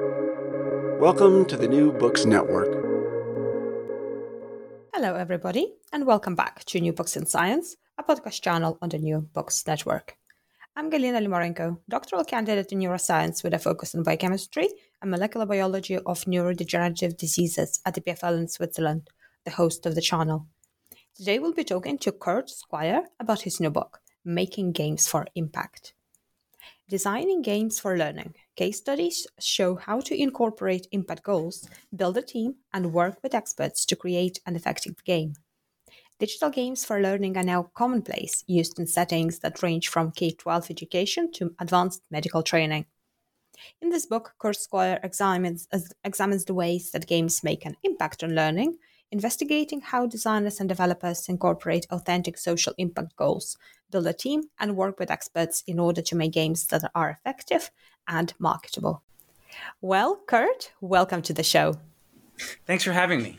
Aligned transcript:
Welcome 0.00 1.44
to 1.46 1.56
the 1.56 1.68
New 1.68 1.92
Books 1.92 2.24
Network. 2.24 2.66
Hello, 4.92 5.14
everybody, 5.14 5.72
and 5.92 6.04
welcome 6.04 6.34
back 6.34 6.64
to 6.64 6.80
New 6.80 6.92
Books 6.92 7.16
in 7.16 7.26
Science, 7.26 7.76
a 7.96 8.02
podcast 8.02 8.42
channel 8.42 8.76
on 8.82 8.88
the 8.88 8.98
New 8.98 9.20
Books 9.20 9.64
Network. 9.68 10.16
I'm 10.74 10.90
Galina 10.90 11.24
Limorenko, 11.24 11.78
doctoral 11.88 12.24
candidate 12.24 12.72
in 12.72 12.80
neuroscience 12.80 13.44
with 13.44 13.54
a 13.54 13.58
focus 13.60 13.94
on 13.94 14.02
biochemistry 14.02 14.68
and 15.00 15.12
molecular 15.12 15.46
biology 15.46 15.98
of 15.98 16.24
neurodegenerative 16.24 17.16
diseases 17.16 17.80
at 17.86 17.94
the 17.94 18.00
EPFL 18.00 18.36
in 18.36 18.48
Switzerland, 18.48 19.10
the 19.44 19.52
host 19.52 19.86
of 19.86 19.94
the 19.94 20.02
channel. 20.02 20.48
Today 21.14 21.38
we'll 21.38 21.54
be 21.54 21.62
talking 21.62 21.98
to 21.98 22.10
Kurt 22.10 22.50
Squire 22.50 23.04
about 23.20 23.42
his 23.42 23.60
new 23.60 23.70
book, 23.70 24.00
Making 24.24 24.72
Games 24.72 25.06
for 25.06 25.28
Impact. 25.36 25.94
Designing 26.88 27.42
games 27.42 27.78
for 27.78 27.96
learning. 27.96 28.34
Case 28.56 28.78
studies 28.78 29.26
show 29.40 29.74
how 29.74 29.98
to 30.00 30.14
incorporate 30.14 30.86
impact 30.92 31.24
goals, 31.24 31.68
build 31.94 32.16
a 32.16 32.22
team, 32.22 32.54
and 32.72 32.92
work 32.92 33.18
with 33.22 33.34
experts 33.34 33.84
to 33.86 33.96
create 33.96 34.38
an 34.46 34.54
effective 34.54 35.02
game. 35.04 35.34
Digital 36.20 36.50
games 36.50 36.84
for 36.84 37.00
learning 37.00 37.36
are 37.36 37.42
now 37.42 37.70
commonplace, 37.74 38.44
used 38.46 38.78
in 38.78 38.86
settings 38.86 39.40
that 39.40 39.62
range 39.62 39.88
from 39.88 40.12
K 40.12 40.30
12 40.30 40.70
education 40.70 41.32
to 41.32 41.54
advanced 41.58 42.02
medical 42.10 42.44
training. 42.44 42.86
In 43.82 43.90
this 43.90 44.06
book, 44.06 44.34
Squire 44.52 45.00
examines, 45.02 45.66
examines 46.04 46.44
the 46.44 46.54
ways 46.54 46.92
that 46.92 47.08
games 47.08 47.42
make 47.42 47.66
an 47.66 47.76
impact 47.82 48.22
on 48.22 48.36
learning 48.36 48.78
investigating 49.14 49.80
how 49.80 50.06
designers 50.06 50.58
and 50.58 50.68
developers 50.68 51.28
incorporate 51.28 51.86
authentic 51.90 52.36
social 52.36 52.74
impact 52.78 53.14
goals, 53.14 53.56
build 53.94 54.06
a 54.08 54.12
team, 54.12 54.42
and 54.58 54.76
work 54.76 54.98
with 54.98 55.08
experts 55.08 55.62
in 55.68 55.78
order 55.78 56.02
to 56.02 56.16
make 56.16 56.32
games 56.32 56.66
that 56.66 56.82
are 56.96 57.10
effective 57.10 57.70
and 58.08 58.34
marketable. 58.40 59.04
Well, 59.80 60.20
Kurt, 60.26 60.72
welcome 60.80 61.22
to 61.22 61.32
the 61.32 61.44
show. 61.44 61.76
Thanks 62.66 62.82
for 62.82 62.90
having 62.92 63.22
me. 63.22 63.38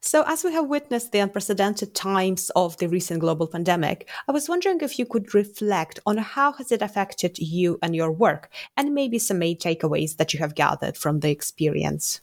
So, 0.00 0.24
as 0.26 0.42
we 0.42 0.54
have 0.54 0.68
witnessed 0.68 1.12
the 1.12 1.18
unprecedented 1.18 1.94
times 1.94 2.50
of 2.56 2.78
the 2.78 2.88
recent 2.88 3.20
global 3.20 3.46
pandemic, 3.46 4.08
I 4.26 4.32
was 4.32 4.48
wondering 4.48 4.80
if 4.80 4.98
you 4.98 5.04
could 5.04 5.34
reflect 5.34 6.00
on 6.06 6.16
how 6.16 6.52
has 6.52 6.72
it 6.72 6.80
affected 6.80 7.38
you 7.38 7.78
and 7.82 7.94
your 7.94 8.10
work, 8.10 8.48
and 8.78 8.94
maybe 8.94 9.18
some 9.18 9.38
main 9.38 9.58
takeaways 9.58 10.16
that 10.16 10.32
you 10.32 10.40
have 10.40 10.54
gathered 10.54 10.96
from 10.96 11.20
the 11.20 11.28
experience. 11.28 12.22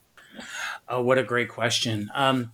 Oh, 0.90 1.04
what 1.04 1.20
a 1.20 1.24
great 1.24 1.50
question. 1.50 2.10
Um, 2.16 2.52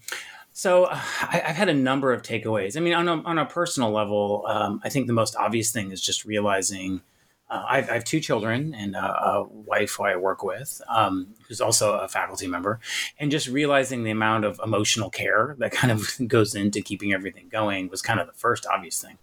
so 0.54 0.86
I, 0.92 1.42
have 1.46 1.56
had 1.56 1.70
a 1.70 1.74
number 1.74 2.14
of 2.14 2.22
takeaways. 2.22 2.78
I 2.78 2.80
mean, 2.80 2.94
on 2.94 3.10
a, 3.10 3.22
on 3.24 3.38
a 3.38 3.46
personal 3.46 3.92
level, 3.92 4.46
um, 4.48 4.80
I 4.84 4.90
think 4.90 5.08
the 5.08 5.14
most 5.14 5.36
obvious 5.36 5.72
thing 5.72 5.92
is 5.92 6.02
just 6.02 6.24
realizing 6.24 7.02
uh, 7.50 7.66
I've, 7.70 7.90
I 7.90 7.94
have 7.94 8.04
two 8.04 8.20
children 8.20 8.74
and 8.74 8.96
a, 8.96 9.00
a 9.00 9.44
wife 9.44 9.96
who 9.96 10.06
I 10.06 10.16
work 10.16 10.44
with, 10.44 10.82
um, 10.90 11.36
who's 11.48 11.62
also 11.62 11.98
a 12.00 12.08
faculty 12.08 12.48
member, 12.48 12.80
and 13.20 13.30
just 13.30 13.48
realizing 13.48 14.04
the 14.04 14.12
amount 14.12 14.46
of 14.46 14.60
emotional 14.64 15.10
care 15.10 15.56
that 15.60 15.72
kind 15.72 15.92
of 15.92 16.10
goes 16.28 16.56
into 16.56 16.82
keeping 16.82 17.14
everything 17.14 17.50
going 17.50 17.90
was 17.90 18.02
kind 18.02 18.20
of 18.20 18.28
the 18.28 18.34
first 18.34 18.66
obvious 18.66 19.00
thing. 19.00 19.18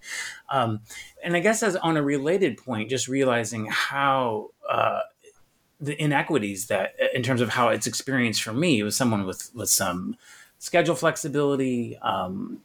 Um, 0.50 0.80
and 1.24 1.34
I 1.34 1.40
guess 1.40 1.62
as 1.62 1.76
on 1.76 1.96
a 1.96 2.02
related 2.02 2.58
point, 2.58 2.90
just 2.90 3.08
realizing 3.08 3.66
how 3.66 4.50
uh, 4.68 5.00
the 5.80 6.00
inequities 6.00 6.66
that 6.66 6.94
in 7.14 7.22
terms 7.22 7.40
of 7.40 7.48
how 7.48 7.70
it's 7.70 7.86
experienced 7.86 8.42
for 8.42 8.52
me 8.52 8.82
was 8.82 8.96
someone 8.96 9.24
with 9.24 9.50
with 9.54 9.70
some 9.70 10.16
schedule 10.60 10.94
flexibility 10.94 11.98
um, 11.98 12.60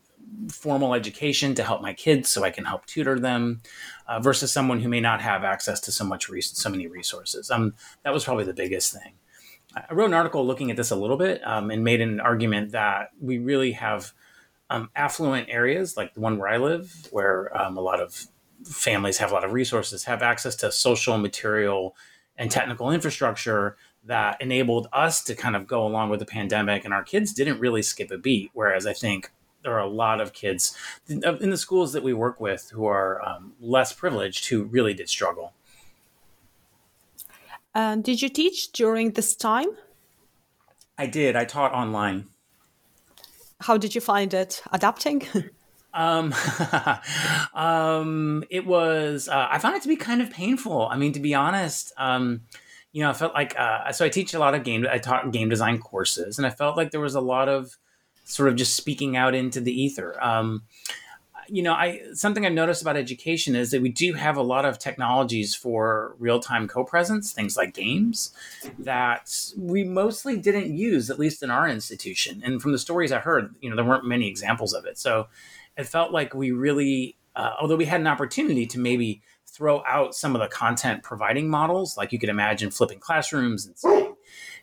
formal 0.52 0.94
education 0.94 1.56
to 1.56 1.64
help 1.64 1.82
my 1.82 1.94
kids 1.94 2.30
so 2.30 2.44
i 2.44 2.52
can 2.52 2.66
help 2.66 2.86
tutor 2.86 3.18
them 3.20 3.62
uh, 4.08 4.20
versus 4.20 4.52
someone 4.52 4.80
who 4.80 4.90
may 4.90 5.00
not 5.00 5.22
have 5.22 5.44
access 5.44 5.80
to 5.80 5.92
so 5.92 6.04
much 6.04 6.30
so 6.42 6.70
many 6.70 6.88
resources. 6.88 7.50
Um, 7.52 7.74
that 8.04 8.14
was 8.14 8.24
probably 8.24 8.46
the 8.46 8.54
biggest 8.54 8.94
thing. 8.94 9.14
I 9.76 9.94
wrote 9.94 10.08
an 10.08 10.14
article 10.14 10.46
looking 10.46 10.72
at 10.72 10.78
this 10.78 10.92
a 10.92 10.96
little 10.96 11.18
bit 11.18 11.46
um, 11.46 11.70
and 11.70 11.84
made 11.84 12.02
an 12.02 12.20
argument 12.20 12.72
that 12.72 13.10
we 13.20 13.40
really 13.40 13.74
have 13.74 14.14
um, 14.70 14.90
affluent 14.96 15.50
areas 15.50 15.96
like 15.96 16.16
the 16.16 16.22
one 16.22 16.40
where 16.40 16.50
i 16.50 16.58
live 16.58 17.08
where 17.12 17.56
um, 17.56 17.78
a 17.78 17.82
lot 17.82 18.00
of 18.00 18.26
families 18.64 19.20
have 19.20 19.30
a 19.30 19.34
lot 19.34 19.44
of 19.44 19.54
resources 19.54 20.06
have 20.06 20.24
access 20.24 20.56
to 20.56 20.72
social 20.72 21.20
material 21.20 21.96
and 22.36 22.50
technical 22.50 22.90
infrastructure 22.90 23.78
that 24.06 24.40
enabled 24.42 24.88
us 24.94 25.24
to 25.24 25.36
kind 25.36 25.56
of 25.56 25.68
go 25.68 25.86
along 25.86 26.10
with 26.10 26.20
the 26.20 26.26
pandemic 26.26 26.86
and 26.86 26.94
our 26.94 27.04
kids 27.04 27.34
didn't 27.34 27.60
really 27.60 27.82
skip 27.82 28.12
a 28.12 28.18
beat 28.18 28.52
whereas 28.54 28.86
i 28.86 28.94
think 28.94 29.32
there 29.66 29.74
are 29.74 29.80
a 29.80 29.88
lot 29.88 30.22
of 30.22 30.32
kids 30.32 30.78
in 31.10 31.50
the 31.50 31.58
schools 31.58 31.92
that 31.94 32.04
we 32.04 32.14
work 32.14 32.40
with 32.40 32.70
who 32.70 32.86
are 32.86 33.22
um, 33.28 33.54
less 33.60 33.92
privileged 33.92 34.48
who 34.48 34.64
really 34.64 34.94
did 34.94 35.10
struggle. 35.10 35.54
Um, 37.74 38.02
did 38.02 38.22
you 38.22 38.30
teach 38.30 38.72
during 38.72 39.12
this 39.12 39.36
time? 39.36 39.70
I 40.98 41.08
did. 41.08 41.36
I 41.36 41.44
taught 41.46 41.74
online. 41.74 42.28
How 43.62 43.78
did 43.78 43.96
you 43.96 44.02
find 44.02 44.34
it 44.34 44.64
adapting? 44.72 45.24
Um, 45.98 46.36
um, 47.54 48.44
it 48.50 48.66
was, 48.66 49.30
uh, 49.30 49.48
I 49.50 49.60
found 49.60 49.78
it 49.78 49.82
to 49.84 49.88
be 49.88 49.96
kind 49.96 50.22
of 50.22 50.30
painful. 50.30 50.90
I 50.92 50.98
mean, 50.98 51.14
to 51.14 51.22
be 51.22 51.34
honest, 51.34 51.94
um, 51.96 52.42
you 52.96 53.02
know, 53.02 53.10
I 53.10 53.14
felt 53.14 53.34
like, 53.34 53.60
uh, 53.60 53.92
so 53.92 54.06
I 54.06 54.10
teach 54.10 54.34
a 54.34 54.40
lot 54.40 54.56
of 54.56 54.64
game, 54.64 54.88
I 54.90 55.00
taught 55.00 55.30
game 55.34 55.50
design 55.50 55.80
courses 55.80 56.38
and 56.38 56.48
I 56.48 56.50
felt 56.50 56.78
like 56.78 56.92
there 56.92 57.02
was 57.02 57.14
a 57.14 57.20
lot 57.20 57.50
of 57.50 57.76
sort 58.24 58.48
of 58.48 58.56
just 58.56 58.78
speaking 58.78 59.18
out 59.18 59.36
into 59.36 59.60
the 59.60 59.74
ether. 59.74 60.18
Um, 60.24 60.64
you 61.50 61.62
know, 61.62 61.74
I 61.74 62.00
something 62.14 62.46
I've 62.46 62.54
noticed 62.54 62.82
about 62.82 62.96
education 62.96 63.54
is 63.54 63.72
that 63.72 63.82
we 63.82 63.90
do 63.90 64.14
have 64.14 64.38
a 64.38 64.42
lot 64.42 64.64
of 64.64 64.80
technologies 64.80 65.54
for 65.54 66.16
real-time 66.20 66.70
co-presence, 66.70 67.34
things 67.34 67.58
like 67.58 67.74
games, 67.74 68.34
that 68.80 69.30
we 69.58 69.84
mostly 69.84 70.38
didn't 70.38 70.74
use, 70.74 71.10
at 71.10 71.20
least 71.20 71.44
in 71.44 71.52
our 71.52 71.68
institution. 71.68 72.42
And 72.46 72.62
from 72.62 72.72
the 72.72 72.80
stories 72.80 73.12
I 73.12 73.20
heard, 73.20 73.56
you 73.60 73.70
know, 73.70 73.76
there 73.76 73.84
weren't 73.84 74.06
many 74.06 74.30
examples 74.30 74.74
of 74.74 74.86
it. 74.86 74.98
So 74.98 75.28
it 75.78 75.86
felt 75.86 76.14
like 76.14 76.34
we 76.34 76.52
really, 76.52 77.18
uh, 77.36 77.56
although 77.60 77.76
we 77.76 77.86
had 77.86 78.00
an 78.00 78.08
opportunity 78.08 78.66
to 78.68 78.80
maybe 78.80 79.22
throw 79.56 79.84
out 79.88 80.16
some 80.16 80.36
of 80.36 80.42
the 80.42 80.48
content 80.48 81.04
providing 81.04 81.50
models, 81.50 81.98
like 81.98 82.12
you 82.12 82.20
could 82.20 82.30
imagine 82.30 82.72
flipping 82.72 83.00
classrooms 83.00 83.66
and 83.66 83.78
saying, 83.78 84.16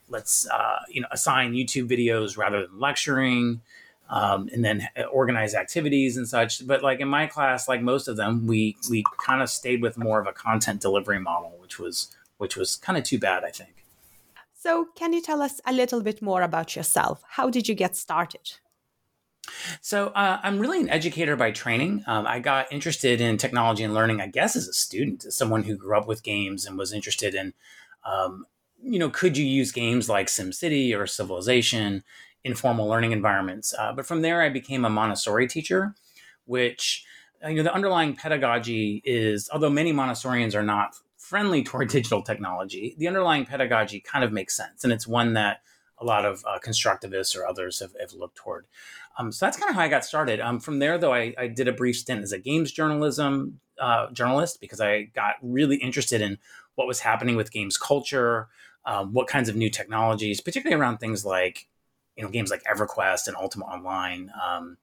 let's 0.08 0.48
uh, 0.48 0.80
you 0.88 1.00
know 1.00 1.08
assign 1.10 1.52
YouTube 1.52 1.88
videos 1.88 2.36
rather 2.36 2.66
than 2.66 2.78
lecturing. 2.78 3.60
Um, 4.10 4.50
and 4.52 4.62
then 4.62 4.86
organize 5.10 5.54
activities 5.54 6.18
and 6.18 6.28
such. 6.28 6.66
But 6.66 6.82
like 6.82 7.00
in 7.00 7.08
my 7.08 7.26
class, 7.26 7.66
like 7.66 7.80
most 7.80 8.08
of 8.08 8.18
them, 8.18 8.46
we 8.46 8.76
we 8.90 9.04
kind 9.24 9.40
of 9.40 9.48
stayed 9.48 9.80
with 9.80 9.96
more 9.96 10.20
of 10.20 10.26
a 10.26 10.32
content 10.32 10.82
delivery 10.82 11.18
model, 11.18 11.56
which 11.58 11.78
was 11.78 12.14
which 12.36 12.54
was 12.54 12.76
kind 12.76 12.98
of 12.98 13.04
too 13.04 13.18
bad, 13.18 13.42
I 13.42 13.50
think. 13.50 13.86
So, 14.52 14.88
can 14.94 15.12
you 15.12 15.22
tell 15.22 15.40
us 15.40 15.60
a 15.64 15.72
little 15.72 16.02
bit 16.02 16.20
more 16.20 16.42
about 16.42 16.76
yourself? 16.76 17.22
How 17.26 17.48
did 17.48 17.68
you 17.68 17.74
get 17.74 17.96
started? 17.96 18.58
So 19.80 20.08
uh, 20.08 20.40
I'm 20.42 20.58
really 20.58 20.80
an 20.80 20.88
educator 20.88 21.36
by 21.36 21.50
training. 21.50 22.04
Um, 22.06 22.26
I 22.26 22.38
got 22.38 22.72
interested 22.72 23.20
in 23.20 23.36
technology 23.36 23.82
and 23.82 23.94
learning, 23.94 24.20
I 24.20 24.28
guess, 24.28 24.56
as 24.56 24.68
a 24.68 24.72
student, 24.72 25.24
as 25.24 25.34
someone 25.34 25.64
who 25.64 25.76
grew 25.76 25.96
up 25.96 26.06
with 26.06 26.22
games 26.22 26.66
and 26.66 26.78
was 26.78 26.92
interested 26.92 27.34
in, 27.34 27.52
um, 28.04 28.46
you 28.82 28.98
know, 28.98 29.10
could 29.10 29.36
you 29.36 29.44
use 29.44 29.72
games 29.72 30.08
like 30.08 30.26
SimCity 30.26 30.96
or 30.96 31.06
Civilization 31.06 32.02
in 32.44 32.54
formal 32.54 32.88
learning 32.88 33.12
environments? 33.12 33.74
Uh, 33.78 33.92
but 33.92 34.06
from 34.06 34.22
there, 34.22 34.42
I 34.42 34.48
became 34.48 34.84
a 34.84 34.90
Montessori 34.90 35.46
teacher, 35.46 35.94
which 36.44 37.04
uh, 37.44 37.48
you 37.48 37.56
know 37.56 37.62
the 37.62 37.74
underlying 37.74 38.14
pedagogy 38.14 39.02
is, 39.04 39.48
although 39.52 39.70
many 39.70 39.92
Montessorians 39.92 40.54
are 40.54 40.62
not 40.62 40.94
friendly 41.16 41.62
toward 41.62 41.88
digital 41.90 42.22
technology, 42.22 42.94
the 42.98 43.08
underlying 43.08 43.44
pedagogy 43.44 44.00
kind 44.00 44.24
of 44.24 44.32
makes 44.32 44.56
sense, 44.56 44.84
and 44.84 44.92
it's 44.92 45.06
one 45.06 45.34
that 45.34 45.62
a 46.02 46.04
lot 46.04 46.24
of 46.24 46.44
uh, 46.46 46.58
constructivists 46.58 47.36
or 47.36 47.46
others 47.46 47.80
have, 47.80 47.92
have 48.00 48.12
looked 48.12 48.36
toward. 48.36 48.66
Um, 49.18 49.30
so 49.30 49.46
that's 49.46 49.56
kind 49.56 49.70
of 49.70 49.76
how 49.76 49.82
I 49.82 49.88
got 49.88 50.04
started. 50.04 50.40
Um, 50.40 50.58
from 50.58 50.78
there, 50.78 50.98
though, 50.98 51.14
I, 51.14 51.34
I, 51.38 51.46
did 51.46 51.68
a 51.68 51.72
brief 51.72 51.96
stint 51.96 52.22
as 52.22 52.32
a 52.32 52.38
games 52.38 52.72
journalism 52.72 53.60
uh, 53.80 54.10
journalist 54.10 54.60
because 54.60 54.80
I 54.80 55.02
got 55.14 55.34
really 55.42 55.76
interested 55.76 56.20
in 56.20 56.38
what 56.74 56.86
was 56.86 57.00
happening 57.00 57.36
with 57.36 57.52
games 57.52 57.76
culture, 57.76 58.48
um, 58.84 59.12
what 59.12 59.28
kinds 59.28 59.48
of 59.48 59.56
new 59.56 59.70
technologies, 59.70 60.40
particularly 60.40 60.80
around 60.80 60.98
things 60.98 61.24
like 61.24 61.68
you 62.16 62.24
know 62.24 62.30
games 62.30 62.50
like 62.50 62.62
EverQuest 62.64 63.28
and 63.28 63.36
Ultima 63.36 63.66
Online. 63.66 64.30
Um, 64.42 64.78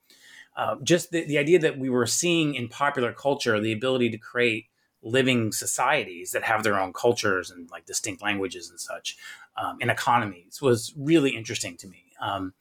uh, 0.56 0.76
just 0.84 1.12
the, 1.12 1.26
the 1.26 1.38
idea 1.38 1.60
that 1.60 1.80
we 1.80 1.90
were 1.90 2.06
seeing 2.06 2.56
in 2.56 2.68
popular 2.68 3.14
culture 3.14 3.60
the 3.60 3.72
ability 3.72 4.10
to 4.10 4.18
create 4.18 4.68
living 5.02 5.52
societies 5.52 6.32
that 6.32 6.44
have 6.44 6.64
their 6.64 6.78
own 6.78 6.92
cultures 6.92 7.50
and 7.50 7.70
like 7.72 7.86
distinct 7.86 8.22
languages 8.22 8.70
and 8.70 8.80
such 8.80 9.18
um, 9.60 9.78
economies 9.82 10.62
was 10.62 10.94
really 10.98 11.32
interesting 11.32 11.78
to 11.78 11.88
me. 11.88 12.04
Um, 12.22 12.54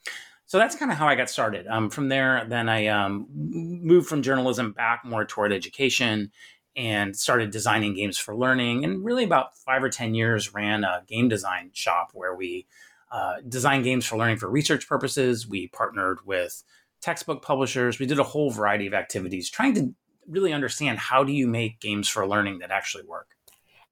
so 0.46 0.58
that's 0.58 0.74
kind 0.74 0.90
of 0.90 0.96
how 0.96 1.06
I 1.06 1.14
got 1.14 1.28
started. 1.28 1.66
Um, 1.66 1.90
from 1.90 2.08
there, 2.08 2.46
then 2.48 2.68
I 2.68 2.86
um, 2.86 3.26
moved 3.34 4.08
from 4.08 4.22
journalism 4.22 4.72
back 4.72 5.04
more 5.04 5.26
toward 5.26 5.52
education 5.52 6.32
and 6.74 7.14
started 7.14 7.50
designing 7.50 7.94
games 7.94 8.16
for 8.16 8.34
learning. 8.34 8.84
And 8.84 9.04
really, 9.04 9.24
about 9.24 9.58
five 9.58 9.82
or 9.82 9.90
10 9.90 10.14
years, 10.14 10.54
ran 10.54 10.84
a 10.84 11.02
game 11.06 11.28
design 11.28 11.70
shop 11.74 12.10
where 12.14 12.34
we 12.34 12.66
uh, 13.12 13.36
design 13.46 13.82
games 13.82 14.06
for 14.06 14.16
learning 14.16 14.38
for 14.38 14.48
research 14.48 14.88
purposes. 14.88 15.46
We 15.46 15.68
partnered 15.68 16.24
with 16.24 16.62
textbook 17.00 17.42
publishers. 17.42 17.98
We 17.98 18.06
did 18.06 18.18
a 18.18 18.24
whole 18.24 18.50
variety 18.50 18.86
of 18.86 18.94
activities 18.94 19.50
trying 19.50 19.74
to 19.74 19.94
really 20.26 20.52
understand 20.52 20.98
how 20.98 21.24
do 21.24 21.32
you 21.32 21.46
make 21.46 21.80
games 21.80 22.08
for 22.08 22.26
learning 22.26 22.60
that 22.60 22.70
actually 22.70 23.04
work. 23.04 23.37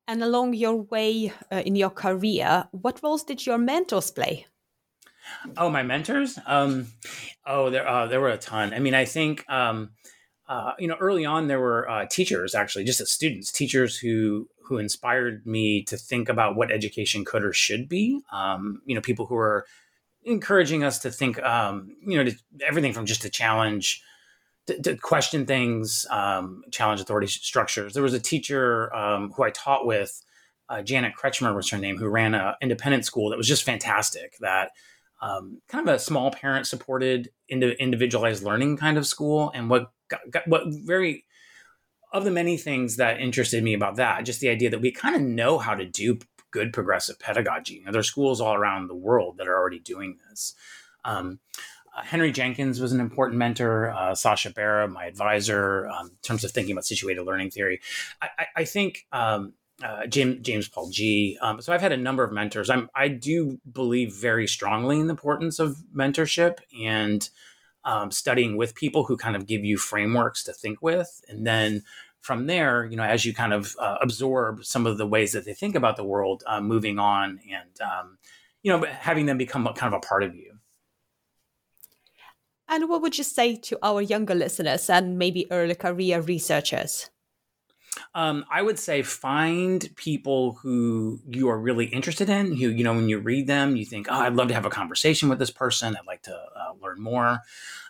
And 0.09 0.23
along 0.23 0.55
your 0.55 0.77
way 0.77 1.33
uh, 1.51 1.63
in 1.65 1.75
your 1.75 1.91
career, 1.91 2.69
what 2.71 3.01
roles 3.03 3.25
did 3.25 3.45
your 3.45 3.59
mentors 3.59 4.11
play? 4.11 4.47
Oh, 5.57 5.69
my 5.69 5.83
mentors? 5.83 6.39
Um, 6.47 6.89
oh, 7.45 7.71
there 7.71 7.87
uh, 7.89 8.07
there 8.07 8.21
were 8.21 8.31
a 8.31 8.39
ton. 8.39 8.73
I 8.73 8.79
mean, 8.79 8.95
I 8.95 9.05
think 9.05 9.45
um, 9.51 9.91
uh, 10.49 10.73
you 10.79 10.87
know 10.87 10.97
early 11.01 11.25
on 11.25 11.49
there 11.49 11.59
were 11.59 11.89
uh, 11.91 12.07
teachers 12.07 12.55
actually, 12.55 12.85
just 12.85 13.01
as 13.01 13.11
students, 13.11 13.51
teachers 13.51 13.99
who 13.99 14.49
who 14.67 14.79
inspired 14.79 15.47
me 15.47 15.83
to 15.85 15.97
think 15.97 16.29
about 16.29 16.57
what 16.57 16.71
education 16.71 17.25
could 17.25 17.45
or 17.45 17.53
should 17.53 17.89
be. 17.89 18.21
Um, 18.33 18.83
you 18.85 18.95
know, 18.95 19.01
people 19.01 19.27
who 19.27 19.35
were 19.35 19.67
encouraging 20.25 20.83
us 20.83 20.99
to 21.01 21.11
think, 21.11 21.41
um, 21.43 21.97
you 22.05 22.17
know, 22.17 22.31
to, 22.31 22.37
everything 22.65 22.93
from 22.93 23.07
just 23.07 23.23
to 23.23 23.31
challenge 23.31 24.03
to, 24.67 24.83
to 24.83 24.97
question 24.97 25.47
things, 25.47 26.07
um, 26.11 26.63
challenge 26.71 27.01
authority 27.01 27.27
structures. 27.27 27.95
There 27.95 28.03
was 28.03 28.15
a 28.15 28.21
teacher 28.21 28.95
um, 28.95 29.33
who 29.33 29.45
I 29.45 29.51
taught 29.51 29.87
with, 29.87 30.23
uh, 30.69 30.83
Janet 30.83 31.15
Kretschmer 31.17 31.55
was 31.55 31.71
her 31.71 31.79
name, 31.79 31.97
who 31.97 32.09
ran 32.09 32.35
an 32.35 32.55
independent 32.61 33.05
school 33.05 33.31
that 33.31 33.37
was 33.37 33.47
just 33.47 33.65
fantastic. 33.65 34.37
That 34.41 34.71
um, 35.23 35.61
kind 35.69 35.89
of 35.89 35.95
a 35.95 35.99
small 35.99 36.31
parent 36.31 36.67
supported 36.67 37.31
individualized 37.49 38.43
learning 38.43 38.77
kind 38.77 38.99
of 38.99 39.07
school. 39.07 39.53
And 39.55 39.71
what 39.71 39.93
got, 40.09 40.21
got, 40.31 40.49
what 40.49 40.65
very 40.67 41.25
of 42.13 42.25
the 42.25 42.31
many 42.31 42.57
things 42.57 42.97
that 42.97 43.21
interested 43.21 43.63
me 43.63 43.75
about 43.75 43.97
that, 43.97 44.25
just 44.25 44.41
the 44.41 44.49
idea 44.49 44.71
that 44.71 44.81
we 44.81 44.91
kind 44.91 45.15
of 45.15 45.23
know 45.23 45.59
how 45.59 45.75
to 45.75 45.85
do 45.85 46.19
good 46.51 46.73
progressive 46.73 47.19
pedagogy. 47.19 47.75
You 47.75 47.85
know, 47.85 47.93
there 47.93 48.01
are 48.01 48.05
schools 48.05 48.41
all 48.41 48.55
around 48.55 48.89
the 48.89 48.95
world 48.95 49.37
that 49.39 49.49
are 49.49 49.57
already 49.57 49.81
doing 49.81 50.19
this. 50.29 50.55
Um, 51.05 51.41
Henry 52.03 52.33
Jenkins 52.33 52.81
was 52.81 52.93
an 52.93 53.01
important 53.01 53.39
mentor. 53.39 53.91
Uh, 53.91 54.15
Sasha 54.15 54.51
Barab, 54.51 54.93
my 54.93 55.07
advisor, 55.07 55.89
um, 55.89 56.07
in 56.07 56.17
terms 56.23 56.45
of 56.45 56.51
thinking 56.51 56.73
about 56.73 56.85
situated 56.85 57.23
learning 57.23 57.51
theory. 57.51 57.81
I, 58.21 58.29
I, 58.39 58.47
I 58.57 58.65
think 58.65 59.07
um, 59.13 59.55
uh, 59.83 60.07
James, 60.07 60.41
James 60.41 60.69
Paul 60.69 60.91
Gee. 60.91 61.39
Um, 61.41 61.61
so 61.61 61.73
I've 61.73 61.81
had 61.81 61.93
a 61.93 61.97
number 61.97 62.25
of 62.25 62.33
mentors. 62.33 62.71
I'm, 62.71 62.89
I 62.95 63.09
do 63.09 63.61
believe 63.71 64.13
very 64.13 64.47
strongly 64.47 65.01
in 65.01 65.07
the 65.07 65.13
importance 65.13 65.59
of 65.59 65.79
mentorship 65.95 66.59
and 66.79 67.29
um, 67.85 68.11
studying 68.11 68.57
with 68.57 68.75
people 68.75 69.05
who 69.05 69.17
kind 69.17 69.37
of 69.37 69.47
give 69.47 69.65
you 69.65 69.77
frameworks 69.77 70.43
to 70.45 70.53
think 70.53 70.83
with, 70.83 71.21
and 71.29 71.47
then 71.47 71.83
from 72.21 72.49
there, 72.49 72.85
you 72.85 72.97
know, 72.97 73.05
as 73.05 73.25
you 73.25 73.33
kind 73.33 73.53
of 73.53 73.77
uh, 73.79 73.99
absorb 74.03 74.65
some 74.65 74.85
of 74.85 74.99
the 74.99 75.07
ways 75.07 75.31
that 75.33 75.45
they 75.45 75.55
think 75.55 75.77
about 75.77 75.97
the 75.97 76.03
world, 76.03 76.43
uh, 76.47 76.61
moving 76.61 76.99
on 76.99 77.39
and 77.49 77.81
um, 77.81 78.19
you 78.63 78.73
know 78.73 78.85
having 78.85 79.27
them 79.27 79.39
become 79.39 79.65
kind 79.77 79.95
of 79.95 79.99
a 79.99 80.07
part 80.07 80.25
of 80.25 80.35
you. 80.35 80.56
And 82.69 82.89
what 82.89 83.03
would 83.03 83.17
you 83.17 83.25
say 83.25 83.57
to 83.57 83.79
our 83.83 84.03
younger 84.03 84.35
listeners 84.35 84.91
and 84.91 85.19
maybe 85.19 85.47
early 85.51 85.75
career 85.75 86.21
researchers? 86.21 87.11
Um, 88.15 88.45
I 88.51 88.63
would 88.63 88.79
say 88.79 89.03
find 89.03 89.89
people 89.97 90.55
who 90.55 91.21
you 91.29 91.49
are 91.49 91.59
really 91.59 91.87
interested 91.87 92.29
in, 92.29 92.57
who, 92.57 92.69
you 92.69 92.85
know, 92.85 92.95
when 92.95 93.09
you 93.09 93.19
read 93.19 93.47
them, 93.47 93.77
you 93.77 93.85
think, 93.85 94.07
oh, 94.11 94.21
I'd 94.21 94.35
love 94.35 94.49
to 94.49 94.55
have 94.55 94.67
a 94.67 94.71
conversation 94.71 95.29
with 95.29 95.39
this 95.39 95.51
person. 95.51 95.97
I'd 95.97 96.07
like 96.07 96.23
to 96.23 96.35
uh, 96.35 96.73
learn 96.83 97.01
more. 97.01 97.41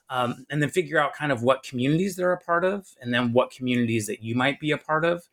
Um, 0.08 0.46
and 0.50 0.62
then 0.62 0.68
figure 0.68 1.00
out 1.00 1.14
kind 1.14 1.32
of 1.32 1.42
what 1.42 1.64
communities 1.64 2.14
they're 2.14 2.32
a 2.32 2.38
part 2.38 2.64
of, 2.64 2.86
and 3.00 3.12
then 3.12 3.32
what 3.32 3.50
communities 3.50 4.06
that 4.06 4.22
you 4.22 4.36
might 4.36 4.60
be 4.60 4.70
a 4.70 4.78
part 4.78 5.04
of, 5.04 5.24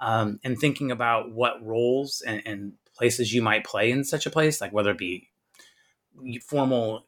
um, 0.00 0.38
and 0.44 0.58
thinking 0.58 0.90
about 0.90 1.32
what 1.32 1.64
roles 1.64 2.20
and, 2.20 2.42
and 2.44 2.72
places 2.94 3.32
you 3.32 3.40
might 3.40 3.64
play 3.64 3.90
in 3.90 4.04
such 4.04 4.26
a 4.26 4.30
place, 4.30 4.60
like 4.60 4.72
whether 4.72 4.90
it 4.90 4.98
be 4.98 5.30
formal 6.46 7.07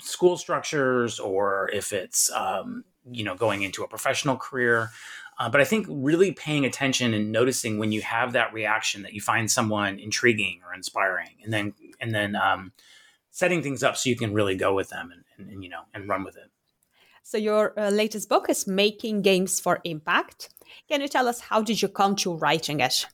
school 0.00 0.36
structures 0.36 1.18
or 1.18 1.70
if 1.72 1.92
it's 1.92 2.30
um, 2.32 2.84
you 3.10 3.24
know 3.24 3.34
going 3.34 3.62
into 3.62 3.82
a 3.82 3.88
professional 3.88 4.36
career. 4.36 4.90
Uh, 5.36 5.48
but 5.48 5.60
i 5.60 5.64
think 5.64 5.84
really 5.90 6.30
paying 6.30 6.64
attention 6.64 7.12
and 7.12 7.32
noticing 7.32 7.76
when 7.76 7.90
you 7.90 8.00
have 8.00 8.34
that 8.34 8.52
reaction 8.52 9.02
that 9.02 9.14
you 9.14 9.20
find 9.20 9.50
someone 9.50 9.98
intriguing 9.98 10.60
or 10.64 10.72
inspiring 10.72 11.30
and 11.42 11.52
then 11.52 11.74
and 11.98 12.14
then 12.14 12.36
um, 12.36 12.70
setting 13.32 13.60
things 13.60 13.82
up 13.82 13.96
so 13.96 14.08
you 14.08 14.14
can 14.14 14.32
really 14.32 14.54
go 14.54 14.72
with 14.72 14.90
them 14.90 15.10
and, 15.10 15.24
and, 15.36 15.52
and 15.52 15.64
you 15.64 15.68
know 15.68 15.82
and 15.92 16.08
run 16.08 16.22
with 16.22 16.36
it. 16.36 16.50
So 17.24 17.36
your 17.36 17.78
uh, 17.78 17.90
latest 17.90 18.28
book 18.28 18.48
is 18.48 18.66
making 18.66 19.22
games 19.22 19.58
for 19.58 19.80
impact. 19.84 20.50
Can 20.88 21.00
you 21.00 21.08
tell 21.08 21.26
us 21.26 21.40
how 21.40 21.62
did 21.62 21.82
you 21.82 21.88
come 21.88 22.14
to 22.16 22.34
writing 22.34 22.80
it 22.80 23.06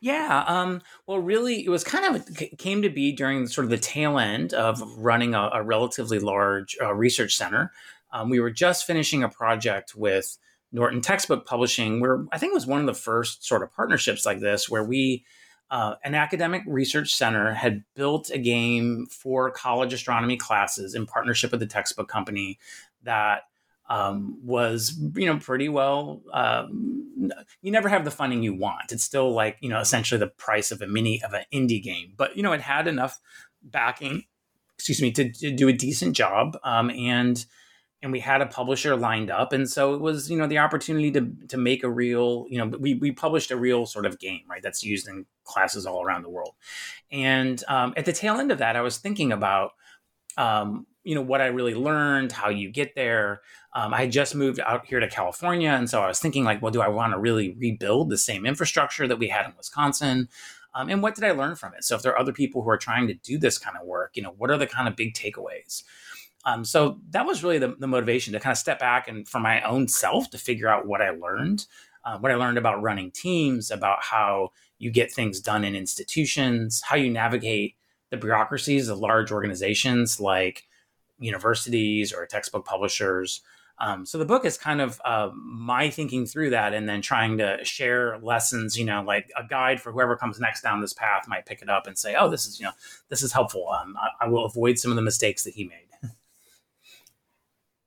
yeah. 0.00 0.44
Um, 0.46 0.82
well, 1.06 1.18
really, 1.18 1.64
it 1.64 1.68
was 1.68 1.84
kind 1.84 2.16
of 2.16 2.28
came 2.58 2.82
to 2.82 2.90
be 2.90 3.12
during 3.12 3.46
sort 3.46 3.64
of 3.64 3.70
the 3.70 3.78
tail 3.78 4.18
end 4.18 4.52
of 4.52 4.82
running 4.96 5.34
a, 5.34 5.50
a 5.54 5.62
relatively 5.62 6.18
large 6.18 6.76
uh, 6.80 6.94
research 6.94 7.36
center. 7.36 7.72
Um, 8.12 8.30
we 8.30 8.40
were 8.40 8.50
just 8.50 8.86
finishing 8.86 9.22
a 9.22 9.28
project 9.28 9.94
with 9.96 10.38
Norton 10.72 11.00
Textbook 11.00 11.46
Publishing, 11.46 12.00
where 12.00 12.24
I 12.32 12.38
think 12.38 12.50
it 12.50 12.54
was 12.54 12.66
one 12.66 12.80
of 12.80 12.86
the 12.86 12.94
first 12.94 13.44
sort 13.44 13.62
of 13.62 13.72
partnerships 13.72 14.26
like 14.26 14.40
this, 14.40 14.68
where 14.68 14.84
we, 14.84 15.24
uh, 15.70 15.94
an 16.04 16.14
academic 16.14 16.62
research 16.66 17.14
center, 17.14 17.54
had 17.54 17.84
built 17.94 18.30
a 18.30 18.38
game 18.38 19.06
for 19.06 19.50
college 19.50 19.92
astronomy 19.92 20.36
classes 20.36 20.94
in 20.94 21.06
partnership 21.06 21.50
with 21.50 21.60
the 21.60 21.66
textbook 21.66 22.08
company 22.08 22.58
that 23.02 23.42
um, 23.88 24.38
was 24.42 24.98
you 25.14 25.26
know 25.26 25.38
pretty 25.38 25.68
well. 25.68 26.22
Um, 26.32 27.30
you 27.62 27.70
never 27.70 27.88
have 27.88 28.04
the 28.04 28.10
funding 28.10 28.42
you 28.42 28.54
want. 28.54 28.92
It's 28.92 29.04
still 29.04 29.32
like 29.32 29.56
you 29.60 29.68
know 29.68 29.80
essentially 29.80 30.18
the 30.18 30.28
price 30.28 30.70
of 30.70 30.80
a 30.80 30.86
mini 30.86 31.22
of 31.22 31.32
an 31.34 31.44
indie 31.52 31.82
game, 31.82 32.12
but 32.16 32.36
you 32.36 32.42
know 32.42 32.52
it 32.52 32.60
had 32.60 32.88
enough 32.88 33.20
backing. 33.62 34.24
Excuse 34.76 35.00
me 35.00 35.12
to, 35.12 35.30
to 35.32 35.50
do 35.52 35.68
a 35.68 35.72
decent 35.72 36.16
job, 36.16 36.58
um, 36.64 36.90
and 36.90 37.44
and 38.02 38.12
we 38.12 38.20
had 38.20 38.42
a 38.42 38.46
publisher 38.46 38.96
lined 38.96 39.30
up, 39.30 39.52
and 39.52 39.68
so 39.68 39.94
it 39.94 40.00
was 40.00 40.30
you 40.30 40.36
know 40.36 40.46
the 40.46 40.58
opportunity 40.58 41.10
to 41.12 41.30
to 41.48 41.56
make 41.56 41.84
a 41.84 41.90
real 41.90 42.46
you 42.48 42.58
know 42.58 42.66
we 42.78 42.94
we 42.94 43.12
published 43.12 43.50
a 43.50 43.56
real 43.56 43.86
sort 43.86 44.06
of 44.06 44.18
game 44.18 44.42
right 44.48 44.62
that's 44.62 44.82
used 44.82 45.08
in 45.08 45.26
classes 45.44 45.86
all 45.86 46.02
around 46.02 46.22
the 46.22 46.30
world, 46.30 46.54
and 47.12 47.62
um, 47.68 47.92
at 47.96 48.06
the 48.06 48.12
tail 48.12 48.36
end 48.36 48.50
of 48.50 48.58
that, 48.58 48.76
I 48.76 48.80
was 48.80 48.96
thinking 48.96 49.30
about 49.30 49.72
um, 50.36 50.86
you 51.04 51.14
know 51.14 51.22
what 51.22 51.40
I 51.40 51.46
really 51.46 51.74
learned, 51.74 52.32
how 52.32 52.48
you 52.48 52.70
get 52.70 52.94
there. 52.94 53.42
Um, 53.74 53.92
I 53.92 54.06
just 54.06 54.34
moved 54.34 54.58
out 54.60 54.86
here 54.86 55.00
to 55.00 55.08
California, 55.08 55.70
and 55.70 55.88
so 55.88 56.02
I 56.02 56.08
was 56.08 56.18
thinking 56.18 56.44
like, 56.44 56.62
well, 56.62 56.72
do 56.72 56.80
I 56.80 56.88
want 56.88 57.12
to 57.12 57.18
really 57.18 57.54
rebuild 57.58 58.10
the 58.10 58.18
same 58.18 58.46
infrastructure 58.46 59.06
that 59.06 59.18
we 59.18 59.28
had 59.28 59.46
in 59.46 59.52
Wisconsin? 59.56 60.28
Um, 60.74 60.88
and 60.88 61.02
what 61.02 61.14
did 61.14 61.24
I 61.24 61.30
learn 61.30 61.54
from 61.54 61.72
it? 61.74 61.84
So 61.84 61.94
if 61.94 62.02
there 62.02 62.12
are 62.12 62.18
other 62.18 62.32
people 62.32 62.62
who 62.62 62.70
are 62.70 62.78
trying 62.78 63.06
to 63.06 63.14
do 63.14 63.38
this 63.38 63.58
kind 63.58 63.76
of 63.76 63.86
work, 63.86 64.16
you 64.16 64.22
know, 64.22 64.34
what 64.36 64.50
are 64.50 64.58
the 64.58 64.66
kind 64.66 64.88
of 64.88 64.96
big 64.96 65.14
takeaways? 65.14 65.84
Um, 66.44 66.64
so 66.64 67.00
that 67.10 67.26
was 67.26 67.42
really 67.42 67.58
the, 67.58 67.74
the, 67.78 67.86
motivation 67.86 68.32
to 68.34 68.40
kind 68.40 68.52
of 68.52 68.58
step 68.58 68.78
back 68.78 69.08
and 69.08 69.26
for 69.26 69.40
my 69.40 69.62
own 69.62 69.88
self 69.88 70.30
to 70.30 70.38
figure 70.38 70.68
out 70.68 70.86
what 70.86 71.00
I 71.00 71.10
learned, 71.10 71.66
uh, 72.04 72.18
what 72.18 72.32
I 72.32 72.34
learned 72.34 72.58
about 72.58 72.82
running 72.82 73.10
teams, 73.12 73.70
about 73.70 74.02
how 74.02 74.50
you 74.78 74.90
get 74.90 75.10
things 75.10 75.40
done 75.40 75.64
in 75.64 75.74
institutions, 75.74 76.82
how 76.82 76.96
you 76.96 77.10
navigate 77.10 77.76
the 78.10 78.18
bureaucracies 78.18 78.88
of 78.88 78.98
large 78.98 79.32
organizations 79.32 80.20
like 80.20 80.64
universities 81.18 82.12
or 82.12 82.26
textbook 82.26 82.64
publishers. 82.64 83.42
Um, 83.78 84.06
so 84.06 84.18
the 84.18 84.24
book 84.24 84.44
is 84.44 84.56
kind 84.56 84.80
of 84.80 85.00
uh, 85.04 85.30
my 85.34 85.90
thinking 85.90 86.26
through 86.26 86.50
that 86.50 86.74
and 86.74 86.88
then 86.88 87.02
trying 87.02 87.38
to 87.38 87.58
share 87.64 88.18
lessons, 88.22 88.78
you 88.78 88.84
know, 88.84 89.02
like 89.02 89.30
a 89.36 89.44
guide 89.44 89.80
for 89.80 89.90
whoever 89.90 90.16
comes 90.16 90.38
next 90.38 90.62
down 90.62 90.80
this 90.80 90.92
path 90.92 91.26
might 91.26 91.46
pick 91.46 91.60
it 91.60 91.68
up 91.68 91.86
and 91.86 91.98
say, 91.98 92.14
oh, 92.14 92.30
this 92.30 92.46
is, 92.46 92.60
you 92.60 92.66
know, 92.66 92.72
this 93.08 93.22
is 93.22 93.32
helpful. 93.32 93.68
Um, 93.68 93.96
I, 94.00 94.26
I, 94.26 94.28
will 94.28 94.44
avoid 94.44 94.78
some 94.78 94.92
of 94.92 94.96
the 94.96 95.02
mistakes 95.02 95.42
that 95.42 95.54
he 95.54 95.64
made. 95.64 95.88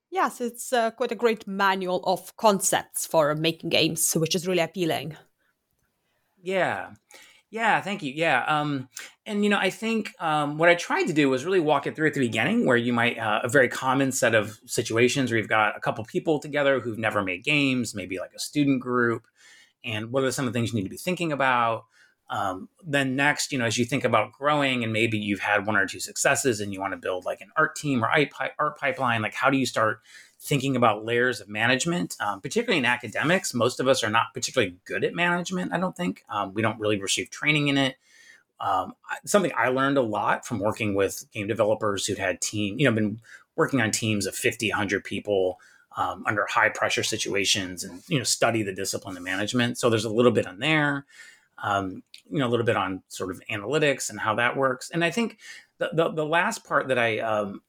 yes, 0.09 0.41
it's 0.41 0.73
uh, 0.73 0.91
quite 0.91 1.13
a 1.13 1.15
great 1.15 1.47
manual 1.47 2.03
of 2.03 2.35
concepts 2.35 3.07
for 3.07 3.33
making 3.33 3.69
games, 3.69 4.13
which 4.13 4.35
is 4.35 4.45
really 4.45 4.59
appealing. 4.59 5.15
Yeah. 6.41 6.91
Yeah, 7.49 7.79
thank 7.79 8.03
you. 8.03 8.11
Yeah, 8.13 8.43
um, 8.45 8.89
and 9.25 9.41
you 9.43 9.49
know, 9.49 9.57
I 9.57 9.69
think 9.69 10.13
um, 10.19 10.57
what 10.57 10.67
I 10.67 10.75
tried 10.75 11.05
to 11.05 11.13
do 11.13 11.29
was 11.29 11.45
really 11.45 11.61
walk 11.61 11.87
it 11.87 11.95
through 11.95 12.07
at 12.07 12.13
the 12.13 12.19
beginning, 12.19 12.65
where 12.65 12.75
you 12.75 12.91
might 12.91 13.17
uh, 13.17 13.39
a 13.43 13.47
very 13.47 13.69
common 13.69 14.11
set 14.11 14.35
of 14.35 14.59
situations 14.65 15.31
where 15.31 15.37
you've 15.37 15.47
got 15.47 15.77
a 15.77 15.79
couple 15.79 16.03
people 16.03 16.39
together 16.39 16.81
who've 16.81 16.97
never 16.97 17.23
made 17.23 17.45
games, 17.45 17.95
maybe 17.95 18.19
like 18.19 18.33
a 18.35 18.39
student 18.39 18.81
group, 18.81 19.25
and 19.85 20.11
what 20.11 20.23
are 20.23 20.31
some 20.31 20.45
of 20.45 20.51
the 20.51 20.59
things 20.59 20.73
you 20.73 20.77
need 20.79 20.83
to 20.83 20.89
be 20.89 20.97
thinking 20.97 21.31
about. 21.31 21.85
Um, 22.29 22.67
then 22.85 23.15
next, 23.15 23.53
you 23.53 23.57
know, 23.57 23.63
as 23.63 23.77
you 23.77 23.85
think 23.85 24.03
about 24.03 24.33
growing, 24.33 24.83
and 24.83 24.91
maybe 24.91 25.17
you've 25.17 25.39
had 25.39 25.65
one 25.65 25.77
or 25.77 25.87
two 25.87 26.01
successes, 26.01 26.59
and 26.59 26.73
you 26.73 26.81
want 26.81 26.91
to 26.91 26.97
build 26.97 27.23
like 27.23 27.39
an 27.39 27.51
art 27.55 27.77
team 27.77 28.03
or 28.03 28.09
art 28.59 28.77
pipeline, 28.77 29.21
like 29.21 29.33
how 29.33 29.49
do 29.49 29.57
you 29.57 29.65
start 29.65 30.01
thinking 30.39 30.75
about 30.75 31.03
layers 31.03 31.41
of 31.41 31.49
management, 31.49 32.15
um, 32.19 32.41
particularly 32.41 32.77
in 32.77 32.85
academics. 32.85 33.53
Most 33.53 33.79
of 33.79 33.87
us 33.87 34.03
are 34.03 34.09
not 34.09 34.33
particularly 34.33 34.77
good 34.85 35.03
at 35.03 35.13
management, 35.13 35.73
I 35.73 35.79
don't 35.79 35.95
think. 35.95 36.23
Um, 36.29 36.53
we 36.53 36.61
don't 36.61 36.79
really 36.79 36.99
receive 36.99 37.29
training 37.29 37.69
in 37.69 37.77
it. 37.77 37.95
Um, 38.59 38.93
something 39.25 39.51
I 39.55 39.69
learned 39.69 39.97
a 39.97 40.01
lot 40.01 40.45
from 40.45 40.59
working 40.59 40.95
with 40.95 41.25
game 41.31 41.47
developers 41.47 42.05
who'd 42.05 42.17
had 42.17 42.41
team, 42.41 42.79
you 42.79 42.85
know, 42.85 42.95
been 42.95 43.19
working 43.55 43.81
on 43.81 43.91
teams 43.91 44.25
of 44.25 44.35
50, 44.35 44.69
100 44.69 45.03
people 45.03 45.59
um, 45.95 46.23
under 46.27 46.45
high 46.47 46.69
pressure 46.69 47.03
situations 47.03 47.83
and, 47.83 48.01
you 48.07 48.17
know, 48.17 48.23
study 48.23 48.63
the 48.63 48.73
discipline 48.73 49.17
of 49.17 49.23
management. 49.23 49.77
So 49.77 49.89
there's 49.89 50.05
a 50.05 50.09
little 50.09 50.31
bit 50.31 50.45
on 50.45 50.59
there, 50.59 51.05
um, 51.63 52.03
you 52.29 52.39
know, 52.39 52.47
a 52.47 52.49
little 52.49 52.65
bit 52.65 52.77
on 52.77 53.01
sort 53.07 53.31
of 53.31 53.41
analytics 53.49 54.09
and 54.09 54.19
how 54.19 54.35
that 54.35 54.55
works. 54.55 54.91
And 54.91 55.03
I 55.03 55.09
think 55.09 55.37
the, 55.79 55.89
the, 55.93 56.09
the 56.09 56.25
last 56.25 56.63
part 56.63 56.87
that 56.89 56.99
I, 56.99 57.19
um, 57.19 57.61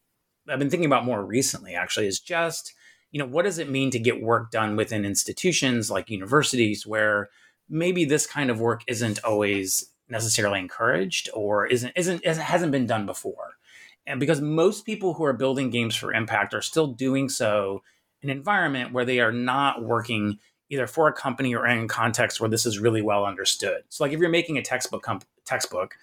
I've 0.49 0.59
been 0.59 0.71
thinking 0.71 0.87
about 0.87 1.05
more 1.05 1.25
recently 1.25 1.75
actually 1.75 2.07
is 2.07 2.21
just, 2.21 2.75
you 3.11 3.19
know, 3.19 3.27
what 3.27 3.45
does 3.45 3.59
it 3.59 3.71
mean 3.71 3.91
to 3.91 3.99
get 3.99 4.23
work 4.23 4.51
done 4.51 4.77
within 4.77 5.05
institutions 5.05 5.91
like 5.91 6.11
universities 6.11 6.87
where 6.87 7.29
maybe 7.69 8.05
this 8.05 8.27
kind 8.27 8.51
of 8.51 8.61
work 8.61 8.83
isn't 8.87 9.23
always 9.25 9.93
necessarily 10.09 10.59
encouraged 10.59 11.29
or 11.35 11.67
isn't 11.67 11.93
isn't 11.97 12.25
hasn't 12.25 12.73
been 12.73 12.87
done 12.87 13.07
before? 13.07 13.55
And 14.07 14.19
because 14.19 14.41
most 14.41 14.87
people 14.87 15.15
who 15.15 15.25
are 15.25 15.35
building 15.35 15.71
games 15.71 15.95
for 15.95 16.13
impact 16.13 16.55
are 16.55 16.63
still 16.63 16.87
doing 16.87 17.29
so 17.29 17.83
in 18.23 18.31
an 18.31 18.37
environment 18.37 18.93
where 18.93 19.05
they 19.05 19.21
are 19.21 19.33
not 19.33 19.83
working 19.83 20.39
either 20.71 20.87
for 20.87 21.09
a 21.09 21.13
company 21.13 21.55
or 21.55 21.67
in 21.67 21.89
context 21.89 22.41
where 22.41 22.51
this 22.51 22.67
is 22.67 22.79
really 22.79 23.03
well 23.03 23.25
understood. 23.25 23.83
So 23.89 24.05
like 24.05 24.13
if 24.13 24.21
you're 24.21 24.29
making 24.29 24.59
a 24.59 24.63
textbook 24.63 25.03
comp- 25.03 25.25
textbook 25.45 25.95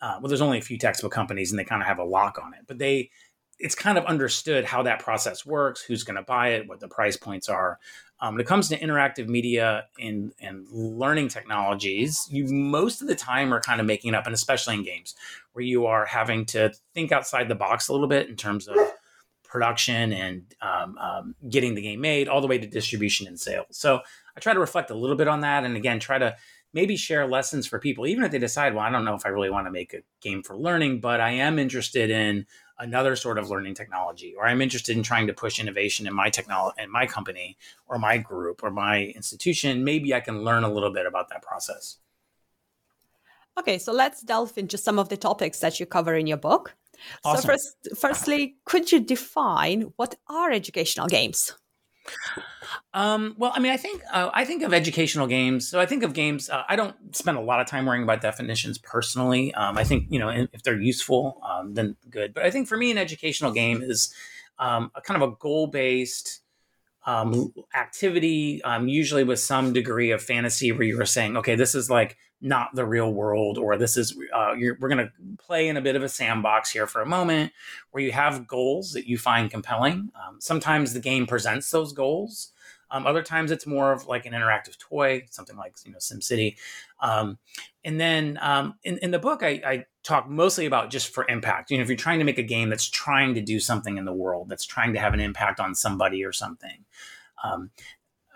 uh, 0.00 0.18
well 0.20 0.28
there's 0.28 0.42
only 0.42 0.58
a 0.58 0.62
few 0.62 0.78
textbook 0.78 1.12
companies 1.12 1.50
and 1.50 1.58
they 1.58 1.64
kind 1.64 1.82
of 1.82 1.88
have 1.88 1.98
a 1.98 2.04
lock 2.04 2.38
on 2.42 2.54
it 2.54 2.60
but 2.66 2.78
they 2.78 3.10
it's 3.58 3.74
kind 3.74 3.96
of 3.96 4.04
understood 4.04 4.64
how 4.64 4.82
that 4.82 4.98
process 5.00 5.46
works 5.46 5.82
who's 5.82 6.04
going 6.04 6.16
to 6.16 6.22
buy 6.22 6.48
it 6.48 6.68
what 6.68 6.80
the 6.80 6.88
price 6.88 7.16
points 7.16 7.48
are 7.48 7.78
um, 8.20 8.34
when 8.34 8.40
it 8.40 8.46
comes 8.46 8.68
to 8.68 8.78
interactive 8.78 9.28
media 9.28 9.84
and, 10.00 10.32
and 10.40 10.66
learning 10.70 11.28
technologies, 11.28 12.26
you 12.30 12.46
most 12.46 13.02
of 13.02 13.08
the 13.08 13.14
time 13.14 13.52
are 13.52 13.60
kind 13.60 13.80
of 13.80 13.86
making 13.86 14.14
it 14.14 14.16
up, 14.16 14.24
and 14.24 14.34
especially 14.34 14.74
in 14.74 14.82
games, 14.82 15.14
where 15.52 15.64
you 15.64 15.86
are 15.86 16.06
having 16.06 16.46
to 16.46 16.72
think 16.94 17.12
outside 17.12 17.48
the 17.48 17.54
box 17.54 17.88
a 17.88 17.92
little 17.92 18.08
bit 18.08 18.28
in 18.28 18.36
terms 18.36 18.68
of 18.68 18.76
production 19.44 20.12
and 20.12 20.54
um, 20.62 20.96
um, 20.98 21.34
getting 21.50 21.74
the 21.74 21.82
game 21.82 22.00
made, 22.00 22.26
all 22.26 22.40
the 22.40 22.46
way 22.46 22.58
to 22.58 22.66
distribution 22.66 23.26
and 23.26 23.38
sales. 23.38 23.66
So 23.70 24.00
I 24.34 24.40
try 24.40 24.54
to 24.54 24.60
reflect 24.60 24.90
a 24.90 24.94
little 24.94 25.16
bit 25.16 25.28
on 25.28 25.42
that, 25.42 25.64
and 25.64 25.76
again, 25.76 26.00
try 26.00 26.18
to 26.18 26.36
maybe 26.72 26.96
share 26.96 27.26
lessons 27.26 27.66
for 27.66 27.78
people, 27.78 28.06
even 28.06 28.24
if 28.24 28.30
they 28.30 28.38
decide, 28.38 28.74
well, 28.74 28.84
I 28.84 28.90
don't 28.90 29.04
know 29.04 29.14
if 29.14 29.26
I 29.26 29.30
really 29.30 29.50
want 29.50 29.66
to 29.66 29.70
make 29.70 29.92
a 29.92 30.02
game 30.22 30.42
for 30.42 30.56
learning, 30.56 31.00
but 31.00 31.20
I 31.20 31.32
am 31.32 31.58
interested 31.58 32.10
in 32.10 32.46
another 32.78 33.16
sort 33.16 33.38
of 33.38 33.50
learning 33.50 33.74
technology 33.74 34.34
or 34.36 34.46
i'm 34.46 34.60
interested 34.60 34.96
in 34.96 35.02
trying 35.02 35.26
to 35.26 35.32
push 35.32 35.58
innovation 35.58 36.06
in 36.06 36.14
my 36.14 36.28
technology 36.28 36.82
in 36.82 36.90
my 36.90 37.06
company 37.06 37.56
or 37.86 37.98
my 37.98 38.18
group 38.18 38.62
or 38.62 38.70
my 38.70 39.04
institution 39.14 39.84
maybe 39.84 40.14
i 40.14 40.20
can 40.20 40.42
learn 40.42 40.64
a 40.64 40.72
little 40.72 40.92
bit 40.92 41.06
about 41.06 41.28
that 41.28 41.42
process. 41.42 41.98
Okay 43.58 43.78
so 43.78 43.92
let's 43.92 44.20
delve 44.20 44.56
into 44.58 44.76
some 44.76 44.98
of 44.98 45.08
the 45.08 45.16
topics 45.16 45.60
that 45.60 45.80
you 45.80 45.86
cover 45.86 46.14
in 46.14 46.26
your 46.26 46.36
book. 46.36 46.76
Awesome. 47.24 47.42
so 47.42 47.48
first 47.48 47.88
firstly 47.98 48.56
could 48.64 48.92
you 48.92 49.00
define 49.00 49.92
what 49.96 50.14
are 50.28 50.50
educational 50.50 51.06
games 51.06 51.54
um, 52.94 53.34
well, 53.38 53.52
I 53.54 53.60
mean, 53.60 53.72
I 53.72 53.76
think 53.76 54.02
uh, 54.12 54.30
I 54.32 54.44
think 54.44 54.62
of 54.62 54.72
educational 54.72 55.26
games. 55.26 55.68
So 55.68 55.80
I 55.80 55.86
think 55.86 56.02
of 56.02 56.12
games. 56.12 56.48
Uh, 56.48 56.62
I 56.68 56.76
don't 56.76 56.94
spend 57.14 57.36
a 57.36 57.40
lot 57.40 57.60
of 57.60 57.66
time 57.66 57.86
worrying 57.86 58.02
about 58.02 58.20
definitions 58.20 58.78
personally. 58.78 59.52
Um, 59.54 59.76
I 59.76 59.84
think 59.84 60.06
you 60.08 60.18
know 60.18 60.28
if 60.52 60.62
they're 60.62 60.80
useful, 60.80 61.40
um, 61.48 61.74
then 61.74 61.96
good. 62.10 62.34
But 62.34 62.44
I 62.44 62.50
think 62.50 62.68
for 62.68 62.76
me, 62.76 62.90
an 62.90 62.98
educational 62.98 63.52
game 63.52 63.82
is 63.82 64.14
um, 64.58 64.90
a 64.94 65.00
kind 65.00 65.22
of 65.22 65.28
a 65.28 65.36
goal 65.36 65.66
based 65.66 66.40
um, 67.06 67.52
activity, 67.74 68.62
um, 68.62 68.88
usually 68.88 69.24
with 69.24 69.38
some 69.38 69.72
degree 69.72 70.10
of 70.10 70.22
fantasy, 70.22 70.72
where 70.72 70.82
you 70.82 71.00
are 71.00 71.06
saying, 71.06 71.36
okay, 71.36 71.54
this 71.54 71.74
is 71.74 71.88
like 71.88 72.16
not 72.40 72.74
the 72.74 72.84
real 72.84 73.12
world, 73.12 73.58
or 73.58 73.76
this 73.76 73.96
is 73.96 74.16
uh, 74.34 74.54
we're 74.56 74.88
going 74.88 74.98
to 74.98 75.10
play 75.38 75.68
in 75.68 75.76
a 75.76 75.80
bit 75.80 75.96
of 75.96 76.02
a 76.02 76.08
sandbox 76.08 76.70
here 76.70 76.86
for 76.86 77.00
a 77.00 77.06
moment, 77.06 77.52
where 77.90 78.02
you 78.02 78.12
have 78.12 78.46
goals 78.46 78.92
that 78.92 79.08
you 79.08 79.18
find 79.18 79.50
compelling. 79.50 80.10
Um, 80.14 80.40
sometimes 80.40 80.92
the 80.92 81.00
game 81.00 81.26
presents 81.26 81.70
those 81.70 81.92
goals. 81.92 82.52
Um, 82.90 83.06
other 83.06 83.22
times 83.22 83.50
it's 83.50 83.66
more 83.66 83.92
of 83.92 84.06
like 84.06 84.26
an 84.26 84.32
interactive 84.32 84.78
toy, 84.78 85.24
something 85.30 85.56
like 85.56 85.74
you 85.84 85.92
know 85.92 85.98
SimCity. 85.98 86.56
Um, 87.00 87.38
and 87.84 88.00
then 88.00 88.38
um, 88.40 88.74
in, 88.84 88.98
in 88.98 89.10
the 89.10 89.18
book, 89.18 89.42
I, 89.42 89.60
I, 89.64 89.84
talk 90.02 90.28
mostly 90.28 90.66
about 90.66 90.88
just 90.88 91.12
for 91.12 91.26
impact. 91.28 91.68
You 91.68 91.78
know, 91.78 91.82
if 91.82 91.88
you're 91.88 91.96
trying 91.96 92.20
to 92.20 92.24
make 92.24 92.38
a 92.38 92.42
game 92.44 92.70
that's 92.70 92.88
trying 92.88 93.34
to 93.34 93.40
do 93.40 93.58
something 93.58 93.96
in 93.98 94.04
the 94.04 94.12
world, 94.12 94.48
that's 94.48 94.64
trying 94.64 94.92
to 94.92 95.00
have 95.00 95.14
an 95.14 95.20
impact 95.20 95.58
on 95.58 95.74
somebody 95.74 96.24
or 96.24 96.32
something. 96.32 96.84
Um, 97.42 97.70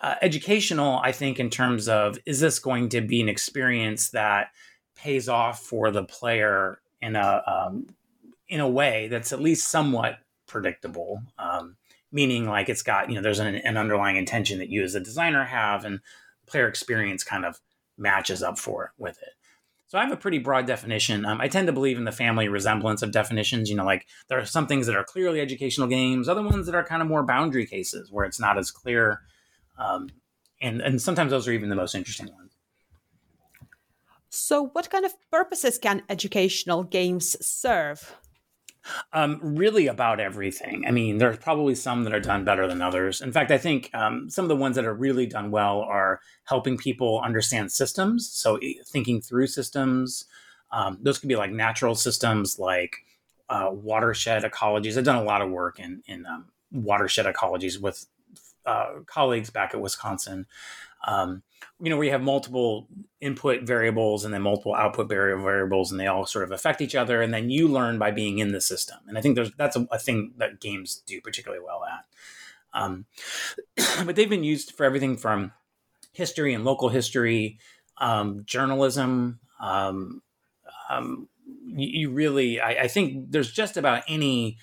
uh, 0.00 0.14
educational, 0.22 0.98
I 1.02 1.12
think, 1.12 1.38
in 1.38 1.50
terms 1.50 1.88
of 1.88 2.18
is 2.26 2.40
this 2.40 2.58
going 2.58 2.88
to 2.90 3.00
be 3.00 3.20
an 3.20 3.28
experience 3.28 4.10
that 4.10 4.48
pays 4.96 5.28
off 5.28 5.62
for 5.62 5.90
the 5.90 6.04
player 6.04 6.80
in 7.00 7.16
a 7.16 7.42
um, 7.46 7.86
in 8.48 8.60
a 8.60 8.68
way 8.68 9.08
that's 9.08 9.32
at 9.32 9.40
least 9.40 9.68
somewhat 9.68 10.18
predictable. 10.46 11.22
Um, 11.38 11.76
meaning 12.12 12.48
like 12.48 12.68
it's 12.68 12.82
got 12.82 13.08
you 13.08 13.14
know 13.14 13.22
there's 13.22 13.38
an, 13.38 13.54
an 13.54 13.76
underlying 13.76 14.16
intention 14.16 14.58
that 14.58 14.68
you 14.68 14.82
as 14.82 14.94
a 14.94 15.00
designer 15.00 15.44
have 15.44 15.84
and 15.84 16.00
player 16.46 16.66
experience 16.66 17.22
kind 17.22 17.44
of 17.44 17.60
matches 17.96 18.42
up 18.42 18.58
for 18.58 18.86
it 18.86 18.90
with 18.98 19.18
it. 19.22 19.34
So 19.86 19.98
i 19.98 20.02
have 20.02 20.12
a 20.12 20.16
pretty 20.16 20.38
broad 20.38 20.66
definition. 20.66 21.24
Um, 21.24 21.40
i 21.40 21.48
tend 21.48 21.66
to 21.66 21.72
believe 21.72 21.98
in 21.98 22.04
the 22.04 22.12
family 22.12 22.48
resemblance 22.48 23.02
of 23.02 23.12
definitions. 23.12 23.70
You 23.70 23.76
know 23.76 23.84
like 23.84 24.06
there 24.28 24.38
are 24.38 24.46
some 24.46 24.66
things 24.66 24.86
that 24.86 24.96
are 24.96 25.04
clearly 25.04 25.40
educational 25.40 25.88
games 25.88 26.28
other 26.28 26.42
ones 26.42 26.66
that 26.66 26.74
are 26.74 26.84
kind 26.84 27.02
of 27.02 27.08
more 27.08 27.22
boundary 27.22 27.66
cases 27.66 28.10
where 28.10 28.24
it's 28.24 28.40
not 28.40 28.58
as 28.58 28.70
clear 28.70 29.20
um, 29.80 30.08
and 30.60 30.80
and 30.80 31.00
sometimes 31.00 31.30
those 31.30 31.48
are 31.48 31.52
even 31.52 31.68
the 31.68 31.76
most 31.76 31.94
interesting 31.94 32.26
ones 32.26 32.52
so 34.28 34.66
what 34.68 34.90
kind 34.90 35.04
of 35.04 35.12
purposes 35.30 35.78
can 35.78 36.02
educational 36.08 36.84
games 36.84 37.36
serve 37.44 38.14
um, 39.12 39.38
really 39.42 39.86
about 39.86 40.20
everything. 40.20 40.84
I 40.86 40.90
mean, 40.90 41.18
there's 41.18 41.38
probably 41.38 41.74
some 41.74 42.04
that 42.04 42.14
are 42.14 42.20
done 42.20 42.44
better 42.44 42.66
than 42.66 42.80
others. 42.80 43.20
In 43.20 43.32
fact, 43.32 43.50
I 43.50 43.58
think 43.58 43.90
um, 43.94 44.28
some 44.30 44.44
of 44.44 44.48
the 44.48 44.56
ones 44.56 44.76
that 44.76 44.86
are 44.86 44.94
really 44.94 45.26
done 45.26 45.50
well 45.50 45.80
are 45.80 46.20
helping 46.44 46.76
people 46.76 47.20
understand 47.22 47.70
systems. 47.72 48.30
So, 48.30 48.58
thinking 48.86 49.20
through 49.20 49.48
systems. 49.48 50.24
Um, 50.72 50.98
those 51.02 51.18
could 51.18 51.28
be 51.28 51.36
like 51.36 51.50
natural 51.50 51.94
systems, 51.94 52.58
like 52.58 52.96
uh, 53.48 53.70
watershed 53.72 54.44
ecologies. 54.44 54.96
I've 54.96 55.04
done 55.04 55.16
a 55.16 55.24
lot 55.24 55.42
of 55.42 55.50
work 55.50 55.80
in 55.80 56.02
in 56.06 56.24
um, 56.26 56.46
watershed 56.70 57.26
ecologies 57.26 57.80
with 57.80 58.06
uh, 58.70 59.00
colleagues 59.06 59.50
back 59.50 59.74
at 59.74 59.80
Wisconsin. 59.80 60.46
Um, 61.06 61.42
you 61.80 61.90
know, 61.90 61.96
we 61.96 62.10
have 62.10 62.22
multiple 62.22 62.88
input 63.20 63.62
variables 63.62 64.24
and 64.24 64.32
then 64.32 64.42
multiple 64.42 64.74
output 64.74 65.08
variables, 65.08 65.90
and 65.90 65.98
they 65.98 66.06
all 66.06 66.26
sort 66.26 66.44
of 66.44 66.52
affect 66.52 66.80
each 66.80 66.94
other, 66.94 67.20
and 67.20 67.34
then 67.34 67.50
you 67.50 67.66
learn 67.68 67.98
by 67.98 68.10
being 68.10 68.38
in 68.38 68.52
the 68.52 68.60
system. 68.60 68.98
And 69.08 69.18
I 69.18 69.20
think 69.20 69.34
there's 69.34 69.52
that's 69.56 69.76
a, 69.76 69.88
a 69.90 69.98
thing 69.98 70.34
that 70.36 70.60
games 70.60 71.02
do 71.06 71.20
particularly 71.20 71.64
well 71.64 71.84
at. 71.84 72.04
Um, 72.72 73.06
but 74.04 74.14
they've 74.14 74.30
been 74.30 74.44
used 74.44 74.72
for 74.72 74.84
everything 74.84 75.16
from 75.16 75.52
history 76.12 76.54
and 76.54 76.64
local 76.64 76.90
history, 76.90 77.58
um, 77.98 78.42
journalism. 78.44 79.40
Um, 79.60 80.22
um 80.88 81.28
you, 81.66 81.88
you, 82.00 82.10
really, 82.10 82.60
I, 82.60 82.70
I 82.84 82.88
think 82.88 83.32
there's 83.32 83.52
just 83.52 83.76
about 83.76 84.02
any 84.06 84.58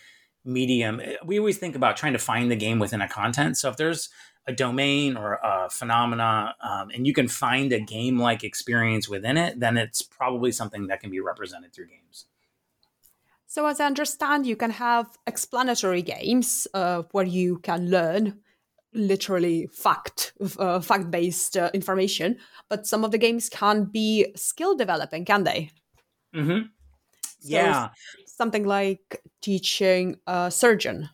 medium. 0.47 1.01
We 1.25 1.37
always 1.37 1.57
think 1.57 1.75
about 1.75 1.97
trying 1.97 2.13
to 2.13 2.19
find 2.19 2.49
the 2.49 2.55
game 2.55 2.79
within 2.79 3.01
a 3.01 3.07
content. 3.07 3.57
So 3.57 3.69
if 3.69 3.77
there's 3.77 4.09
a 4.47 4.53
domain 4.53 5.17
or 5.17 5.33
a 5.43 5.69
phenomena 5.69 6.55
um, 6.61 6.89
and 6.93 7.05
you 7.05 7.13
can 7.13 7.27
find 7.27 7.71
a 7.73 7.79
game 7.79 8.17
like 8.17 8.43
experience 8.43 9.09
within 9.09 9.37
it, 9.37 9.59
then 9.59 9.77
it's 9.77 10.01
probably 10.01 10.51
something 10.51 10.87
that 10.87 11.01
can 11.01 11.11
be 11.11 11.19
represented 11.19 11.73
through 11.73 11.87
games. 11.87 12.25
So, 13.49 13.65
as 13.65 13.79
I 13.79 13.85
understand, 13.85 14.45
you 14.45 14.55
can 14.55 14.71
have 14.71 15.17
explanatory 15.25 16.01
games 16.01 16.67
uh, 16.73 17.03
where 17.11 17.25
you 17.25 17.59
can 17.59 17.89
learn 17.89 18.39
literally 18.93 19.67
fact 19.67 20.33
uh, 20.59 20.81
fact 20.81 21.11
based 21.11 21.55
uh, 21.55 21.69
information, 21.73 22.37
but 22.69 22.85
some 22.85 23.05
of 23.05 23.11
the 23.11 23.17
games 23.17 23.49
can 23.49 23.85
be 23.85 24.27
skill 24.35 24.75
developing, 24.75 25.23
can 25.23 25.43
they? 25.43 25.71
Mm-hmm. 26.35 26.67
Yeah, 27.41 27.89
something 28.37 28.65
like 28.65 29.21
teaching 29.41 30.17
a 30.27 30.51
surgeon 30.51 31.09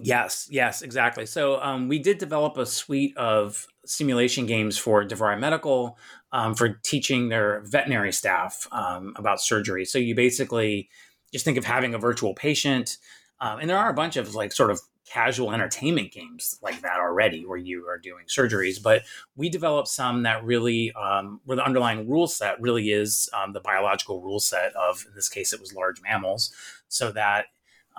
Yes, 0.00 0.46
yes, 0.50 0.82
exactly. 0.82 1.26
So 1.26 1.60
um, 1.60 1.88
we 1.88 1.98
did 1.98 2.18
develop 2.18 2.56
a 2.56 2.66
suite 2.66 3.16
of 3.16 3.66
simulation 3.84 4.46
games 4.46 4.78
for 4.78 5.04
DeVry 5.04 5.38
Medical 5.38 5.98
um, 6.32 6.54
for 6.54 6.80
teaching 6.84 7.28
their 7.28 7.62
veterinary 7.64 8.12
staff 8.12 8.68
um, 8.70 9.12
about 9.16 9.40
surgery. 9.40 9.84
So 9.84 9.98
you 9.98 10.14
basically 10.14 10.88
just 11.32 11.44
think 11.44 11.58
of 11.58 11.64
having 11.64 11.94
a 11.94 11.98
virtual 11.98 12.34
patient, 12.34 12.98
um, 13.40 13.58
and 13.58 13.68
there 13.68 13.76
are 13.76 13.90
a 13.90 13.94
bunch 13.94 14.16
of 14.16 14.34
like 14.34 14.52
sort 14.52 14.70
of 14.70 14.80
casual 15.08 15.52
entertainment 15.52 16.12
games 16.12 16.58
like 16.62 16.80
that 16.82 16.98
already 16.98 17.44
where 17.44 17.58
you 17.58 17.86
are 17.88 17.98
doing 17.98 18.24
surgeries. 18.26 18.82
But 18.82 19.02
we 19.36 19.48
developed 19.48 19.88
some 19.88 20.22
that 20.24 20.44
really, 20.44 20.92
um, 20.92 21.40
where 21.44 21.56
the 21.56 21.64
underlying 21.64 22.08
rule 22.08 22.26
set 22.26 22.60
really 22.60 22.90
is 22.90 23.28
um, 23.32 23.52
the 23.52 23.60
biological 23.60 24.20
rule 24.20 24.40
set 24.40 24.74
of, 24.74 25.04
in 25.08 25.14
this 25.14 25.28
case, 25.28 25.52
it 25.52 25.60
was 25.60 25.74
large 25.74 26.00
mammals, 26.02 26.52
so 26.88 27.10
that 27.12 27.46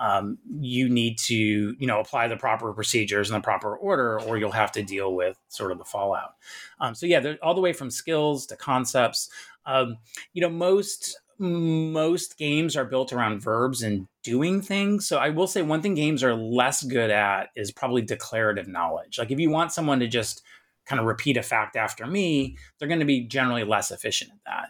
um, 0.00 0.38
you 0.58 0.88
need 0.88 1.18
to 1.18 1.36
you 1.36 1.86
know 1.86 2.00
apply 2.00 2.26
the 2.26 2.36
proper 2.36 2.72
procedures 2.72 3.28
in 3.28 3.34
the 3.34 3.40
proper 3.40 3.76
order 3.76 4.18
or 4.22 4.38
you'll 4.38 4.50
have 4.50 4.72
to 4.72 4.82
deal 4.82 5.14
with 5.14 5.38
sort 5.48 5.70
of 5.72 5.78
the 5.78 5.84
fallout 5.84 6.36
um, 6.80 6.94
so 6.94 7.04
yeah 7.04 7.34
all 7.42 7.54
the 7.54 7.60
way 7.60 7.74
from 7.74 7.90
skills 7.90 8.46
to 8.46 8.56
concepts 8.56 9.28
um, 9.66 9.98
you 10.32 10.40
know 10.40 10.48
most 10.48 11.20
most 11.40 12.36
games 12.38 12.76
are 12.76 12.84
built 12.84 13.12
around 13.12 13.40
verbs 13.40 13.82
and 13.82 14.06
doing 14.22 14.60
things 14.60 15.06
so 15.08 15.18
i 15.18 15.30
will 15.30 15.46
say 15.46 15.62
one 15.62 15.80
thing 15.80 15.94
games 15.94 16.22
are 16.22 16.34
less 16.34 16.82
good 16.82 17.10
at 17.10 17.48
is 17.56 17.72
probably 17.72 18.02
declarative 18.02 18.68
knowledge 18.68 19.18
like 19.18 19.30
if 19.30 19.40
you 19.40 19.50
want 19.50 19.72
someone 19.72 19.98
to 19.98 20.06
just 20.06 20.42
kind 20.86 21.00
of 21.00 21.06
repeat 21.06 21.36
a 21.36 21.42
fact 21.42 21.76
after 21.76 22.06
me 22.06 22.56
they're 22.78 22.88
going 22.88 23.00
to 23.00 23.06
be 23.06 23.22
generally 23.22 23.64
less 23.64 23.90
efficient 23.90 24.30
at 24.30 24.38
that 24.44 24.68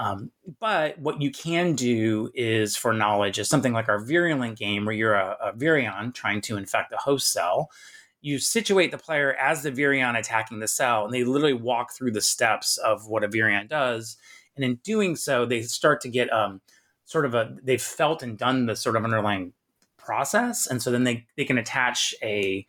um, 0.00 0.30
but 0.60 0.98
what 0.98 1.20
you 1.20 1.30
can 1.30 1.74
do 1.74 2.30
is 2.34 2.74
for 2.74 2.94
knowledge 2.94 3.38
is 3.38 3.50
something 3.50 3.74
like 3.74 3.90
our 3.90 3.98
virulent 3.98 4.58
game 4.58 4.86
where 4.86 4.94
you're 4.94 5.14
a, 5.14 5.36
a 5.42 5.52
virion 5.52 6.14
trying 6.14 6.40
to 6.42 6.56
infect 6.56 6.94
a 6.94 6.96
host 6.96 7.30
cell. 7.30 7.70
you 8.22 8.38
situate 8.38 8.92
the 8.92 8.98
player 8.98 9.34
as 9.34 9.62
the 9.62 9.70
virion 9.70 10.18
attacking 10.18 10.58
the 10.60 10.68
cell, 10.68 11.04
and 11.04 11.12
they 11.12 11.24
literally 11.24 11.52
walk 11.52 11.92
through 11.92 12.12
the 12.12 12.20
steps 12.22 12.78
of 12.78 13.08
what 13.08 13.24
a 13.24 13.28
virion 13.28 13.68
does. 13.68 14.16
And 14.60 14.72
in 14.72 14.76
doing 14.76 15.16
so, 15.16 15.46
they 15.46 15.62
start 15.62 16.02
to 16.02 16.08
get 16.08 16.30
um, 16.32 16.60
sort 17.06 17.24
of 17.24 17.34
a 17.34 17.56
they've 17.62 17.80
felt 17.80 18.22
and 18.22 18.36
done 18.36 18.66
the 18.66 18.76
sort 18.76 18.94
of 18.96 19.04
underlying 19.04 19.54
process, 19.96 20.66
and 20.66 20.82
so 20.82 20.90
then 20.90 21.04
they 21.04 21.26
they 21.36 21.44
can 21.46 21.56
attach 21.56 22.14
a 22.22 22.66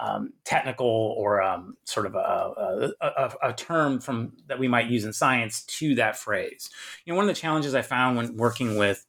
um, 0.00 0.32
technical 0.44 1.14
or 1.16 1.42
um, 1.42 1.76
sort 1.84 2.06
of 2.06 2.14
a, 2.14 2.18
a, 2.18 2.92
a, 3.00 3.32
a, 3.48 3.52
term 3.52 3.98
from 3.98 4.32
that 4.46 4.58
we 4.58 4.68
might 4.68 4.86
use 4.86 5.04
in 5.04 5.12
science 5.12 5.62
to 5.64 5.96
that 5.96 6.16
phrase. 6.16 6.70
You 7.04 7.12
know, 7.12 7.16
one 7.16 7.28
of 7.28 7.34
the 7.34 7.40
challenges 7.40 7.74
I 7.74 7.82
found 7.82 8.16
when 8.16 8.36
working 8.36 8.76
with 8.76 9.04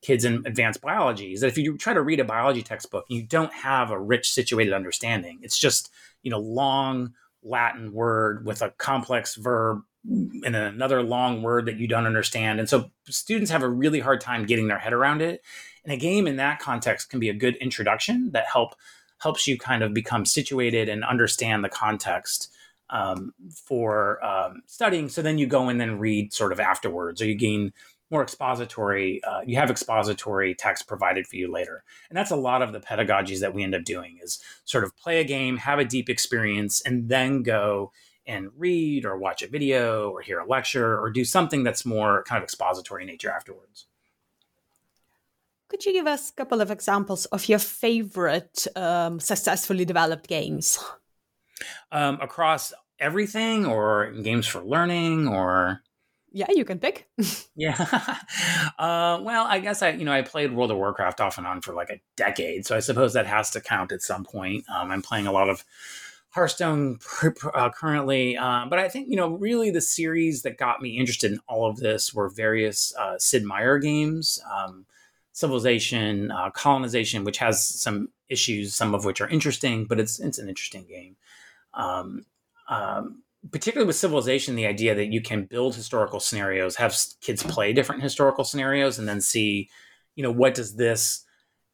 kids 0.00 0.24
in 0.24 0.44
advanced 0.46 0.80
biology 0.80 1.32
is 1.32 1.40
that 1.40 1.48
if 1.48 1.58
you 1.58 1.76
try 1.76 1.92
to 1.92 2.02
read 2.02 2.20
a 2.20 2.24
biology 2.24 2.62
textbook, 2.62 3.04
you 3.08 3.22
don't 3.22 3.52
have 3.52 3.90
a 3.90 3.98
rich 3.98 4.30
situated 4.30 4.72
understanding. 4.72 5.38
It's 5.42 5.58
just 5.58 5.90
you 6.22 6.30
know 6.30 6.38
long 6.38 7.14
Latin 7.42 7.92
word 7.92 8.44
with 8.44 8.62
a 8.62 8.70
complex 8.70 9.36
verb 9.36 9.82
and 10.08 10.56
another 10.56 11.02
long 11.02 11.42
word 11.42 11.66
that 11.66 11.76
you 11.76 11.86
don't 11.86 12.06
understand. 12.06 12.58
And 12.58 12.68
so 12.68 12.90
students 13.08 13.50
have 13.50 13.62
a 13.62 13.68
really 13.68 14.00
hard 14.00 14.20
time 14.20 14.46
getting 14.46 14.68
their 14.68 14.78
head 14.78 14.92
around 14.92 15.20
it. 15.20 15.42
And 15.84 15.92
a 15.92 15.96
game 15.96 16.26
in 16.26 16.36
that 16.36 16.60
context 16.60 17.10
can 17.10 17.20
be 17.20 17.28
a 17.28 17.34
good 17.34 17.56
introduction 17.56 18.30
that 18.32 18.46
help 18.46 18.74
helps 19.18 19.46
you 19.48 19.58
kind 19.58 19.82
of 19.82 19.92
become 19.92 20.24
situated 20.24 20.88
and 20.88 21.04
understand 21.04 21.64
the 21.64 21.68
context 21.68 22.52
um, 22.90 23.34
for 23.52 24.24
um, 24.24 24.62
studying. 24.66 25.08
So 25.08 25.22
then 25.22 25.38
you 25.38 25.46
go 25.46 25.68
and 25.68 25.80
then 25.80 25.98
read 25.98 26.32
sort 26.32 26.52
of 26.52 26.60
afterwards, 26.60 27.20
or 27.20 27.26
you 27.26 27.34
gain 27.34 27.72
more 28.10 28.22
expository. 28.22 29.22
Uh, 29.24 29.40
you 29.44 29.56
have 29.56 29.70
expository 29.70 30.54
text 30.54 30.86
provided 30.86 31.26
for 31.26 31.36
you 31.36 31.52
later, 31.52 31.82
and 32.08 32.16
that's 32.16 32.30
a 32.30 32.36
lot 32.36 32.62
of 32.62 32.72
the 32.72 32.80
pedagogies 32.80 33.40
that 33.40 33.52
we 33.52 33.62
end 33.62 33.74
up 33.74 33.84
doing 33.84 34.18
is 34.22 34.40
sort 34.64 34.84
of 34.84 34.96
play 34.96 35.20
a 35.20 35.24
game, 35.24 35.58
have 35.58 35.78
a 35.78 35.84
deep 35.84 36.08
experience, 36.08 36.80
and 36.82 37.08
then 37.08 37.42
go 37.42 37.92
and 38.28 38.50
read 38.56 39.04
or 39.04 39.16
watch 39.16 39.42
a 39.42 39.48
video 39.48 40.10
or 40.10 40.20
hear 40.20 40.38
a 40.38 40.46
lecture 40.46 41.00
or 41.00 41.10
do 41.10 41.24
something 41.24 41.64
that's 41.64 41.84
more 41.84 42.22
kind 42.24 42.38
of 42.38 42.44
expository 42.44 43.04
nature 43.04 43.30
afterwards. 43.30 43.86
Could 45.68 45.84
you 45.84 45.92
give 45.92 46.06
us 46.06 46.30
a 46.30 46.34
couple 46.34 46.60
of 46.60 46.70
examples 46.70 47.26
of 47.26 47.48
your 47.48 47.58
favorite 47.58 48.66
um, 48.76 49.18
successfully 49.18 49.84
developed 49.84 50.28
games? 50.28 50.78
Um, 51.90 52.18
across 52.20 52.72
everything, 53.00 53.66
or 53.66 54.12
games 54.22 54.46
for 54.46 54.62
learning, 54.62 55.28
or 55.28 55.82
yeah, 56.30 56.46
you 56.50 56.64
can 56.64 56.78
pick. 56.78 57.08
yeah. 57.56 58.14
Uh, 58.78 59.18
well, 59.22 59.44
I 59.44 59.58
guess 59.58 59.82
I, 59.82 59.90
you 59.90 60.04
know, 60.04 60.12
I 60.12 60.22
played 60.22 60.52
World 60.52 60.70
of 60.70 60.76
Warcraft 60.76 61.20
off 61.20 61.36
and 61.36 61.46
on 61.48 61.60
for 61.62 61.74
like 61.74 61.90
a 61.90 62.00
decade, 62.14 62.64
so 62.64 62.76
I 62.76 62.78
suppose 62.78 63.14
that 63.14 63.26
has 63.26 63.50
to 63.50 63.60
count 63.60 63.90
at 63.90 64.02
some 64.02 64.24
point. 64.24 64.64
Um, 64.72 64.92
I'm 64.92 65.02
playing 65.02 65.26
a 65.26 65.32
lot 65.32 65.48
of 65.48 65.64
Hearthstone 66.30 66.98
uh, 67.54 67.70
currently, 67.70 68.36
uh, 68.36 68.66
but 68.68 68.78
I 68.78 68.88
think 68.88 69.08
you 69.08 69.16
know, 69.16 69.30
really, 69.36 69.70
the 69.70 69.80
series 69.80 70.42
that 70.42 70.58
got 70.58 70.82
me 70.82 70.98
interested 70.98 71.32
in 71.32 71.40
all 71.48 71.68
of 71.68 71.78
this 71.78 72.12
were 72.12 72.28
various 72.28 72.94
uh, 72.96 73.18
Sid 73.18 73.44
Meier 73.44 73.78
games. 73.78 74.40
Um, 74.54 74.86
civilization, 75.32 76.32
uh, 76.32 76.50
colonization, 76.50 77.22
which 77.22 77.38
has 77.38 77.64
some 77.64 78.08
issues, 78.28 78.74
some 78.74 78.92
of 78.92 79.04
which 79.04 79.20
are 79.20 79.28
interesting, 79.28 79.84
but 79.84 80.00
it's 80.00 80.18
it's 80.18 80.38
an 80.38 80.48
interesting 80.48 80.84
game. 80.84 81.16
Um, 81.74 82.26
um, 82.68 83.22
particularly 83.52 83.86
with 83.86 83.96
civilization, 83.96 84.56
the 84.56 84.66
idea 84.66 84.94
that 84.96 85.12
you 85.12 85.22
can 85.22 85.44
build 85.44 85.76
historical 85.76 86.18
scenarios, 86.18 86.76
have 86.76 86.96
kids 87.20 87.42
play 87.42 87.72
different 87.72 88.02
historical 88.02 88.44
scenarios, 88.44 88.98
and 88.98 89.08
then 89.08 89.20
see, 89.20 89.70
you 90.16 90.22
know, 90.22 90.32
what 90.32 90.54
does 90.54 90.74
this 90.76 91.24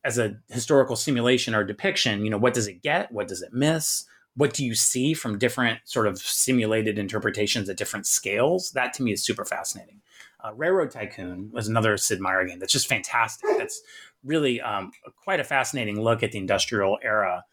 as 0.04 0.18
a 0.18 0.36
historical 0.50 0.96
simulation 0.96 1.54
or 1.54 1.64
depiction, 1.64 2.24
you 2.24 2.30
know, 2.30 2.38
what 2.38 2.52
does 2.52 2.66
it 2.66 2.82
get? 2.82 3.10
What 3.10 3.28
does 3.28 3.40
it 3.40 3.54
miss? 3.54 4.04
What 4.36 4.52
do 4.52 4.64
you 4.64 4.74
see 4.74 5.14
from 5.14 5.38
different 5.38 5.80
sort 5.84 6.06
of 6.06 6.18
simulated 6.18 6.98
interpretations 6.98 7.68
at 7.68 7.76
different 7.76 8.06
scales? 8.06 8.72
That 8.72 8.92
to 8.94 9.02
me 9.02 9.12
is 9.12 9.24
super 9.24 9.44
fascinating. 9.44 10.00
Uh, 10.44 10.52
Railroad 10.54 10.90
Tycoon 10.90 11.50
was 11.52 11.68
another 11.68 11.96
Sid 11.96 12.20
Meier 12.20 12.44
game 12.44 12.58
that's 12.58 12.72
just 12.72 12.88
fantastic. 12.88 13.48
That's 13.56 13.80
really 14.24 14.60
um, 14.60 14.90
quite 15.22 15.40
a 15.40 15.44
fascinating 15.44 16.00
look 16.00 16.22
at 16.22 16.32
the 16.32 16.38
industrial 16.38 16.98
era 17.02 17.44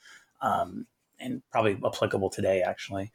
um, 0.41 0.87
and 1.19 1.41
probably 1.51 1.79
applicable 1.85 2.29
today, 2.29 2.61
actually. 2.61 3.11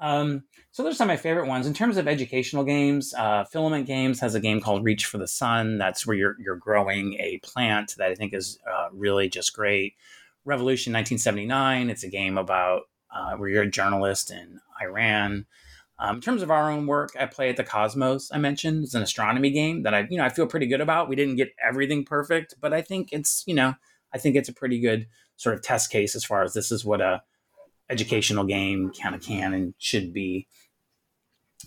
Um, 0.00 0.44
so 0.70 0.82
those 0.82 0.94
are 0.94 0.96
some 0.96 1.10
of 1.10 1.14
my 1.14 1.16
favorite 1.16 1.48
ones. 1.48 1.66
In 1.66 1.74
terms 1.74 1.96
of 1.96 2.06
educational 2.06 2.64
games, 2.64 3.12
uh, 3.14 3.44
Filament 3.44 3.86
Games 3.86 4.20
has 4.20 4.34
a 4.34 4.40
game 4.40 4.60
called 4.60 4.84
Reach 4.84 5.06
for 5.06 5.18
the 5.18 5.26
Sun. 5.26 5.78
That's 5.78 6.06
where 6.06 6.16
you're, 6.16 6.36
you're 6.38 6.56
growing 6.56 7.14
a 7.14 7.40
plant 7.42 7.94
that 7.98 8.10
I 8.10 8.14
think 8.14 8.32
is 8.32 8.58
uh, 8.70 8.88
really 8.92 9.28
just 9.28 9.54
great. 9.54 9.94
Revolution 10.44 10.92
1979, 10.92 11.90
it's 11.90 12.04
a 12.04 12.08
game 12.08 12.38
about 12.38 12.82
uh, 13.14 13.36
where 13.36 13.48
you're 13.48 13.62
a 13.62 13.70
journalist 13.70 14.30
in 14.30 14.60
Iran. 14.80 15.46
Um, 16.00 16.16
in 16.16 16.20
terms 16.20 16.42
of 16.42 16.50
our 16.50 16.70
own 16.70 16.86
work, 16.86 17.10
At 17.16 17.32
Play 17.32 17.50
in 17.50 17.56
the 17.56 17.64
Cosmos. 17.64 18.30
I 18.32 18.38
mentioned 18.38 18.84
it's 18.84 18.94
an 18.94 19.02
astronomy 19.02 19.50
game 19.50 19.82
that 19.82 19.94
I, 19.94 20.06
you 20.08 20.16
know, 20.16 20.24
I 20.24 20.28
feel 20.28 20.46
pretty 20.46 20.66
good 20.66 20.80
about. 20.80 21.08
We 21.08 21.16
didn't 21.16 21.36
get 21.36 21.52
everything 21.64 22.04
perfect, 22.04 22.54
but 22.60 22.72
I 22.72 22.82
think 22.82 23.08
it's, 23.12 23.42
you 23.46 23.54
know, 23.54 23.74
I 24.12 24.18
think 24.18 24.36
it's 24.36 24.48
a 24.48 24.54
pretty 24.54 24.78
good 24.80 25.08
sort 25.36 25.56
of 25.56 25.62
test 25.62 25.90
case 25.90 26.14
as 26.14 26.24
far 26.24 26.42
as 26.42 26.54
this 26.54 26.70
is 26.70 26.84
what 26.84 27.00
a 27.00 27.22
educational 27.90 28.44
game 28.44 28.92
kind 28.92 29.14
of 29.14 29.22
can 29.22 29.54
and 29.54 29.74
should 29.78 30.12
be. 30.12 30.46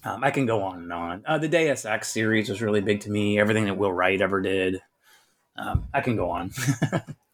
Um, 0.03 0.23
I 0.23 0.31
can 0.31 0.45
go 0.45 0.63
on 0.63 0.77
and 0.79 0.93
on. 0.93 1.23
Uh, 1.25 1.37
the 1.37 1.49
Deus 1.49 1.85
Ex 1.85 2.09
series 2.09 2.49
was 2.49 2.61
really 2.61 2.81
big 2.81 3.01
to 3.01 3.11
me. 3.11 3.39
Everything 3.39 3.65
that 3.65 3.77
Will 3.77 3.91
Wright 3.91 4.21
ever 4.21 4.41
did. 4.41 4.81
Um, 5.57 5.87
I 5.93 6.01
can 6.01 6.15
go 6.15 6.29
on. 6.29 6.51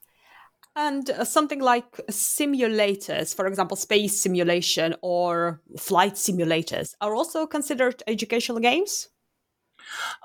And 0.78 1.10
uh, 1.10 1.26
something 1.26 1.60
like 1.60 1.92
simulators, 2.12 3.36
for 3.36 3.48
example, 3.48 3.76
space 3.76 4.22
simulation 4.22 4.94
or 5.02 5.60
flight 5.76 6.14
simulators, 6.14 6.94
are 7.02 7.16
also 7.16 7.48
considered 7.48 8.04
educational 8.06 8.60
games? 8.60 9.10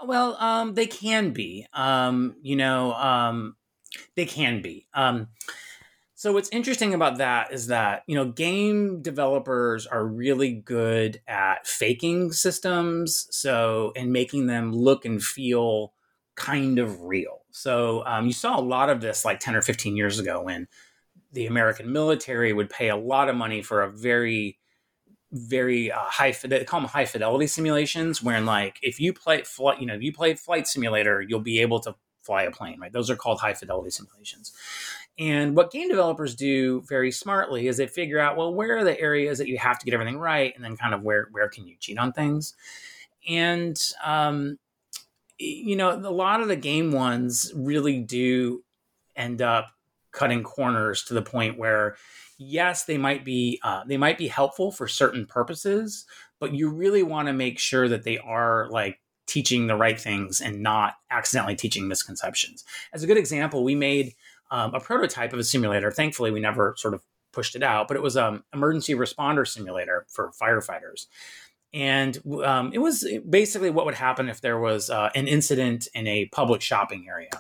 Well, 0.05 0.37
um, 0.38 0.75
they 0.75 0.87
can 0.87 1.31
be. 1.31 1.67
Um, 1.73 2.37
you 2.43 2.57
know, 2.57 2.93
um, 2.93 3.57
they 4.15 4.27
can 4.27 4.61
be. 4.61 4.88
Um, 4.93 5.29
so 6.15 6.35
what's 6.35 6.51
interesting 6.51 6.93
about 6.93 7.17
that 7.17 7.51
is 7.51 7.69
that 7.69 8.03
you 8.07 8.15
know 8.15 8.27
game 8.27 9.01
developers 9.01 9.87
are 9.87 10.07
really 10.07 10.53
good 10.53 11.23
at 11.27 11.67
faking 11.67 12.31
systems, 12.33 13.27
so 13.31 13.95
and 13.97 14.12
making 14.12 14.49
them 14.49 14.71
look 14.71 15.07
and 15.07 15.25
feel 15.25 15.95
kind 16.37 16.79
of 16.79 17.01
real. 17.01 17.41
So 17.53 18.03
um, 18.07 18.27
you 18.27 18.33
saw 18.33 18.59
a 18.59 18.61
lot 18.61 18.91
of 18.91 19.01
this 19.01 19.25
like 19.25 19.38
10 19.38 19.55
or 19.55 19.62
15 19.62 19.97
years 19.97 20.19
ago 20.19 20.43
when 20.43 20.67
the 21.33 21.47
American 21.47 21.93
military 21.93 22.53
would 22.53 22.69
pay 22.69 22.88
a 22.88 22.97
lot 22.97 23.29
of 23.29 23.37
money 23.37 23.62
for 23.62 23.83
a 23.83 23.91
very, 23.91 24.59
very 25.31 25.93
uh, 25.93 25.99
high, 25.99 26.35
they 26.45 26.65
call 26.65 26.81
them 26.81 26.88
high 26.88 27.05
fidelity 27.05 27.47
simulations, 27.47 28.23
where 28.23 28.41
like 28.41 28.79
if 28.83 28.99
you 28.99 29.12
play 29.12 29.43
you 29.79 29.87
know, 29.87 29.95
if 29.95 30.03
you 30.03 30.12
play 30.12 30.35
flight 30.35 30.67
simulator, 30.67 31.23
you'll 31.23 31.41
be 31.41 31.61
able 31.61 31.81
to 31.81 31.95
fly 32.23 32.43
a 32.43 32.51
plane, 32.51 32.81
right? 32.81 32.93
Those 32.93 33.11
are 33.11 33.17
called 33.17 33.41
high 33.41 33.55
fidelity 33.55 33.91
simulations. 33.91 34.53
And 35.19 35.55
what 35.55 35.71
game 35.71 35.88
developers 35.88 36.35
do 36.35 36.83
very 36.88 37.12
smartly 37.12 37.67
is 37.67 37.77
they 37.77 37.87
figure 37.87 38.19
out, 38.19 38.37
well, 38.37 38.55
where 38.55 38.79
are 38.79 38.85
the 38.85 38.99
areas 38.99 39.38
that 39.38 39.49
you 39.49 39.59
have 39.59 39.79
to 39.79 39.85
get 39.85 39.95
everything 39.95 40.19
right, 40.19 40.55
and 40.55 40.65
then 40.65 40.77
kind 40.77 40.95
of 40.95 41.03
where 41.03 41.29
where 41.33 41.49
can 41.49 41.67
you 41.67 41.77
cheat 41.79 41.99
on 41.99 42.12
things. 42.12 42.55
And 43.29 43.81
um, 44.05 44.59
you 45.42 45.76
know, 45.76 45.90
a 45.90 46.11
lot 46.11 46.40
of 46.40 46.48
the 46.48 46.57
game 46.57 46.92
ones 46.92 47.52
really 47.55 47.98
do 47.98 48.62
end 49.16 49.42
up 49.42 49.68
cutting 50.12 50.42
corners 50.42 51.02
to 51.05 51.14
the 51.14 51.22
point 51.22 51.59
where, 51.59 51.96
yes, 52.38 52.85
they 52.85 52.98
might 52.98 53.24
be 53.24 53.61
uh, 53.64 53.83
they 53.87 53.96
might 53.96 54.18
be 54.18 54.28
helpful 54.28 54.70
for 54.70 54.87
certain 54.87 55.26
purposes, 55.26 56.07
but 56.38 56.55
you 56.55 56.70
really 56.70 57.02
want 57.02 57.28
to 57.28 57.33
make 57.33 57.59
sure 57.59 57.88
that 57.88 58.05
they 58.05 58.18
are 58.18 58.68
like 58.70 59.00
teaching 59.26 59.66
the 59.66 59.76
right 59.76 60.00
things 60.00 60.40
and 60.40 60.62
not 60.62 60.94
accidentally 61.11 61.57
teaching 61.57 61.88
misconceptions. 61.88 62.64
As 62.92 63.02
a 63.02 63.07
good 63.07 63.16
example, 63.16 63.64
we 63.64 63.74
made 63.74 64.14
um, 64.50 64.74
a 64.74 64.81
prototype 64.81 65.33
of 65.33 65.38
a 65.38 65.44
simulator. 65.44 65.90
Thankfully, 65.90 66.31
we 66.31 66.40
never 66.40 66.74
sort 66.76 66.94
of 66.94 67.02
pushed 67.33 67.57
it 67.57 67.62
out, 67.62 67.88
but 67.88 67.96
it 67.96 68.02
was 68.02 68.16
an 68.16 68.24
um, 68.24 68.44
emergency 68.52 68.94
responder 68.94 69.48
simulator 69.48 70.07
for 70.09 70.31
firefighters 70.40 71.07
and 71.74 72.20
um, 72.44 72.70
it 72.72 72.78
was 72.78 73.06
basically 73.28 73.70
what 73.70 73.87
would 73.87 73.94
happen 73.94 74.28
if 74.28 74.40
there 74.40 74.58
was 74.58 74.90
uh, 74.90 75.11
an 75.14 75.26
incident 75.26 75.88
in 75.94 76.06
a 76.06 76.26
public 76.26 76.61
shopping 76.61 77.06
area. 77.08 77.30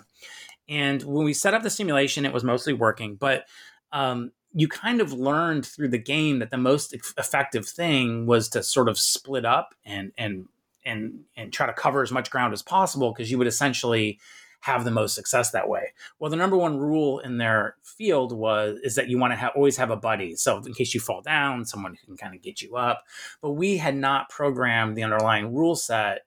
And 0.68 1.02
when 1.02 1.24
we 1.24 1.34
set 1.34 1.54
up 1.54 1.62
the 1.62 1.70
simulation, 1.70 2.24
it 2.24 2.32
was 2.32 2.44
mostly 2.44 2.72
working, 2.72 3.16
but 3.16 3.44
um, 3.92 4.32
you 4.54 4.68
kind 4.68 5.00
of 5.00 5.12
learned 5.12 5.66
through 5.66 5.88
the 5.88 5.98
game 5.98 6.38
that 6.38 6.50
the 6.50 6.56
most 6.56 6.94
effective 7.18 7.66
thing 7.66 8.26
was 8.26 8.48
to 8.50 8.62
sort 8.62 8.88
of 8.88 8.98
split 8.98 9.44
up 9.44 9.74
and 9.84 10.12
and 10.16 10.46
and 10.84 11.20
and 11.36 11.52
try 11.52 11.66
to 11.66 11.72
cover 11.72 12.02
as 12.02 12.12
much 12.12 12.30
ground 12.30 12.52
as 12.52 12.62
possible 12.62 13.12
because 13.12 13.30
you 13.30 13.38
would 13.38 13.46
essentially 13.46 14.18
have 14.62 14.84
the 14.84 14.90
most 14.92 15.14
success 15.14 15.50
that 15.50 15.68
way. 15.68 15.92
Well, 16.18 16.30
the 16.30 16.36
number 16.36 16.56
one 16.56 16.78
rule 16.78 17.18
in 17.18 17.38
their 17.38 17.76
field 17.82 18.32
was 18.32 18.78
is 18.84 18.94
that 18.94 19.08
you 19.08 19.18
want 19.18 19.38
to 19.38 19.48
always 19.48 19.76
have 19.76 19.90
a 19.90 19.96
buddy. 19.96 20.36
So 20.36 20.58
in 20.58 20.72
case 20.72 20.94
you 20.94 21.00
fall 21.00 21.20
down, 21.20 21.64
someone 21.64 21.96
can 21.96 22.16
kind 22.16 22.34
of 22.34 22.42
get 22.42 22.62
you 22.62 22.76
up. 22.76 23.02
But 23.40 23.52
we 23.52 23.76
had 23.76 23.96
not 23.96 24.30
programmed 24.30 24.96
the 24.96 25.02
underlying 25.02 25.52
rule 25.52 25.74
set 25.74 26.20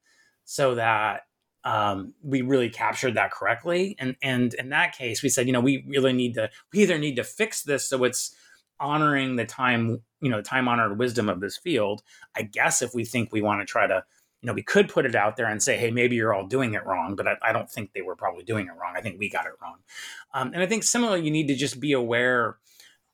so 0.44 0.76
that 0.76 1.22
um, 1.64 2.14
we 2.22 2.42
really 2.42 2.70
captured 2.70 3.16
that 3.16 3.32
correctly. 3.32 3.96
And 4.00 4.18
and 4.22 4.54
in 4.56 4.70
that 4.70 4.98
case, 4.98 5.24
we 5.24 5.30
said, 5.30 5.48
you 5.48 5.54
know, 5.54 5.62
we 5.62 5.86
really 5.88 6.14
need 6.14 6.34
to 6.34 6.50
we 6.74 6.80
either 6.80 6.98
need 6.98 7.16
to 7.16 7.24
fix 7.24 7.64
this 7.64 7.88
so 7.88 8.04
it's 8.04 8.36
honoring 8.82 9.38
the 9.38 9.46
time, 9.46 10.02
you 10.20 10.30
know, 10.30 10.42
time 10.42 10.68
honored 10.68 11.00
wisdom 11.00 11.30
of 11.30 11.40
this 11.40 11.58
field. 11.58 12.04
I 12.36 12.42
guess 12.42 12.82
if 12.82 12.94
we 12.94 13.06
think 13.06 13.32
we 13.32 13.42
want 13.42 13.62
to 13.62 13.66
try 13.66 13.88
to, 13.88 14.04
you 14.46 14.52
know, 14.52 14.54
we 14.54 14.62
could 14.62 14.90
put 14.90 15.08
it 15.08 15.16
out 15.16 15.38
there 15.38 15.48
and 15.48 15.64
say, 15.64 15.76
hey, 15.76 15.90
maybe 15.90 16.16
you're 16.16 16.32
all 16.32 16.46
doing 16.46 16.76
it 16.76 16.86
wrong, 16.86 17.16
but 17.16 17.28
I, 17.28 17.36
I 17.42 17.52
don't 17.52 17.68
think 17.68 17.94
they 17.94 18.04
were 18.04 18.16
probably 18.16 18.44
doing 18.44 18.68
it 18.68 18.74
wrong. 18.80 18.94
I 18.96 19.02
think 19.02 19.18
we 19.18 19.28
got 19.28 19.48
it 19.48 19.54
wrong. 19.60 19.78
Um, 20.36 20.52
and 20.54 20.62
I 20.62 20.68
think 20.68 20.84
similarly, 20.84 21.24
you 21.24 21.32
need 21.32 21.48
to 21.48 21.56
just 21.56 21.80
be 21.80 21.94
aware 21.94 22.58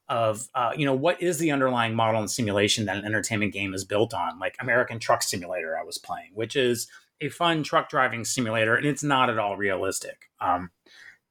of 0.09 0.49
uh, 0.55 0.73
you 0.75 0.85
know 0.85 0.93
what 0.93 1.21
is 1.21 1.37
the 1.37 1.49
underlying 1.51 1.95
model 1.95 2.19
and 2.19 2.29
simulation 2.29 2.83
that 2.83 2.97
an 2.97 3.05
entertainment 3.05 3.53
game 3.53 3.73
is 3.73 3.85
built 3.85 4.13
on 4.13 4.37
like 4.39 4.57
american 4.59 4.99
truck 4.99 5.23
simulator 5.23 5.77
i 5.77 5.85
was 5.85 5.97
playing 5.97 6.31
which 6.33 6.57
is 6.57 6.89
a 7.21 7.29
fun 7.29 7.63
truck 7.63 7.87
driving 7.87 8.25
simulator 8.25 8.75
and 8.75 8.85
it's 8.85 9.03
not 9.03 9.29
at 9.29 9.39
all 9.39 9.55
realistic 9.55 10.29
um, 10.41 10.69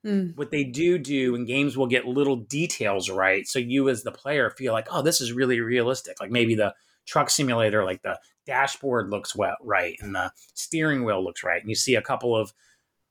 mm. 0.07 0.35
what 0.35 0.51
they 0.51 0.65
do 0.65 0.97
do 0.97 1.35
in 1.35 1.45
games 1.45 1.77
will 1.77 1.89
get 1.89 2.07
little 2.07 2.37
details 2.37 3.11
right 3.11 3.47
so 3.47 3.59
you 3.59 3.91
as 3.91 4.03
the 4.03 4.13
player 4.13 4.49
feel 4.49 4.73
like 4.73 4.87
oh 4.91 5.03
this 5.03 5.21
is 5.21 5.31
really 5.31 5.61
realistic 5.61 6.19
like 6.19 6.31
maybe 6.31 6.55
the 6.55 6.73
truck 7.11 7.29
simulator 7.29 7.85
like 7.85 8.01
the 8.03 8.17
dashboard 8.47 9.11
looks 9.11 9.35
well 9.35 9.57
right 9.63 9.97
and 10.01 10.15
the 10.15 10.31
steering 10.55 11.05
wheel 11.05 11.23
looks 11.23 11.43
right 11.43 11.61
and 11.61 11.69
you 11.69 11.75
see 11.75 11.97
a 11.97 12.03
couple 12.03 12.37
of 12.37 12.53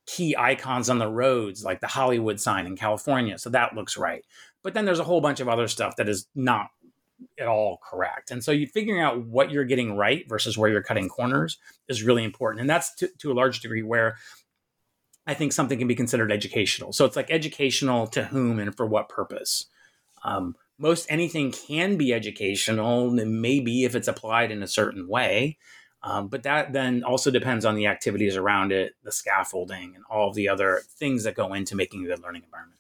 key 0.05 0.33
icons 0.38 0.89
on 0.89 0.99
the 0.99 1.07
roads 1.07 1.65
like 1.65 1.81
the 1.81 1.88
hollywood 1.88 2.39
sign 2.39 2.65
in 2.65 2.77
california 2.77 3.38
so 3.38 3.49
that 3.49 3.75
looks 3.75 3.97
right 3.97 4.25
but 4.63 4.73
then 4.73 4.85
there's 4.85 4.99
a 4.99 5.03
whole 5.03 5.19
bunch 5.19 5.41
of 5.41 5.49
other 5.49 5.67
stuff 5.67 5.95
that 5.97 6.07
is 6.07 6.27
not 6.33 6.69
at 7.38 7.47
all 7.47 7.79
correct. 7.83 8.31
And 8.31 8.41
so 8.41 8.51
you 8.51 8.65
figuring 8.67 9.01
out 9.01 9.25
what 9.25 9.51
you're 9.51 9.65
getting 9.65 9.97
right 9.97 10.27
versus 10.29 10.57
where 10.57 10.69
you're 10.69 10.83
cutting 10.83 11.09
corners 11.09 11.57
is 11.89 12.01
really 12.01 12.23
important. 12.23 12.62
And 12.62 12.69
that's 12.69 12.95
to, 12.95 13.09
to 13.19 13.31
a 13.31 13.33
large 13.33 13.59
degree 13.59 13.83
where 13.83 14.17
I 15.27 15.33
think 15.33 15.53
something 15.53 15.77
can 15.77 15.88
be 15.88 15.95
considered 15.95 16.31
educational. 16.31 16.93
So 16.93 17.05
it's 17.05 17.15
like 17.15 17.29
educational 17.29 18.07
to 18.07 18.23
whom 18.23 18.59
and 18.59 18.75
for 18.75 18.85
what 18.85 19.09
purpose. 19.09 19.65
Um, 20.23 20.55
most 20.80 21.06
anything 21.10 21.52
can 21.52 21.98
be 21.98 22.13
educational, 22.13 23.12
maybe 23.12 23.84
if 23.84 23.96
it's 23.96 24.08
applied 24.08 24.52
in 24.52 24.63
a 24.63 24.68
certain 24.68 25.08
way. 25.08 25.58
Um, 26.02 26.30
but 26.30 26.44
that 26.44 26.72
then 26.72 27.04
also 27.04 27.30
depends 27.30 27.65
on 27.65 27.76
the 27.76 27.88
activities 27.88 28.38
around 28.38 28.72
it, 28.72 28.94
the 29.04 29.12
scaffolding, 29.12 29.96
and 29.96 30.04
all 30.10 30.30
of 30.30 30.36
the 30.36 30.48
other 30.48 30.82
things 30.98 31.26
that 31.26 31.36
go 31.36 31.54
into 31.54 31.76
making 31.76 32.06
a 32.06 32.08
good 32.08 32.24
learning 32.24 32.44
environment. 32.46 32.80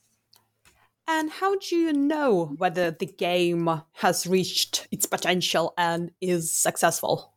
And 1.05 1.29
how 1.29 1.57
do 1.57 1.75
you 1.75 1.91
know 1.91 2.55
whether 2.57 2.91
the 2.91 3.07
game 3.07 3.81
has 3.93 4.25
reached 4.25 4.87
its 4.91 5.05
potential 5.05 5.73
and 5.77 6.11
is 6.21 6.51
successful? 6.51 7.33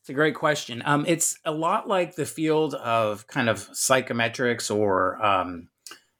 It's 0.00 0.08
a 0.08 0.14
great 0.14 0.34
question. 0.34 0.82
Um, 0.84 1.04
it's 1.06 1.38
a 1.44 1.52
lot 1.52 1.88
like 1.88 2.16
the 2.16 2.26
field 2.26 2.74
of 2.74 3.26
kind 3.26 3.48
of 3.48 3.68
psychometrics 3.70 4.74
or 4.74 5.24
um, 5.24 5.68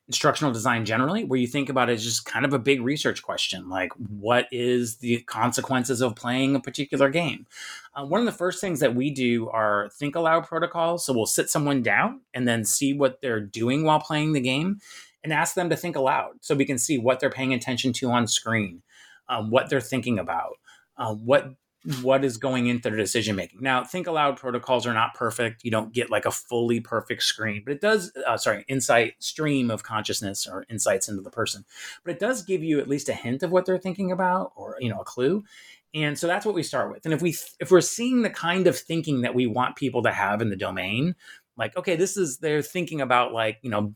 instructional 0.07 0.53
design 0.53 0.85
generally, 0.85 1.25
where 1.25 1.41
you 1.41 1.47
think 1.47 1.69
about 1.69 1.89
it 1.89 1.95
as 1.95 2.05
just 2.05 2.27
kind 2.27 2.45
of 2.45 2.53
a 2.53 2.59
big 2.59 2.83
research 2.83 3.23
question 3.23 3.69
like, 3.69 3.93
what 3.95 4.47
is 4.53 4.97
the 4.97 5.21
consequences 5.23 6.01
of 6.03 6.15
playing 6.15 6.55
a 6.55 6.61
particular 6.61 7.09
game? 7.09 7.47
Uh, 7.95 8.05
one 8.05 8.21
of 8.21 8.27
the 8.27 8.33
first 8.33 8.61
things 8.61 8.81
that 8.81 8.95
we 8.95 9.11
do 9.11 9.49
are 9.49 9.89
think 9.95 10.15
aloud 10.15 10.47
protocols. 10.47 11.07
So 11.07 11.13
we'll 11.13 11.27
sit 11.27 11.49
someone 11.49 11.83
down 11.83 12.21
and 12.35 12.47
then 12.47 12.65
see 12.65 12.93
what 12.93 13.21
they're 13.23 13.41
doing 13.41 13.85
while 13.85 14.01
playing 14.01 14.33
the 14.33 14.41
game 14.41 14.81
and 15.23 15.33
ask 15.33 15.55
them 15.55 15.71
to 15.71 15.77
think 15.77 15.97
aloud 15.97 16.35
so 16.41 16.55
we 16.55 16.67
can 16.67 16.79
see 16.79 16.99
what 16.99 17.19
they're 17.19 17.31
paying 17.31 17.55
attention 17.55 17.93
to 17.95 18.11
on 18.11 18.27
screen, 18.27 18.83
um, 19.29 19.51
what 19.51 19.71
they're 19.71 19.81
thinking 19.81 20.19
about, 20.19 20.59
uh, 20.99 21.15
what 21.15 21.55
what 22.03 22.25
is 22.25 22.39
going 22.39 22.67
into 22.67 22.89
their 22.89 22.97
decision 22.97 23.37
making. 23.37 23.61
Now, 23.61 23.85
think 23.85 24.07
aloud 24.07 24.39
protocols 24.39 24.87
are 24.87 24.95
not 24.95 25.15
perfect. 25.15 25.65
You 25.65 25.71
don't 25.71 25.93
get 25.93 26.11
like 26.11 26.25
a 26.25 26.31
fully 26.31 26.81
perfect 26.81 27.23
screen, 27.23 27.63
but 27.65 27.75
it 27.75 27.81
does, 27.81 28.11
uh, 28.27 28.39
sorry, 28.39 28.65
insight 28.69 29.15
stream 29.19 29.71
of 29.71 29.83
consciousness 29.83 30.47
or 30.47 30.65
insights 30.71 31.09
into 31.09 31.21
the 31.21 31.31
person. 31.31 31.65
But 32.03 32.15
it 32.15 32.21
does 32.21 32.43
give 32.43 32.63
you 32.63 32.81
at 32.81 32.89
least 32.89 33.09
a 33.09 33.15
hint 33.15 33.43
of 33.43 33.53
what 33.53 33.67
they're 33.67 33.79
thinking 33.79 34.11
about 34.11 34.53
or, 34.57 34.77
you 34.81 34.89
know, 34.89 35.01
a 35.01 35.05
clue. 35.05 35.45
And 35.93 36.19
so 36.19 36.27
that's 36.27 36.47
what 36.47 36.55
we 36.55 36.63
start 36.63 36.91
with. 36.91 37.05
And 37.05 37.13
if 37.15 37.23
we 37.23 37.37
if 37.61 37.71
we're 37.71 37.81
seeing 37.81 38.23
the 38.23 38.31
kind 38.31 38.67
of 38.67 38.77
thinking 38.77 39.21
that 39.21 39.35
we 39.35 39.47
want 39.47 39.77
people 39.77 40.03
to 40.03 40.11
have 40.11 40.41
in 40.41 40.51
the 40.51 40.57
domain, 40.57 41.15
like 41.57 41.77
okay, 41.77 41.97
this 41.97 42.17
is 42.17 42.39
they're 42.39 42.63
thinking 42.63 43.01
about 43.01 43.33
like, 43.33 43.59
you 43.63 43.71
know, 43.71 43.95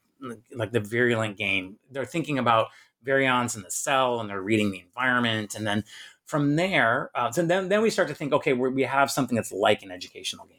like 0.54 0.72
the 0.72 0.80
virulent 0.80 1.36
game. 1.36 1.76
They're 1.90 2.04
thinking 2.04 2.38
about 2.38 2.68
virions 3.04 3.56
in 3.56 3.62
the 3.62 3.70
cell 3.70 4.20
and 4.20 4.28
they're 4.28 4.42
reading 4.42 4.70
the 4.70 4.80
environment. 4.80 5.54
And 5.54 5.66
then 5.66 5.84
from 6.28 6.56
there, 6.56 7.10
uh, 7.14 7.32
so 7.32 7.42
then, 7.44 7.68
then 7.68 7.80
we 7.80 7.88
start 7.88 8.06
to 8.08 8.14
think, 8.14 8.34
okay, 8.34 8.52
we 8.52 8.82
have 8.82 9.10
something 9.10 9.34
that's 9.34 9.50
like 9.50 9.82
an 9.82 9.90
educational 9.90 10.44
game. 10.44 10.58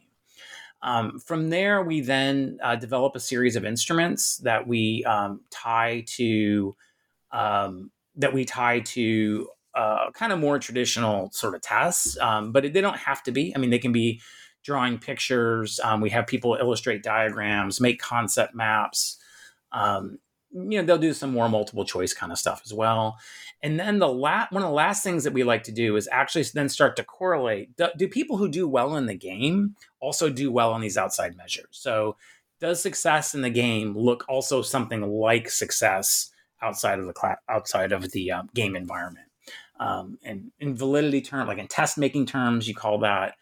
Um, 0.82 1.20
from 1.20 1.52
there, 1.52 1.84
we 1.84 2.02
then 2.02 2.58
uh, 2.64 2.76
develop 2.76 3.16
a 3.16 3.20
series 3.20 3.56
of 3.56 3.66
instruments 3.66 4.38
that 4.38 4.68
we 4.68 5.04
um, 5.06 5.42
tie 5.52 6.04
to 6.08 6.76
um, 7.32 7.92
that 8.16 8.34
we 8.34 8.46
tie 8.46 8.80
to 8.80 9.48
uh, 9.76 10.10
kind 10.12 10.34
of 10.34 10.40
more 10.40 10.58
traditional 10.58 11.30
sort 11.32 11.54
of 11.54 11.62
tests, 11.62 12.18
um, 12.20 12.52
but 12.52 12.74
they 12.74 12.82
don't 12.82 12.98
have 12.98 13.22
to 13.24 13.32
be. 13.32 13.54
I 13.56 13.60
mean, 13.60 13.70
they 13.70 13.78
can 13.78 13.92
be 13.92 14.22
drawing 14.64 14.98
pictures. 14.98 15.80
Um, 15.84 16.02
we 16.02 16.10
have 16.10 16.26
people 16.26 16.58
illustrate 16.60 17.04
diagrams, 17.04 17.80
make 17.80 18.02
concept 18.02 18.56
maps, 18.56 19.18
um, 19.72 20.18
you 20.52 20.80
know, 20.80 20.84
they'll 20.84 20.98
do 20.98 21.14
some 21.14 21.32
more 21.32 21.50
multiple 21.50 21.86
choice 21.86 22.14
kind 22.14 22.32
of 22.32 22.38
stuff 22.38 22.62
as 22.66 22.74
well. 22.74 23.18
And 23.62 23.80
then 23.80 24.00
the 24.00 24.08
last 24.08 24.52
one 24.52 24.64
of 24.64 24.70
the 24.70 24.74
last 24.74 25.04
things 25.04 25.24
that 25.24 25.34
we 25.34 25.44
like 25.44 25.64
to 25.64 25.72
do 25.72 25.96
is 25.96 26.08
actually 26.12 26.46
then 26.54 26.70
start 26.70 26.96
to 26.96 27.04
correlate. 27.04 27.76
Do, 27.76 27.90
do 27.98 28.08
people 28.08 28.38
who 28.38 28.50
do 28.50 28.68
well 28.68 28.96
in 28.96 29.06
the 29.06 29.16
game 29.16 29.76
also 30.00 30.30
do 30.30 30.52
well 30.52 30.72
on 30.72 30.82
these 30.82 30.98
outside 30.98 31.36
measures? 31.36 31.68
So 31.72 32.16
does 32.60 32.82
success 32.82 33.36
in 33.36 33.42
the 33.42 33.50
game 33.50 33.98
look 33.98 34.26
also 34.28 34.62
something 34.62 35.02
like 35.02 35.50
success 35.50 36.32
outside 36.62 37.00
of 37.00 37.06
the 37.06 37.14
class, 37.14 37.38
outside 37.48 37.92
of 37.92 38.12
the 38.12 38.32
uh, 38.32 38.44
game 38.54 38.76
environment? 38.76 39.28
Um, 39.80 40.18
and 40.24 40.52
in 40.60 40.76
validity 40.76 41.22
terms, 41.22 41.48
like 41.48 41.58
in 41.58 41.68
test 41.68 41.98
making 41.98 42.26
terms, 42.26 42.68
you 42.68 42.76
call 42.76 43.00
that 43.00 43.36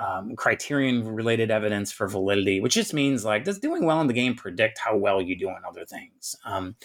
um, 0.00 0.34
criterion 0.34 1.06
related 1.06 1.50
evidence 1.50 1.92
for 1.92 2.08
validity, 2.08 2.60
which 2.60 2.74
just 2.74 2.94
means 2.94 3.24
like, 3.24 3.44
does 3.44 3.58
doing 3.58 3.84
well 3.84 4.00
in 4.00 4.06
the 4.06 4.12
game 4.12 4.34
predict 4.34 4.78
how 4.78 4.96
well 4.96 5.20
you 5.20 5.38
do 5.38 5.48
on 5.48 5.62
other 5.68 5.84
things? 5.84 6.34
Um, 6.44 6.76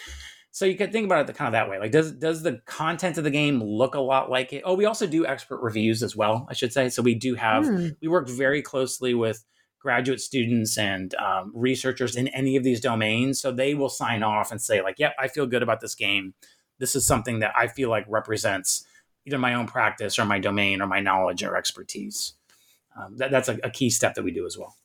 so 0.52 0.66
you 0.66 0.76
could 0.76 0.92
think 0.92 1.06
about 1.06 1.30
it 1.30 1.36
kind 1.36 1.48
of 1.48 1.52
that 1.54 1.70
way. 1.70 1.80
Like, 1.80 1.92
does 1.92 2.14
does 2.14 2.42
the 2.42 2.62
content 2.66 3.18
of 3.18 3.24
the 3.24 3.32
game 3.32 3.62
look 3.62 3.96
a 3.96 4.00
lot 4.00 4.30
like 4.30 4.54
it? 4.54 4.64
Oh, 4.66 4.74
we 4.74 4.86
also 4.86 5.06
do 5.08 5.26
expert 5.26 5.62
reviews 5.62 6.02
as 6.02 6.16
well, 6.16 6.48
I 6.50 6.54
should 6.54 6.72
say. 6.72 6.90
So 6.90 7.02
we 7.02 7.14
do 7.14 7.36
have 7.36 7.66
mm. 7.66 7.96
we 8.02 8.08
work 8.08 8.30
very 8.30 8.62
closely 8.62 9.14
with 9.14 9.44
graduate 9.80 10.22
students 10.22 10.78
and 10.78 11.14
um, 11.16 11.52
researchers 11.54 12.16
in 12.16 12.30
any 12.30 12.56
of 12.56 12.64
these 12.64 12.80
domains. 12.80 13.40
So 13.40 13.52
they 13.52 13.76
will 13.76 13.90
sign 13.90 14.24
off 14.24 14.50
and 14.52 14.62
say 14.62 14.82
like, 14.82 14.96
"Yep, 14.98 15.16
I 15.20 15.28
feel 15.28 15.46
good 15.46 15.62
about 15.62 15.82
this 15.82 15.94
game. 15.94 16.34
This 16.80 16.96
is 16.96 17.06
something 17.06 17.40
that 17.40 17.54
I 17.58 17.68
feel 17.68 17.90
like 17.90 18.06
represents 18.08 18.86
either 19.26 19.38
my 19.38 19.56
own 19.56 19.68
practice 19.68 20.18
or 20.18 20.24
my 20.24 20.40
domain 20.40 20.82
or 20.82 20.88
my 20.88 21.02
knowledge 21.02 21.44
or 21.44 21.58
expertise." 21.58 22.34
Um, 22.96 23.18
that, 23.18 23.32
that's 23.32 23.50
a, 23.50 23.58
a, 23.64 23.70
key 23.70 23.90
step 23.90 24.16
that 24.16 24.24
we 24.24 24.32
do 24.32 24.46
as 24.46 24.58
well. 24.58 24.76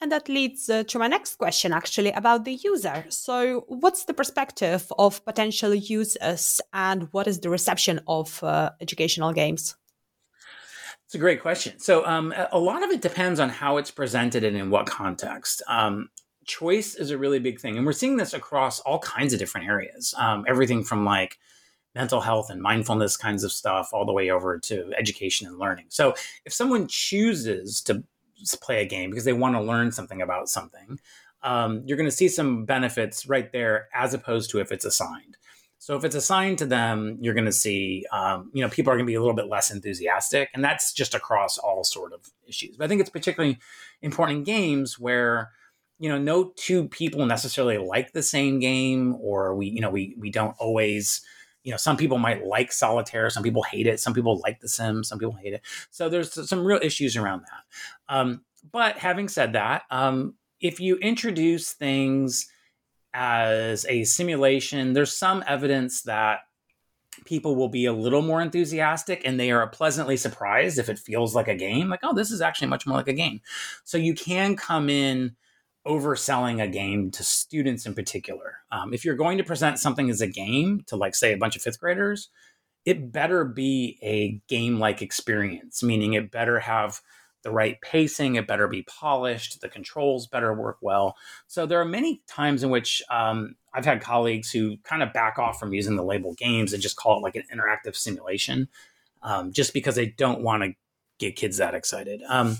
And 0.00 0.10
that 0.10 0.28
leads 0.28 0.68
uh, 0.68 0.82
to 0.84 0.98
my 0.98 1.06
next 1.06 1.36
question, 1.36 1.72
actually, 1.72 2.10
about 2.10 2.44
the 2.44 2.54
user. 2.54 3.04
So, 3.08 3.64
what's 3.68 4.04
the 4.04 4.14
perspective 4.14 4.92
of 4.98 5.24
potential 5.24 5.72
users, 5.72 6.60
and 6.72 7.08
what 7.12 7.28
is 7.28 7.38
the 7.38 7.50
reception 7.50 8.00
of 8.08 8.42
uh, 8.42 8.70
educational 8.80 9.32
games? 9.32 9.76
It's 11.06 11.14
a 11.14 11.18
great 11.18 11.40
question. 11.40 11.78
So, 11.78 12.04
um, 12.04 12.34
a 12.50 12.58
lot 12.58 12.82
of 12.82 12.90
it 12.90 13.00
depends 13.00 13.38
on 13.38 13.48
how 13.48 13.76
it's 13.76 13.92
presented 13.92 14.42
and 14.42 14.56
in 14.56 14.70
what 14.70 14.86
context. 14.86 15.62
Um, 15.68 16.08
choice 16.46 16.96
is 16.96 17.12
a 17.12 17.18
really 17.18 17.38
big 17.38 17.60
thing, 17.60 17.76
and 17.76 17.86
we're 17.86 17.92
seeing 17.92 18.16
this 18.16 18.34
across 18.34 18.80
all 18.80 18.98
kinds 18.98 19.32
of 19.32 19.38
different 19.38 19.68
areas. 19.68 20.14
Um, 20.18 20.44
everything 20.48 20.82
from 20.82 21.04
like 21.04 21.38
mental 21.94 22.20
health 22.20 22.50
and 22.50 22.62
mindfulness 22.62 23.16
kinds 23.16 23.44
of 23.44 23.52
stuff 23.52 23.90
all 23.92 24.06
the 24.06 24.12
way 24.12 24.30
over 24.30 24.58
to 24.58 24.92
education 24.98 25.46
and 25.46 25.58
learning. 25.58 25.86
So 25.88 26.14
if 26.44 26.52
someone 26.52 26.86
chooses 26.88 27.80
to 27.82 28.02
play 28.60 28.82
a 28.82 28.86
game 28.86 29.10
because 29.10 29.24
they 29.24 29.32
want 29.32 29.54
to 29.54 29.60
learn 29.60 29.92
something 29.92 30.22
about 30.22 30.48
something, 30.48 30.98
um, 31.42 31.82
you're 31.86 31.96
going 31.96 32.08
to 32.08 32.16
see 32.16 32.28
some 32.28 32.64
benefits 32.64 33.26
right 33.26 33.50
there 33.52 33.88
as 33.94 34.14
opposed 34.14 34.50
to 34.50 34.60
if 34.60 34.72
it's 34.72 34.84
assigned. 34.84 35.36
So 35.78 35.96
if 35.96 36.04
it's 36.04 36.14
assigned 36.14 36.58
to 36.58 36.66
them, 36.66 37.18
you're 37.20 37.34
going 37.34 37.46
to 37.46 37.52
see, 37.52 38.06
um, 38.12 38.52
you 38.54 38.62
know, 38.62 38.68
people 38.68 38.92
are 38.92 38.96
going 38.96 39.04
to 39.04 39.10
be 39.10 39.16
a 39.16 39.20
little 39.20 39.34
bit 39.34 39.48
less 39.48 39.72
enthusiastic, 39.72 40.48
and 40.54 40.64
that's 40.64 40.92
just 40.92 41.12
across 41.12 41.58
all 41.58 41.82
sort 41.82 42.12
of 42.12 42.30
issues. 42.46 42.76
But 42.76 42.84
I 42.84 42.88
think 42.88 43.00
it's 43.00 43.10
particularly 43.10 43.58
important 44.00 44.38
in 44.38 44.44
games 44.44 45.00
where, 45.00 45.50
you 45.98 46.08
know, 46.08 46.18
no 46.18 46.52
two 46.54 46.86
people 46.86 47.26
necessarily 47.26 47.78
like 47.78 48.12
the 48.12 48.22
same 48.22 48.60
game, 48.60 49.16
or 49.20 49.56
we, 49.56 49.66
you 49.66 49.80
know, 49.80 49.90
we 49.90 50.14
we 50.16 50.30
don't 50.30 50.54
always 50.60 51.20
you 51.64 51.70
know 51.70 51.76
some 51.76 51.96
people 51.96 52.18
might 52.18 52.44
like 52.44 52.72
solitaire 52.72 53.30
some 53.30 53.42
people 53.42 53.62
hate 53.62 53.86
it 53.86 54.00
some 54.00 54.14
people 54.14 54.40
like 54.40 54.60
the 54.60 54.68
sims 54.68 55.08
some 55.08 55.18
people 55.18 55.34
hate 55.34 55.52
it. 55.52 55.62
So 55.90 56.08
there's 56.08 56.48
some 56.48 56.64
real 56.64 56.80
issues 56.82 57.16
around 57.16 57.42
that. 57.42 58.14
Um, 58.14 58.42
but 58.70 58.98
having 58.98 59.28
said 59.28 59.52
that 59.54 59.82
um, 59.90 60.34
if 60.60 60.80
you 60.80 60.96
introduce 60.96 61.72
things 61.72 62.48
as 63.14 63.84
a 63.88 64.04
simulation 64.04 64.92
there's 64.92 65.14
some 65.14 65.44
evidence 65.46 66.02
that 66.02 66.40
people 67.26 67.54
will 67.54 67.68
be 67.68 67.84
a 67.84 67.92
little 67.92 68.22
more 68.22 68.40
enthusiastic 68.40 69.22
and 69.24 69.38
they 69.38 69.50
are 69.50 69.66
pleasantly 69.68 70.16
surprised 70.16 70.78
if 70.78 70.88
it 70.88 70.98
feels 70.98 71.34
like 71.34 71.46
a 71.46 71.54
game 71.54 71.88
like 71.88 72.00
oh 72.02 72.14
this 72.14 72.30
is 72.30 72.40
actually 72.40 72.68
much 72.68 72.86
more 72.86 72.96
like 72.96 73.08
a 73.08 73.12
game. 73.12 73.40
So 73.84 73.98
you 73.98 74.14
can 74.14 74.56
come 74.56 74.88
in 74.88 75.36
overselling 75.86 76.62
a 76.62 76.68
game 76.68 77.10
to 77.10 77.24
students 77.24 77.86
in 77.86 77.94
particular. 77.94 78.58
Um, 78.70 78.94
if 78.94 79.04
you're 79.04 79.16
going 79.16 79.38
to 79.38 79.44
present 79.44 79.78
something 79.78 80.10
as 80.10 80.20
a 80.20 80.26
game 80.26 80.84
to, 80.86 80.96
like, 80.96 81.14
say, 81.14 81.32
a 81.32 81.38
bunch 81.38 81.56
of 81.56 81.62
fifth 81.62 81.80
graders, 81.80 82.28
it 82.84 83.12
better 83.12 83.44
be 83.44 83.98
a 84.02 84.40
game 84.48 84.78
like 84.78 85.02
experience, 85.02 85.82
meaning 85.82 86.14
it 86.14 86.30
better 86.30 86.60
have 86.60 87.00
the 87.42 87.50
right 87.50 87.80
pacing, 87.80 88.36
it 88.36 88.46
better 88.46 88.68
be 88.68 88.82
polished, 88.84 89.60
the 89.60 89.68
controls 89.68 90.28
better 90.28 90.54
work 90.54 90.78
well. 90.80 91.16
So 91.48 91.66
there 91.66 91.80
are 91.80 91.84
many 91.84 92.22
times 92.28 92.62
in 92.62 92.70
which 92.70 93.02
um, 93.10 93.56
I've 93.74 93.84
had 93.84 94.00
colleagues 94.00 94.50
who 94.50 94.76
kind 94.84 95.02
of 95.02 95.12
back 95.12 95.38
off 95.38 95.58
from 95.58 95.72
using 95.72 95.96
the 95.96 96.04
label 96.04 96.34
games 96.34 96.72
and 96.72 96.82
just 96.82 96.96
call 96.96 97.18
it 97.18 97.22
like 97.22 97.34
an 97.34 97.42
interactive 97.52 97.96
simulation, 97.96 98.68
um, 99.22 99.52
just 99.52 99.74
because 99.74 99.96
they 99.96 100.06
don't 100.06 100.42
want 100.42 100.62
to 100.62 100.72
get 101.18 101.34
kids 101.34 101.56
that 101.56 101.74
excited. 101.74 102.22
Um, 102.28 102.58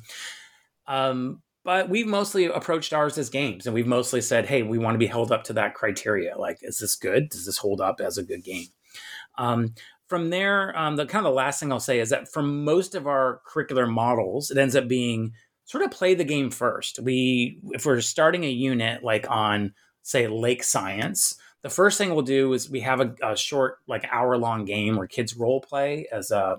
um, 0.89 1.43
but 1.65 1.89
we've 1.89 2.07
mostly 2.07 2.47
approached 2.47 2.93
ours 2.93 3.19
as 3.19 3.31
games, 3.31 3.67
and 3.67 3.75
we've 3.75 3.87
mostly 3.87 4.21
said, 4.21 4.47
"Hey, 4.47 4.63
we 4.63 4.79
want 4.79 4.95
to 4.95 4.99
be 4.99 5.07
held 5.07 5.33
up 5.33 5.45
to 5.45 5.53
that 5.55 5.75
criteria. 5.75 6.37
Like, 6.37 6.59
is 6.63 6.79
this 6.79 6.97
good? 6.97 7.29
Does 7.31 7.47
this 7.47 7.59
hold 7.59 7.81
up 7.81 8.01
as 8.01 8.19
a 8.19 8.23
good 8.23 8.45
game?" 8.45 8.69
Um, 9.39 9.75
from 10.09 10.31
there, 10.31 10.77
um, 10.79 10.97
the 10.97 11.07
kind 11.07 11.25
of 11.25 11.31
the 11.31 11.37
last 11.37 11.59
thing 11.59 11.73
I'll 11.73 11.81
say 11.81 11.99
is 11.99 12.11
that 12.11 12.31
for 12.31 12.43
most 12.43 12.95
of 12.95 13.07
our 13.07 13.41
curricular 13.49 13.91
models, 13.91 14.51
it 14.51 14.59
ends 14.59 14.77
up 14.77 14.87
being 14.87 15.33
sort 15.65 15.85
of 15.85 15.91
play 15.91 16.15
the 16.15 16.25
game 16.25 16.51
first. 16.51 16.99
We, 16.99 17.59
if 17.71 17.87
we're 17.87 18.01
starting 18.03 18.45
a 18.45 18.51
unit 18.51 19.03
like 19.03 19.31
on, 19.31 19.73
say, 20.03 20.27
lake 20.27 20.65
science, 20.65 21.37
the 21.63 21.71
first 21.71 21.97
thing 21.97 22.11
we'll 22.11 22.23
do 22.23 22.53
is 22.53 22.69
we 22.69 22.81
have 22.81 23.01
a, 23.01 23.15
a 23.23 23.37
short, 23.37 23.79
like 23.87 24.05
hour 24.11 24.37
long 24.37 24.65
game 24.65 24.97
where 24.97 25.07
kids 25.07 25.35
role 25.35 25.61
play 25.61 26.07
as 26.13 26.31
a 26.31 26.59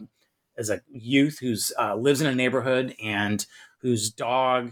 as 0.57 0.69
a 0.69 0.81
youth 0.91 1.37
who's 1.39 1.71
uh, 1.79 1.95
lives 1.95 2.21
in 2.21 2.27
a 2.27 2.35
neighborhood 2.35 2.95
and 3.03 3.45
whose 3.81 4.11
dog 4.11 4.71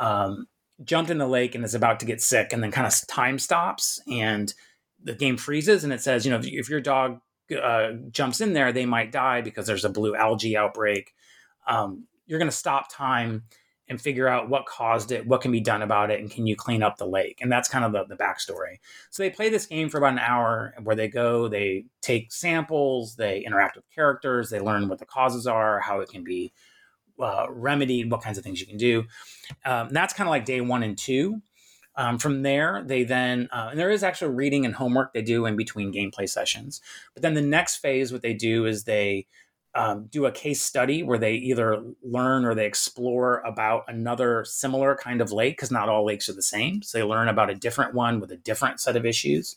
um, 0.00 0.46
jumped 0.84 1.10
in 1.10 1.18
the 1.18 1.26
lake 1.26 1.54
and 1.54 1.64
is 1.64 1.74
about 1.74 2.00
to 2.00 2.06
get 2.06 2.20
sick, 2.22 2.52
and 2.52 2.62
then 2.62 2.70
kind 2.70 2.86
of 2.86 3.06
time 3.06 3.38
stops 3.38 4.00
and 4.10 4.54
the 5.02 5.14
game 5.14 5.36
freezes 5.36 5.84
and 5.84 5.92
it 5.92 6.00
says, 6.00 6.24
you 6.24 6.30
know, 6.32 6.40
if, 6.42 6.68
your 6.68 6.80
dog 6.80 7.20
uh, 7.62 7.92
jumps 8.10 8.40
in 8.40 8.52
there, 8.52 8.72
they 8.72 8.86
might 8.86 9.12
die 9.12 9.40
because 9.40 9.66
there's 9.66 9.84
a 9.84 9.90
blue 9.90 10.16
algae 10.16 10.56
outbreak. 10.56 11.14
Um, 11.66 12.06
you're 12.26 12.38
going 12.38 12.50
to 12.50 12.56
stop 12.56 12.92
time 12.92 13.44
and 13.88 14.00
figure 14.00 14.28
out 14.28 14.50
what 14.50 14.66
caused 14.66 15.12
it, 15.12 15.26
what 15.26 15.40
can 15.40 15.50
be 15.50 15.60
done 15.60 15.80
about 15.80 16.10
it, 16.10 16.20
and 16.20 16.30
can 16.30 16.46
you 16.46 16.54
clean 16.54 16.82
up 16.82 16.98
the 16.98 17.06
lake? 17.06 17.38
And 17.40 17.50
that's 17.50 17.70
kind 17.70 17.84
of 17.84 17.92
the, 17.92 18.04
the 18.04 18.22
backstory. 18.22 18.80
So 19.10 19.22
they 19.22 19.30
play 19.30 19.48
this 19.48 19.64
game 19.64 19.88
for 19.88 19.96
about 19.96 20.12
an 20.12 20.18
hour 20.18 20.74
where 20.82 20.96
they 20.96 21.08
go, 21.08 21.48
they 21.48 21.86
take 22.02 22.30
samples, 22.30 23.16
they 23.16 23.40
interact 23.40 23.76
with 23.76 23.88
characters, 23.94 24.50
they 24.50 24.60
learn 24.60 24.88
what 24.88 24.98
the 24.98 25.06
causes 25.06 25.46
are, 25.46 25.80
how 25.80 26.00
it 26.00 26.10
can 26.10 26.22
be 26.22 26.52
uh, 27.20 27.46
remedied, 27.50 28.10
what 28.10 28.22
kinds 28.22 28.38
of 28.38 28.44
things 28.44 28.60
you 28.60 28.66
can 28.66 28.76
do. 28.76 29.04
Um, 29.64 29.88
that's 29.90 30.14
kind 30.14 30.28
of 30.28 30.30
like 30.30 30.44
day 30.44 30.60
one 30.60 30.82
and 30.82 30.96
two. 30.96 31.42
Um, 31.96 32.18
from 32.18 32.42
there, 32.42 32.84
they 32.86 33.02
then, 33.02 33.48
uh, 33.50 33.68
and 33.70 33.78
there 33.78 33.90
is 33.90 34.04
actually 34.04 34.32
reading 34.34 34.64
and 34.64 34.74
homework 34.74 35.12
they 35.12 35.22
do 35.22 35.46
in 35.46 35.56
between 35.56 35.92
gameplay 35.92 36.28
sessions. 36.28 36.80
But 37.12 37.22
then 37.22 37.34
the 37.34 37.42
next 37.42 37.78
phase, 37.78 38.12
what 38.12 38.22
they 38.22 38.34
do 38.34 38.66
is 38.66 38.84
they 38.84 39.26
um, 39.74 40.06
do 40.06 40.24
a 40.24 40.30
case 40.30 40.62
study 40.62 41.02
where 41.02 41.18
they 41.18 41.34
either 41.34 41.82
learn 42.02 42.44
or 42.44 42.54
they 42.54 42.66
explore 42.66 43.40
about 43.40 43.82
another 43.88 44.44
similar 44.44 44.94
kind 44.96 45.20
of 45.20 45.32
lake, 45.32 45.56
because 45.56 45.72
not 45.72 45.88
all 45.88 46.06
lakes 46.06 46.28
are 46.28 46.34
the 46.34 46.42
same. 46.42 46.82
So 46.82 46.98
they 46.98 47.04
learn 47.04 47.26
about 47.26 47.50
a 47.50 47.54
different 47.54 47.94
one 47.94 48.20
with 48.20 48.30
a 48.30 48.36
different 48.36 48.80
set 48.80 48.94
of 48.94 49.04
issues. 49.04 49.56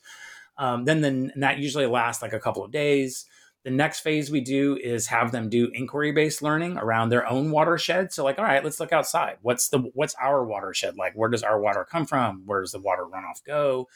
Um, 0.58 0.86
then, 0.86 1.02
then 1.02 1.32
that 1.36 1.60
usually 1.60 1.86
lasts 1.86 2.24
like 2.24 2.34
a 2.34 2.39
couple 2.39 2.63
of 2.63 2.71
days. 2.71 3.26
The 3.63 3.71
next 3.71 4.00
phase 4.00 4.32
we 4.32 4.41
do 4.41 4.76
is 4.76 5.08
have 5.08 5.32
them 5.32 5.47
do 5.47 5.69
inquiry 5.74 6.12
based 6.12 6.41
learning 6.41 6.78
around 6.78 7.10
their 7.10 7.30
own 7.30 7.52
watershed. 7.52 8.12
So 8.12 8.24
like, 8.24 8.39
all 8.39 8.45
right, 8.45 8.63
let's 8.63 8.80
look 8.80 8.91
outside. 8.91 9.38
What's 9.41 9.69
the 9.69 9.80
what's 9.93 10.15
our 10.21 10.43
watershed 10.43 10.97
like? 10.97 11.13
Where 11.13 11.30
does 11.30 11.43
our 11.43 11.60
water 11.60 11.86
come 11.89 12.06
from? 12.06 12.43
Where 12.45 12.62
does 12.62 12.71
the 12.71 12.80
water 12.80 13.04
runoff 13.04 13.43
go? 13.45 13.88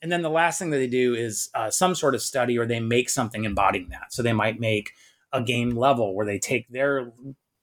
And 0.00 0.10
then 0.10 0.22
the 0.22 0.30
last 0.30 0.58
thing 0.58 0.70
that 0.70 0.78
they 0.78 0.88
do 0.88 1.14
is 1.14 1.48
uh, 1.54 1.70
some 1.70 1.94
sort 1.94 2.16
of 2.16 2.22
study, 2.22 2.58
or 2.58 2.66
they 2.66 2.80
make 2.80 3.08
something 3.08 3.44
embodying 3.44 3.90
that. 3.90 4.12
So 4.12 4.22
they 4.22 4.32
might 4.32 4.58
make 4.58 4.90
a 5.32 5.40
game 5.40 5.70
level 5.70 6.14
where 6.14 6.26
they 6.26 6.40
take 6.40 6.68
their 6.68 7.12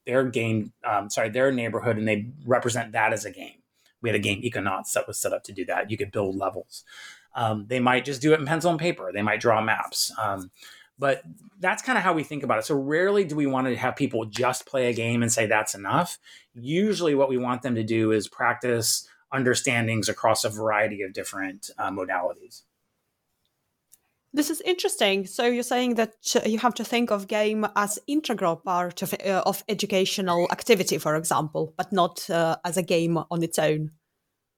their 0.06 0.24
game, 0.24 0.72
um, 0.90 1.10
sorry, 1.10 1.30
their 1.30 1.52
neighborhood, 1.52 1.98
and 1.98 2.08
they 2.08 2.32
represent 2.46 2.94
that 2.94 3.12
as 3.12 3.26
a 3.26 3.32
game. 3.32 3.62
We 4.02 4.10
had 4.10 4.16
a 4.16 4.20
game 4.20 4.42
Econauts 4.42 4.94
that 4.94 5.08
was 5.08 5.20
set 5.20 5.34
up 5.34 5.44
to 5.44 5.52
do 5.52 5.66
that. 5.66 5.92
You 5.92 5.98
could 5.98 6.12
build 6.12 6.38
levels. 6.38 6.86
Um, 7.36 7.66
they 7.68 7.80
might 7.80 8.06
just 8.06 8.22
do 8.22 8.34
it 8.34 8.40
in 8.40 8.46
pencil 8.46 8.72
and 8.72 8.80
paper. 8.80 9.12
They 9.14 9.22
might 9.22 9.42
draw 9.42 9.62
maps. 9.62 10.12
Um, 10.18 10.52
but 11.00 11.24
that's 11.60 11.82
kind 11.82 11.98
of 11.98 12.04
how 12.04 12.14
we 12.14 12.24
think 12.24 12.44
about 12.44 12.60
it. 12.60 12.66
So 12.66 12.76
rarely 12.76 13.24
do 13.24 13.36
we 13.36 13.48
want 13.48 13.68
to 13.68 13.76
have 13.76 13.96
people 13.96 14.26
just 14.26 14.66
play 14.66 14.90
a 14.90 14.94
game 14.94 15.24
and 15.24 15.32
say 15.32 15.48
that's 15.48 15.74
enough. 15.74 16.20
Usually, 16.54 17.16
what 17.16 17.30
we 17.30 17.38
want 17.38 17.62
them 17.62 17.76
to 17.76 17.84
do 17.84 18.12
is 18.12 18.28
practice 18.28 19.08
understandings 19.32 20.10
across 20.10 20.44
a 20.44 20.50
variety 20.50 21.02
of 21.02 21.14
different 21.14 21.70
uh, 21.78 21.90
modalities. 21.90 22.64
This 24.32 24.52
is 24.52 24.62
interesting. 24.62 25.26
So 25.26 25.48
you're 25.48 25.64
saying 25.64 25.96
that 25.96 26.14
you 26.46 26.60
have 26.60 26.76
to 26.76 26.84
think 26.84 27.10
of 27.10 27.28
game 27.28 27.66
as 27.76 27.98
integral 28.06 28.58
part 28.58 29.02
of, 29.02 29.14
uh, 29.14 29.42
of 29.46 29.64
educational 29.68 30.48
activity, 30.52 31.00
for 31.00 31.16
example, 31.16 31.74
but 31.78 31.92
not 31.92 32.30
uh, 32.30 32.58
as 32.64 32.78
a 32.78 32.84
game 32.84 33.18
on 33.18 33.42
its 33.42 33.58
own. 33.58 33.92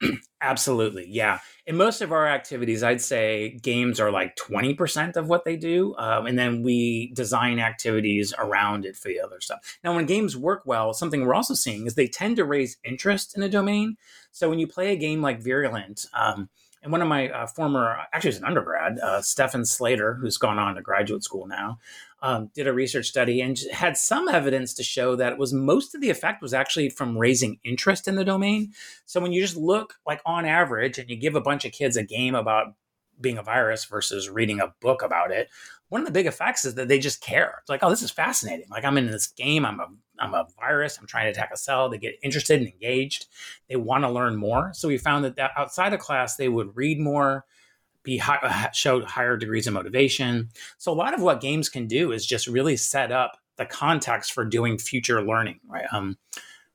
Absolutely. 0.42 1.08
Yeah. 1.08 1.40
In 1.68 1.76
most 1.78 2.02
of 2.02 2.12
our 2.12 2.28
activities, 2.28 2.82
I'd 2.84 3.02
say 3.02 3.60
games 3.62 4.00
are 4.00 4.12
like 4.12 4.36
20% 4.36 5.16
of 5.16 5.28
what 5.28 5.46
they 5.46 5.56
do. 5.56 5.96
Um, 5.98 6.26
and 6.26 6.38
then 6.38 6.64
we 6.64 7.12
design 7.14 7.60
activities 7.60 8.34
around 8.38 8.86
it 8.86 8.96
for 8.96 9.10
the 9.10 9.20
other 9.20 9.40
stuff. 9.40 9.78
Now, 9.84 9.96
when 9.96 10.06
games 10.08 10.36
work 10.36 10.64
well, 10.66 10.94
something 10.94 11.26
we're 11.26 11.36
also 11.36 11.54
seeing 11.54 11.86
is 11.86 11.96
they 11.96 12.08
tend 12.08 12.38
to 12.38 12.46
raise 12.46 12.78
interest 12.84 13.38
in 13.38 13.44
a 13.44 13.50
domain. 13.50 13.98
So 14.32 14.50
when 14.50 14.60
you 14.60 14.68
play 14.68 14.92
a 14.92 14.98
game 14.98 15.22
like 15.22 15.42
Virulent, 15.42 16.08
um, 16.14 16.50
and 16.84 16.92
one 16.92 17.02
of 17.04 17.08
my 17.08 17.30
uh, 17.30 17.46
former, 17.46 17.96
actually, 18.12 18.30
as 18.30 18.38
an 18.40 18.46
undergrad, 18.46 18.98
uh, 19.00 19.22
Stefan 19.22 19.66
Slater, 19.66 20.16
who's 20.16 20.38
gone 20.38 20.58
on 20.58 20.74
to 20.76 20.82
graduate 20.82 21.24
school 21.24 21.46
now, 21.46 21.78
um, 22.22 22.52
did 22.54 22.68
a 22.68 22.74
research 22.74 23.08
study 23.08 23.42
and 23.42 23.58
had 23.72 23.98
some 23.98 24.28
evidence 24.28 24.74
to 24.76 24.84
show 24.84 25.16
that 25.16 25.34
it 25.34 25.40
was 25.40 25.54
most 25.54 25.96
of 25.96 26.02
the 26.02 26.10
effect 26.10 26.42
was 26.42 26.54
actually 26.54 26.90
from 26.90 27.18
raising 27.18 27.60
interest 27.64 28.08
in 28.08 28.16
the 28.16 28.26
domain. 28.26 28.74
So 29.06 29.20
when 29.20 29.32
you 29.32 29.42
just 29.42 29.58
look 29.58 29.96
like 30.06 30.22
on 30.26 30.46
average 30.46 31.00
and 31.00 31.10
you 31.10 31.16
give 31.16 31.36
a 31.36 31.42
bunch 31.42 31.66
of 31.66 31.72
kids 31.72 31.98
a 31.98 32.04
game 32.04 32.36
about 32.36 32.74
being 33.20 33.38
a 33.38 33.44
virus 33.44 33.86
versus 33.86 34.30
reading 34.30 34.60
a 34.60 34.74
book 34.82 35.02
about 35.02 35.32
it, 35.32 35.50
one 35.90 36.02
of 36.02 36.08
the 36.08 36.14
big 36.14 36.26
effects 36.26 36.64
is 36.64 36.76
that 36.76 36.88
they 36.88 37.00
just 37.00 37.22
care. 37.22 37.58
It's 37.60 37.70
like, 37.70 37.84
oh, 37.84 37.90
this 37.90 38.02
is 38.02 38.12
fascinating. 38.12 38.68
Like 38.70 38.86
I'm 38.86 38.98
in 38.98 39.08
this 39.08 39.28
game. 39.28 39.66
I'm 39.66 39.80
a 39.80 39.88
I'm 40.20 40.34
a 40.36 40.48
virus. 40.60 40.98
I'm 41.00 41.08
trying 41.08 41.26
to 41.26 41.32
attack 41.32 41.50
a 41.52 41.58
cell. 41.58 41.90
They 41.90 41.98
get 41.98 42.20
interested 42.22 42.60
and 42.60 42.70
engaged. 42.70 43.26
They 43.68 43.76
want 43.76 44.04
to 44.04 44.10
learn 44.10 44.36
more. 44.36 44.72
So 44.74 44.88
we 44.88 44.98
found 45.00 45.26
that, 45.26 45.36
that 45.38 45.52
outside 45.58 45.94
of 45.94 46.00
class, 46.00 46.36
they 46.36 46.48
would 46.48 46.76
read 46.76 47.00
more, 47.00 47.46
be 48.04 48.18
high, 48.18 48.40
uh, 48.42 48.72
show 48.72 49.04
higher 49.06 49.38
degrees 49.38 49.68
of 49.68 49.74
motivation. 49.74 50.50
So 50.78 50.92
a 50.92 50.94
lot 50.94 51.14
of 51.14 51.22
what 51.22 51.42
games 51.42 51.70
can 51.70 51.88
do 51.88 52.12
is 52.12 52.26
just 52.26 52.48
really 52.48 52.78
set 52.78 53.12
up 53.12 53.38
the 53.58 53.66
context 53.66 54.34
for 54.34 54.46
doing 54.46 54.78
future 54.78 55.22
learning. 55.22 55.60
Right. 55.68 55.86
Um, 55.92 56.18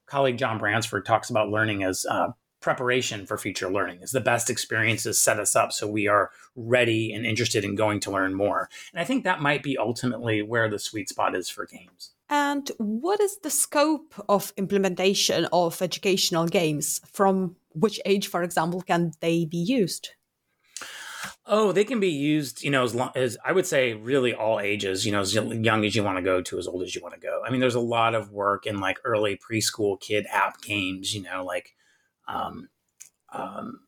colleague 0.07 0.39
John 0.39 0.59
Bransford 0.59 1.05
talks 1.05 1.31
about 1.31 1.49
learning 1.49 1.83
as 1.83 2.07
uh, 2.09 2.29
preparation 2.61 3.27
for 3.27 3.37
future 3.39 3.71
learning 3.71 4.01
is 4.03 4.11
the 4.11 4.21
best 4.21 4.51
experiences 4.51 5.23
set 5.23 5.39
us 5.39 5.55
up 5.55 5.73
so 5.73 5.87
we 5.87 6.09
are 6.09 6.31
ready 6.57 7.13
and 7.13 7.25
interested 7.25 7.65
in 7.65 7.75
going 7.77 8.01
to 8.01 8.11
learn 8.11 8.35
more 8.35 8.69
and 8.93 9.01
i 9.01 9.05
think 9.05 9.23
that 9.23 9.41
might 9.41 9.63
be 9.63 9.77
ultimately 9.79 10.43
where 10.43 10.69
the 10.69 10.79
sweet 10.79 11.09
spot 11.09 11.37
is 11.37 11.49
for 11.49 11.67
games 11.67 12.11
and 12.29 12.73
what 12.79 13.21
is 13.21 13.39
the 13.45 13.51
scope 13.51 14.15
of 14.29 14.53
implementation 14.57 15.47
of 15.53 15.81
educational 15.81 16.47
games 16.47 17.01
from 17.13 17.55
which 17.75 18.01
age 18.05 18.27
for 18.27 18.43
example 18.43 18.81
can 18.81 19.13
they 19.21 19.45
be 19.45 19.59
used 19.59 20.11
Oh, 21.49 21.71
they 21.71 21.85
can 21.85 22.01
be 22.01 22.09
used, 22.11 22.65
you 22.65 22.71
know, 22.71 22.83
as 22.83 22.93
long 22.93 23.13
as 23.15 23.39
I 23.45 23.53
would 23.53 23.67
say 23.67 23.95
really 23.95 24.35
all 24.35 24.59
ages, 24.59 25.07
you 25.07 25.13
know, 25.13 25.21
as 25.21 25.33
young 25.33 25.85
as 25.85 25.95
you 25.95 26.03
want 26.03 26.17
to 26.19 26.23
go 26.23 26.43
to 26.43 26.59
as 26.59 26.67
old 26.67 26.83
as 26.83 26.93
you 26.95 27.01
want 27.01 27.15
to 27.15 27.21
go. 27.21 27.41
I 27.47 27.51
mean, 27.51 27.61
there's 27.61 27.77
a 27.77 27.81
lot 27.81 28.17
of 28.17 28.33
work 28.33 28.67
in 28.67 28.81
like 28.81 28.99
early 29.05 29.39
preschool 29.39 30.01
kid 30.01 30.27
app 30.33 30.61
games, 30.61 31.15
you 31.15 31.23
know, 31.23 31.45
like 31.45 31.75
um, 32.27 32.69
um, 33.33 33.81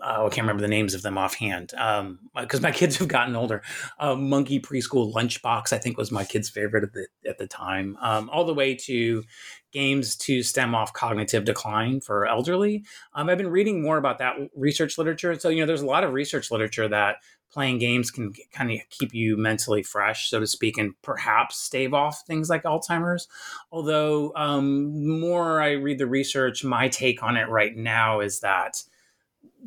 oh, 0.00 0.26
I 0.26 0.28
can't 0.28 0.44
remember 0.44 0.62
the 0.62 0.68
names 0.68 0.94
of 0.94 1.02
them 1.02 1.18
offhand 1.18 1.68
because 1.68 2.58
um, 2.58 2.62
my 2.62 2.70
kids 2.72 2.96
have 2.98 3.08
gotten 3.08 3.36
older. 3.36 3.62
Uh, 3.98 4.14
Monkey 4.14 4.60
Preschool 4.60 5.12
Lunchbox, 5.12 5.72
I 5.72 5.78
think, 5.78 5.98
was 5.98 6.10
my 6.10 6.24
kid's 6.24 6.48
favorite 6.48 6.84
at 6.84 6.92
the 6.92 7.06
at 7.28 7.38
the 7.38 7.46
time. 7.46 7.96
Um, 8.00 8.30
all 8.30 8.44
the 8.44 8.54
way 8.54 8.74
to 8.74 9.24
games 9.72 10.16
to 10.16 10.42
stem 10.42 10.74
off 10.74 10.92
cognitive 10.92 11.44
decline 11.44 12.00
for 12.00 12.26
elderly. 12.26 12.84
Um, 13.14 13.28
I've 13.28 13.38
been 13.38 13.50
reading 13.50 13.82
more 13.82 13.98
about 13.98 14.18
that 14.18 14.36
research 14.54 14.96
literature. 14.96 15.38
So 15.38 15.48
you 15.48 15.60
know, 15.60 15.66
there's 15.66 15.82
a 15.82 15.86
lot 15.86 16.04
of 16.04 16.12
research 16.12 16.50
literature 16.50 16.88
that 16.88 17.16
playing 17.52 17.78
games 17.78 18.10
can 18.10 18.32
kind 18.52 18.70
of 18.70 18.78
keep 18.90 19.14
you 19.14 19.36
mentally 19.36 19.82
fresh, 19.82 20.30
so 20.30 20.40
to 20.40 20.46
speak, 20.46 20.78
and 20.78 20.94
perhaps 21.02 21.56
stave 21.58 21.94
off 21.94 22.22
things 22.26 22.50
like 22.50 22.64
Alzheimer's. 22.64 23.28
Although, 23.70 24.32
um, 24.34 25.20
more 25.20 25.60
I 25.60 25.72
read 25.72 25.98
the 25.98 26.06
research, 26.06 26.64
my 26.64 26.88
take 26.88 27.22
on 27.22 27.36
it 27.36 27.48
right 27.48 27.76
now 27.76 28.20
is 28.20 28.40
that 28.40 28.82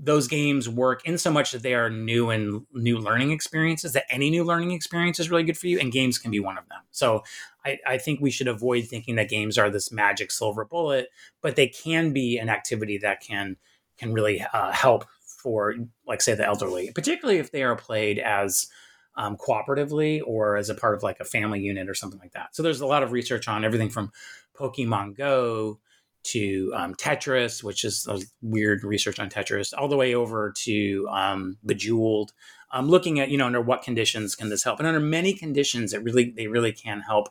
those 0.01 0.27
games 0.27 0.69
work 0.69 1.05
in 1.05 1.17
so 1.17 1.29
much 1.29 1.51
that 1.51 1.61
they 1.61 1.73
are 1.73 1.89
new 1.89 2.29
and 2.29 2.65
new 2.73 2.97
learning 2.97 3.31
experiences 3.31 3.91
that 3.93 4.05
any 4.09 4.29
new 4.29 4.43
learning 4.43 4.71
experience 4.71 5.19
is 5.19 5.29
really 5.29 5.43
good 5.43 5.57
for 5.57 5.67
you 5.67 5.77
and 5.77 5.91
games 5.91 6.17
can 6.17 6.31
be 6.31 6.39
one 6.39 6.57
of 6.57 6.67
them 6.69 6.79
so 6.91 7.21
I, 7.65 7.77
I, 7.85 7.97
think 7.97 8.21
we 8.21 8.31
should 8.31 8.47
avoid 8.47 8.85
thinking 8.85 9.15
that 9.15 9.27
games 9.27 9.57
are 9.57 9.69
this 9.69 9.91
magic 9.91 10.31
silver 10.31 10.63
bullet 10.63 11.09
but 11.41 11.57
they 11.57 11.67
can 11.67 12.13
be 12.13 12.37
an 12.37 12.49
activity 12.49 12.97
that 12.99 13.19
can 13.19 13.57
can 13.97 14.13
really 14.13 14.41
uh, 14.53 14.71
help 14.71 15.05
for, 15.41 15.75
like, 16.07 16.21
say, 16.21 16.33
the 16.33 16.45
elderly, 16.45 16.91
particularly 16.93 17.39
if 17.39 17.51
they 17.51 17.63
are 17.63 17.75
played 17.75 18.19
as 18.19 18.67
um, 19.15 19.37
cooperatively 19.37 20.21
or 20.25 20.55
as 20.55 20.69
a 20.69 20.75
part 20.75 20.95
of 20.95 21.03
like 21.03 21.19
a 21.19 21.25
family 21.25 21.59
unit 21.59 21.89
or 21.89 21.93
something 21.93 22.19
like 22.19 22.31
that. 22.33 22.55
So 22.55 22.63
there's 22.63 22.81
a 22.81 22.85
lot 22.85 23.03
of 23.03 23.11
research 23.11 23.47
on 23.47 23.65
everything 23.65 23.89
from 23.89 24.11
Pokemon 24.57 25.17
Go 25.17 25.79
to 26.23 26.71
um, 26.75 26.95
Tetris, 26.95 27.63
which 27.63 27.83
is 27.83 28.07
a 28.07 28.19
weird 28.41 28.83
research 28.83 29.19
on 29.19 29.29
Tetris, 29.29 29.73
all 29.77 29.87
the 29.87 29.97
way 29.97 30.13
over 30.13 30.53
to 30.63 31.07
um, 31.09 31.57
Bejeweled, 31.65 32.33
um, 32.71 32.87
looking 32.87 33.19
at 33.19 33.29
you 33.29 33.37
know 33.37 33.47
under 33.47 33.61
what 33.61 33.81
conditions 33.81 34.35
can 34.35 34.49
this 34.49 34.63
help, 34.63 34.79
and 34.79 34.87
under 34.87 34.99
many 34.99 35.33
conditions, 35.33 35.93
it 35.93 36.03
really 36.03 36.31
they 36.35 36.47
really 36.47 36.71
can 36.71 37.01
help 37.01 37.29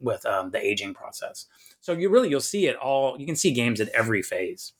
with 0.00 0.26
um, 0.26 0.50
the 0.50 0.58
aging 0.58 0.94
process. 0.94 1.46
So 1.80 1.92
you 1.92 2.10
really 2.10 2.28
you'll 2.28 2.40
see 2.40 2.66
it 2.66 2.76
all. 2.76 3.18
You 3.18 3.26
can 3.26 3.36
see 3.36 3.52
games 3.52 3.80
at 3.80 3.88
every 3.88 4.22
phase. 4.22 4.72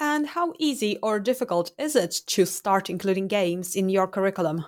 And 0.00 0.26
how 0.26 0.54
easy 0.58 0.98
or 1.02 1.20
difficult 1.20 1.72
is 1.78 1.94
it 1.94 2.22
to 2.28 2.44
start 2.44 2.90
including 2.90 3.28
games 3.28 3.76
in 3.76 3.88
your 3.88 4.08
curriculum? 4.08 4.64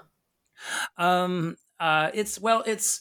Um, 0.97 1.57
uh, 1.81 2.11
it's 2.15 2.41
well, 2.41 2.63
it's 2.67 3.01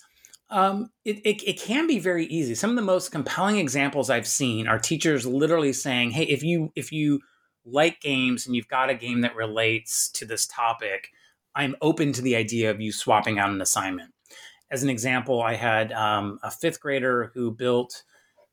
um, 0.54 0.92
it, 1.04 1.18
it, 1.26 1.44
it 1.44 1.60
can 1.60 1.88
be 1.88 1.98
very 1.98 2.28
easy. 2.28 2.54
Some 2.54 2.70
of 2.70 2.76
the 2.76 2.84
most 2.84 3.12
compelling 3.12 3.58
examples 3.58 4.12
I've 4.12 4.28
seen 4.28 4.68
are 4.68 4.78
teachers 4.78 5.26
literally 5.26 5.74
saying, 5.74 6.12
"Hey, 6.12 6.26
if 6.26 6.44
you 6.44 6.72
if 6.76 6.92
you 6.92 7.22
like 7.66 8.00
games 8.02 8.46
and 8.46 8.56
you've 8.56 8.68
got 8.68 8.92
a 8.92 8.94
game 8.94 9.22
that 9.22 9.36
relates 9.36 10.10
to 10.12 10.26
this 10.26 10.46
topic, 10.46 11.10
I'm 11.56 11.76
open 11.82 12.14
to 12.14 12.22
the 12.22 12.36
idea 12.36 12.70
of 12.70 12.80
you 12.80 12.92
swapping 12.92 13.40
out 13.40 13.50
an 13.50 13.62
assignment." 13.62 14.14
As 14.70 14.84
an 14.84 14.90
example, 14.90 15.42
I 15.42 15.56
had 15.56 15.92
um, 15.92 16.40
a 16.44 16.52
fifth 16.52 16.80
grader 16.80 17.32
who 17.34 17.52
built 17.52 18.04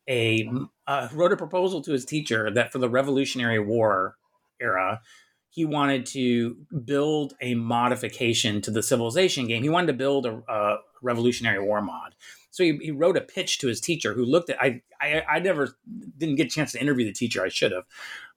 a 0.09 0.51
uh, 0.87 1.09
wrote 1.13 1.33
a 1.33 1.37
proposal 1.37 1.83
to 1.83 1.93
his 1.93 2.07
teacher 2.07 2.51
that 2.51 2.73
for 2.73 2.79
the 2.79 2.89
Revolutionary 2.89 3.59
War 3.59 4.17
era, 4.59 5.03
he 5.51 5.65
wanted 5.65 6.07
to 6.07 6.57
build 6.85 7.35
a 7.41 7.55
modification 7.55 8.63
to 8.63 8.71
the 8.71 8.83
Civilization 8.83 9.47
game. 9.47 9.63
He 9.63 9.69
wanted 9.69 9.89
to 9.89 9.93
build 9.95 10.25
a, 10.25 10.41
a 10.49 10.79
Revolutionary 11.03 11.63
War 11.63 11.83
mod. 11.83 12.15
So 12.53 12.65
he, 12.65 12.79
he, 12.81 12.91
wrote 12.91 13.17
a 13.17 13.21
pitch 13.21 13.59
to 13.59 13.69
his 13.69 13.81
teacher, 13.81 14.15
who 14.15 14.25
looked 14.25 14.51
at. 14.51 14.61
I, 14.61 14.83
I 15.01 15.23
I 15.29 15.39
never 15.39 15.77
didn't 16.19 16.37
get 16.37 16.47
a 16.47 16.51
chance 16.51 16.73
to 16.73 16.81
interview 16.81 17.05
the 17.05 17.13
teacher. 17.13 17.45
I 17.45 17.49
should 17.49 17.73
have, 17.73 17.85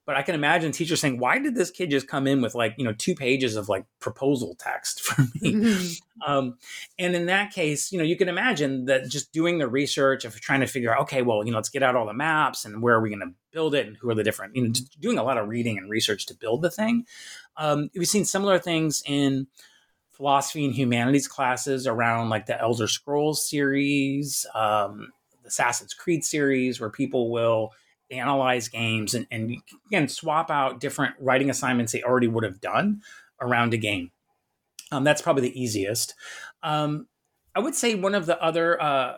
but 0.05 0.17
I 0.17 0.21
can 0.21 0.35
imagine 0.35 0.71
teachers 0.71 0.99
saying, 0.99 1.19
"Why 1.19 1.39
did 1.39 1.55
this 1.55 1.71
kid 1.71 1.89
just 1.89 2.07
come 2.07 2.27
in 2.27 2.41
with 2.41 2.55
like 2.55 2.75
you 2.77 2.83
know 2.83 2.93
two 2.93 3.15
pages 3.15 3.55
of 3.55 3.69
like 3.69 3.85
proposal 3.99 4.55
text 4.59 5.01
for 5.03 5.21
me?" 5.21 5.53
Mm-hmm. 5.53 6.31
Um, 6.31 6.57
and 6.97 7.15
in 7.15 7.25
that 7.27 7.51
case, 7.51 7.91
you 7.91 7.97
know, 7.97 8.03
you 8.03 8.15
can 8.15 8.29
imagine 8.29 8.85
that 8.85 9.09
just 9.09 9.31
doing 9.33 9.57
the 9.57 9.67
research 9.67 10.25
of 10.25 10.39
trying 10.39 10.61
to 10.61 10.67
figure 10.67 10.93
out, 10.93 11.01
okay, 11.01 11.21
well, 11.21 11.43
you 11.45 11.51
know, 11.51 11.57
let's 11.57 11.69
get 11.69 11.83
out 11.83 11.95
all 11.95 12.05
the 12.05 12.13
maps 12.13 12.65
and 12.65 12.81
where 12.81 12.95
are 12.95 13.01
we 13.01 13.09
going 13.09 13.19
to 13.19 13.33
build 13.51 13.75
it 13.75 13.87
and 13.87 13.97
who 13.97 14.09
are 14.09 14.15
the 14.15 14.23
different, 14.23 14.55
you 14.55 14.67
know, 14.67 14.73
doing 14.99 15.17
a 15.17 15.23
lot 15.23 15.37
of 15.37 15.49
reading 15.49 15.77
and 15.77 15.89
research 15.89 16.25
to 16.27 16.35
build 16.35 16.61
the 16.61 16.69
thing. 16.69 17.05
Um, 17.57 17.89
we've 17.95 18.07
seen 18.07 18.25
similar 18.25 18.57
things 18.57 19.03
in 19.05 19.47
philosophy 20.11 20.63
and 20.63 20.73
humanities 20.73 21.27
classes 21.27 21.87
around 21.87 22.29
like 22.29 22.45
the 22.45 22.59
Elder 22.59 22.87
Scrolls 22.87 23.47
series, 23.47 24.45
um, 24.53 25.11
the 25.41 25.47
Assassin's 25.47 25.93
Creed 25.93 26.23
series, 26.23 26.79
where 26.79 26.89
people 26.89 27.31
will 27.31 27.71
analyze 28.11 28.67
games 28.67 29.13
and, 29.13 29.27
and 29.31 29.57
again 29.87 30.07
swap 30.07 30.51
out 30.51 30.79
different 30.79 31.15
writing 31.19 31.49
assignments 31.49 31.91
they 31.91 32.03
already 32.03 32.27
would 32.27 32.43
have 32.43 32.61
done 32.61 33.01
around 33.41 33.73
a 33.73 33.77
game. 33.77 34.11
Um, 34.91 35.03
that's 35.03 35.21
probably 35.21 35.49
the 35.49 35.61
easiest. 35.61 36.13
Um, 36.61 37.07
I 37.55 37.59
would 37.59 37.75
say 37.75 37.95
one 37.95 38.15
of 38.15 38.25
the 38.25 38.41
other 38.41 38.81
uh, 38.81 39.15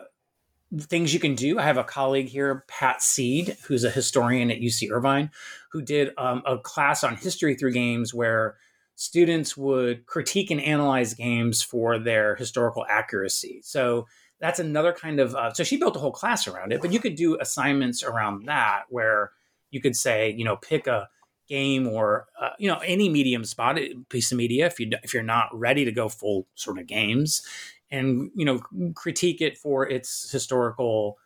things 0.78 1.14
you 1.14 1.20
can 1.20 1.34
do. 1.34 1.58
I 1.58 1.62
have 1.62 1.78
a 1.78 1.84
colleague 1.84 2.28
here, 2.28 2.64
Pat 2.68 3.02
Seed, 3.02 3.56
who's 3.66 3.84
a 3.84 3.90
historian 3.90 4.50
at 4.50 4.60
UC 4.60 4.90
Irvine, 4.90 5.30
who 5.70 5.82
did 5.82 6.10
um, 6.18 6.42
a 6.46 6.58
class 6.58 7.04
on 7.04 7.16
history 7.16 7.54
through 7.54 7.72
games 7.72 8.12
where 8.12 8.56
students 8.96 9.56
would 9.56 10.06
critique 10.06 10.50
and 10.50 10.60
analyze 10.60 11.14
games 11.14 11.62
for 11.62 11.98
their 11.98 12.34
historical 12.34 12.84
accuracy. 12.88 13.60
So 13.62 14.06
that's 14.40 14.58
another 14.58 14.92
kind 14.92 15.20
of 15.20 15.34
uh, 15.34 15.52
so 15.52 15.64
she 15.64 15.76
built 15.76 15.96
a 15.96 15.98
whole 15.98 16.12
class 16.12 16.46
around 16.46 16.72
it 16.72 16.80
but 16.80 16.92
you 16.92 17.00
could 17.00 17.14
do 17.14 17.38
assignments 17.40 18.02
around 18.02 18.44
that 18.46 18.82
where 18.88 19.32
you 19.70 19.80
could 19.80 19.96
say 19.96 20.34
you 20.36 20.44
know 20.44 20.56
pick 20.56 20.86
a 20.86 21.08
game 21.48 21.86
or 21.86 22.26
uh, 22.40 22.50
you 22.58 22.68
know 22.68 22.78
any 22.78 23.08
medium 23.08 23.44
spot 23.44 23.78
piece 24.08 24.32
of 24.32 24.38
media 24.38 24.66
if 24.66 24.80
you 24.80 24.90
if 25.02 25.14
you're 25.14 25.22
not 25.22 25.48
ready 25.52 25.84
to 25.84 25.92
go 25.92 26.08
full 26.08 26.46
sort 26.54 26.78
of 26.78 26.86
games 26.86 27.46
and 27.90 28.30
you 28.34 28.44
know 28.44 28.60
critique 28.94 29.40
it 29.40 29.56
for 29.56 29.88
its 29.88 30.30
historical 30.30 31.18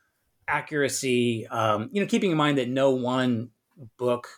accuracy 0.46 1.46
um, 1.48 1.88
you 1.92 2.00
know 2.00 2.06
keeping 2.06 2.30
in 2.30 2.36
mind 2.36 2.58
that 2.58 2.68
no 2.68 2.90
one 2.90 3.50
book 3.96 4.28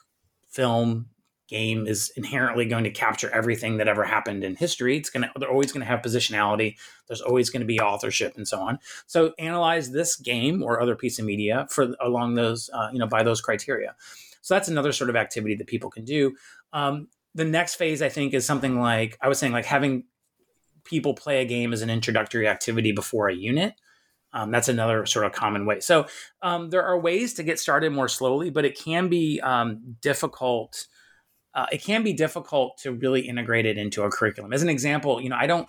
film 0.49 1.07
game 1.53 1.87
is 1.87 2.11
inherently 2.17 2.65
going 2.65 2.85
to 2.85 2.91
capture 2.91 3.31
everything 3.31 3.77
that 3.77 3.87
ever 3.87 4.03
happened 4.03 4.43
in 4.43 4.57
history. 4.57 4.97
It's 4.97 5.11
going 5.11 5.23
to 5.23 5.31
they're 5.39 5.51
always 5.51 5.71
going 5.71 5.83
to 5.83 5.87
have 5.87 6.01
positionality. 6.01 6.77
There's 7.07 7.21
always 7.21 7.51
going 7.51 7.61
to 7.61 7.67
be 7.67 7.79
authorship 7.79 8.37
and 8.37 8.49
so 8.49 8.59
on. 8.59 8.79
So 9.07 9.35
analyze 9.39 9.93
this 9.93 10.17
game 10.17 10.63
or 10.63 10.81
other 10.81 10.97
piece 10.97 11.19
of 11.21 11.25
media 11.25 11.67
for 11.71 11.95
along 12.01 12.35
those 12.35 12.71
uh, 12.75 12.89
you 12.93 12.99
know 12.99 13.07
by 13.07 13.23
those 13.23 13.41
criteria. 13.41 13.95
So 14.41 14.55
that's 14.55 14.69
another 14.69 14.93
sort 14.93 15.11
of 15.11 15.15
activity 15.15 15.55
that 15.57 15.69
people 15.69 15.91
can 15.91 16.05
do. 16.05 16.35
Um, 16.73 17.09
the 17.35 17.45
next 17.45 17.77
phase 17.77 18.03
I 18.03 18.09
think 18.09 18.35
is 18.35 18.45
something 18.45 18.81
like 18.81 19.17
I 19.21 19.29
was 19.29 19.39
saying 19.39 19.53
like 19.53 19.67
having 19.67 20.05
people 20.85 21.15
play 21.15 21.43
a 21.43 21.45
game 21.45 21.73
as 21.73 21.83
an 21.83 21.91
introductory 21.91 22.49
activity 22.49 22.93
before 22.93 23.29
a 23.29 23.35
unit. 23.35 23.75
Um, 24.35 24.51
that's 24.51 24.69
another 24.69 25.05
sort 25.05 25.27
of 25.27 25.33
common 25.33 25.67
way. 25.67 25.81
So 25.81 26.07
um, 26.41 26.71
there 26.71 26.83
are 26.83 26.99
ways 26.99 27.35
to 27.35 27.43
get 27.43 27.61
started 27.61 27.93
more 27.93 28.09
slowly, 28.09 28.49
but 28.49 28.65
it 28.65 28.79
can 28.79 29.09
be 29.09 29.41
um, 29.43 29.97
difficult 30.01 30.87
uh, 31.55 31.67
it 31.73 31.83
can 31.83 32.03
be 32.03 32.13
difficult 32.13 32.79
to 32.79 32.93
really 32.93 33.21
integrate 33.21 33.67
it 33.67 33.77
into 33.79 34.03
a 34.03 34.11
curriculum. 34.11 34.53
As 34.53 34.63
an 34.63 34.69
example, 34.69 35.21
you 35.21 35.29
know, 35.29 35.37
I 35.37 35.47
don't, 35.47 35.69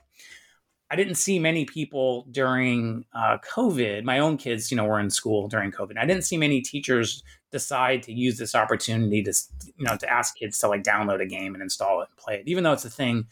I 0.90 0.96
didn't 0.96 1.16
see 1.16 1.40
many 1.40 1.66
people 1.66 2.28
during 2.32 3.06
uh, 3.14 3.38
COVID. 3.40 4.04
My 4.04 4.20
own 4.20 4.38
kids, 4.38 4.70
you 4.70 4.78
know, 4.78 4.86
were 4.86 5.00
in 5.00 5.10
school 5.10 5.48
during 5.48 5.72
COVID. 5.72 5.98
I 5.98 6.06
didn't 6.06 6.24
see 6.24 6.38
many 6.38 6.62
teachers 6.62 7.24
decide 7.52 8.04
to 8.04 8.14
use 8.14 8.38
this 8.38 8.54
opportunity 8.54 9.24
to, 9.24 9.34
you 9.78 9.86
know, 9.86 9.98
to 9.98 10.10
ask 10.10 10.36
kids 10.36 10.58
to 10.60 10.68
like 10.68 10.84
download 10.84 11.22
a 11.22 11.26
game 11.26 11.54
and 11.54 11.64
install 11.64 12.02
it 12.02 12.10
and 12.10 12.18
play 12.18 12.36
it, 12.36 12.44
even 12.48 12.64
though 12.64 12.74
it's 12.74 12.86
a 12.86 12.90
thing, 12.90 13.26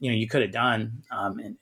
you 0.00 0.10
know, 0.10 0.16
you 0.16 0.28
could 0.28 0.42
have 0.42 0.52
done. 0.52 1.02
Um, 1.10 1.38
and 1.38 1.56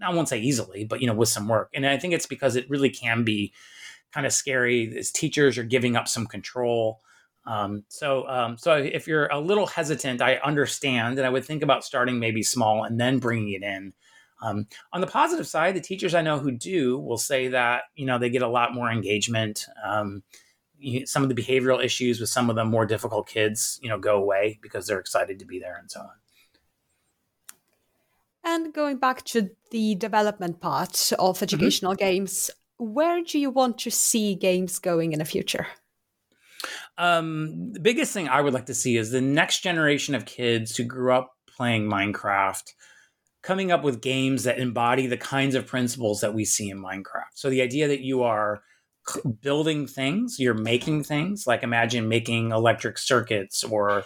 I 0.00 0.14
won't 0.14 0.28
say 0.28 0.40
easily, 0.40 0.84
but 0.84 1.00
you 1.00 1.06
know, 1.06 1.14
with 1.14 1.28
some 1.28 1.48
work. 1.48 1.70
And 1.74 1.86
I 1.86 1.98
think 1.98 2.14
it's 2.14 2.26
because 2.26 2.56
it 2.56 2.70
really 2.70 2.90
can 2.90 3.24
be 3.24 3.52
kind 4.12 4.26
of 4.26 4.32
scary 4.32 4.96
as 4.96 5.10
teachers 5.10 5.58
are 5.58 5.64
giving 5.64 5.96
up 5.96 6.08
some 6.08 6.26
control. 6.26 7.00
Um, 7.46 7.84
so, 7.88 8.26
um, 8.28 8.56
so 8.56 8.76
if 8.76 9.06
you're 9.06 9.26
a 9.26 9.38
little 9.38 9.66
hesitant, 9.66 10.22
I 10.22 10.36
understand, 10.36 11.18
and 11.18 11.26
I 11.26 11.30
would 11.30 11.44
think 11.44 11.62
about 11.62 11.84
starting 11.84 12.18
maybe 12.18 12.42
small 12.42 12.84
and 12.84 12.98
then 12.98 13.18
bringing 13.18 13.52
it 13.52 13.62
in. 13.62 13.92
Um, 14.42 14.66
on 14.92 15.00
the 15.00 15.06
positive 15.06 15.46
side, 15.46 15.74
the 15.74 15.80
teachers 15.80 16.14
I 16.14 16.22
know 16.22 16.38
who 16.38 16.52
do 16.52 16.98
will 16.98 17.18
say 17.18 17.48
that 17.48 17.82
you 17.94 18.06
know 18.06 18.18
they 18.18 18.30
get 18.30 18.42
a 18.42 18.48
lot 18.48 18.74
more 18.74 18.90
engagement. 18.90 19.66
Um, 19.84 20.22
you, 20.78 21.06
some 21.06 21.22
of 21.22 21.28
the 21.28 21.34
behavioral 21.34 21.82
issues 21.82 22.20
with 22.20 22.28
some 22.28 22.50
of 22.50 22.56
the 22.56 22.64
more 22.64 22.84
difficult 22.84 23.28
kids, 23.28 23.78
you 23.82 23.88
know, 23.88 23.98
go 23.98 24.16
away 24.16 24.58
because 24.60 24.86
they're 24.86 24.98
excited 25.00 25.38
to 25.38 25.46
be 25.46 25.58
there 25.58 25.76
and 25.76 25.90
so 25.90 26.00
on. 26.00 26.10
And 28.46 28.74
going 28.74 28.98
back 28.98 29.24
to 29.26 29.50
the 29.70 29.94
development 29.94 30.60
part 30.60 31.12
of 31.18 31.36
mm-hmm. 31.36 31.44
educational 31.44 31.92
mm-hmm. 31.92 32.04
games, 32.04 32.50
where 32.76 33.22
do 33.22 33.38
you 33.38 33.50
want 33.50 33.78
to 33.78 33.90
see 33.90 34.34
games 34.34 34.78
going 34.78 35.12
in 35.12 35.18
the 35.18 35.24
future? 35.24 35.66
Um, 36.98 37.72
the 37.72 37.80
biggest 37.80 38.12
thing 38.12 38.28
I 38.28 38.40
would 38.40 38.54
like 38.54 38.66
to 38.66 38.74
see 38.74 38.96
is 38.96 39.10
the 39.10 39.20
next 39.20 39.60
generation 39.60 40.14
of 40.14 40.24
kids 40.24 40.76
who 40.76 40.84
grew 40.84 41.12
up 41.12 41.34
playing 41.56 41.88
Minecraft 41.88 42.72
coming 43.42 43.70
up 43.70 43.84
with 43.84 44.00
games 44.00 44.44
that 44.44 44.58
embody 44.58 45.06
the 45.06 45.16
kinds 45.16 45.54
of 45.54 45.66
principles 45.66 46.20
that 46.20 46.34
we 46.34 46.44
see 46.44 46.70
in 46.70 46.82
Minecraft. 46.82 47.34
So 47.34 47.50
the 47.50 47.62
idea 47.62 47.88
that 47.88 48.00
you 48.00 48.22
are 48.22 48.62
building 49.42 49.86
things, 49.86 50.40
you're 50.40 50.54
making 50.54 51.04
things, 51.04 51.46
like 51.46 51.62
imagine 51.62 52.08
making 52.08 52.52
electric 52.52 52.96
circuits 52.96 53.62
or 53.62 54.04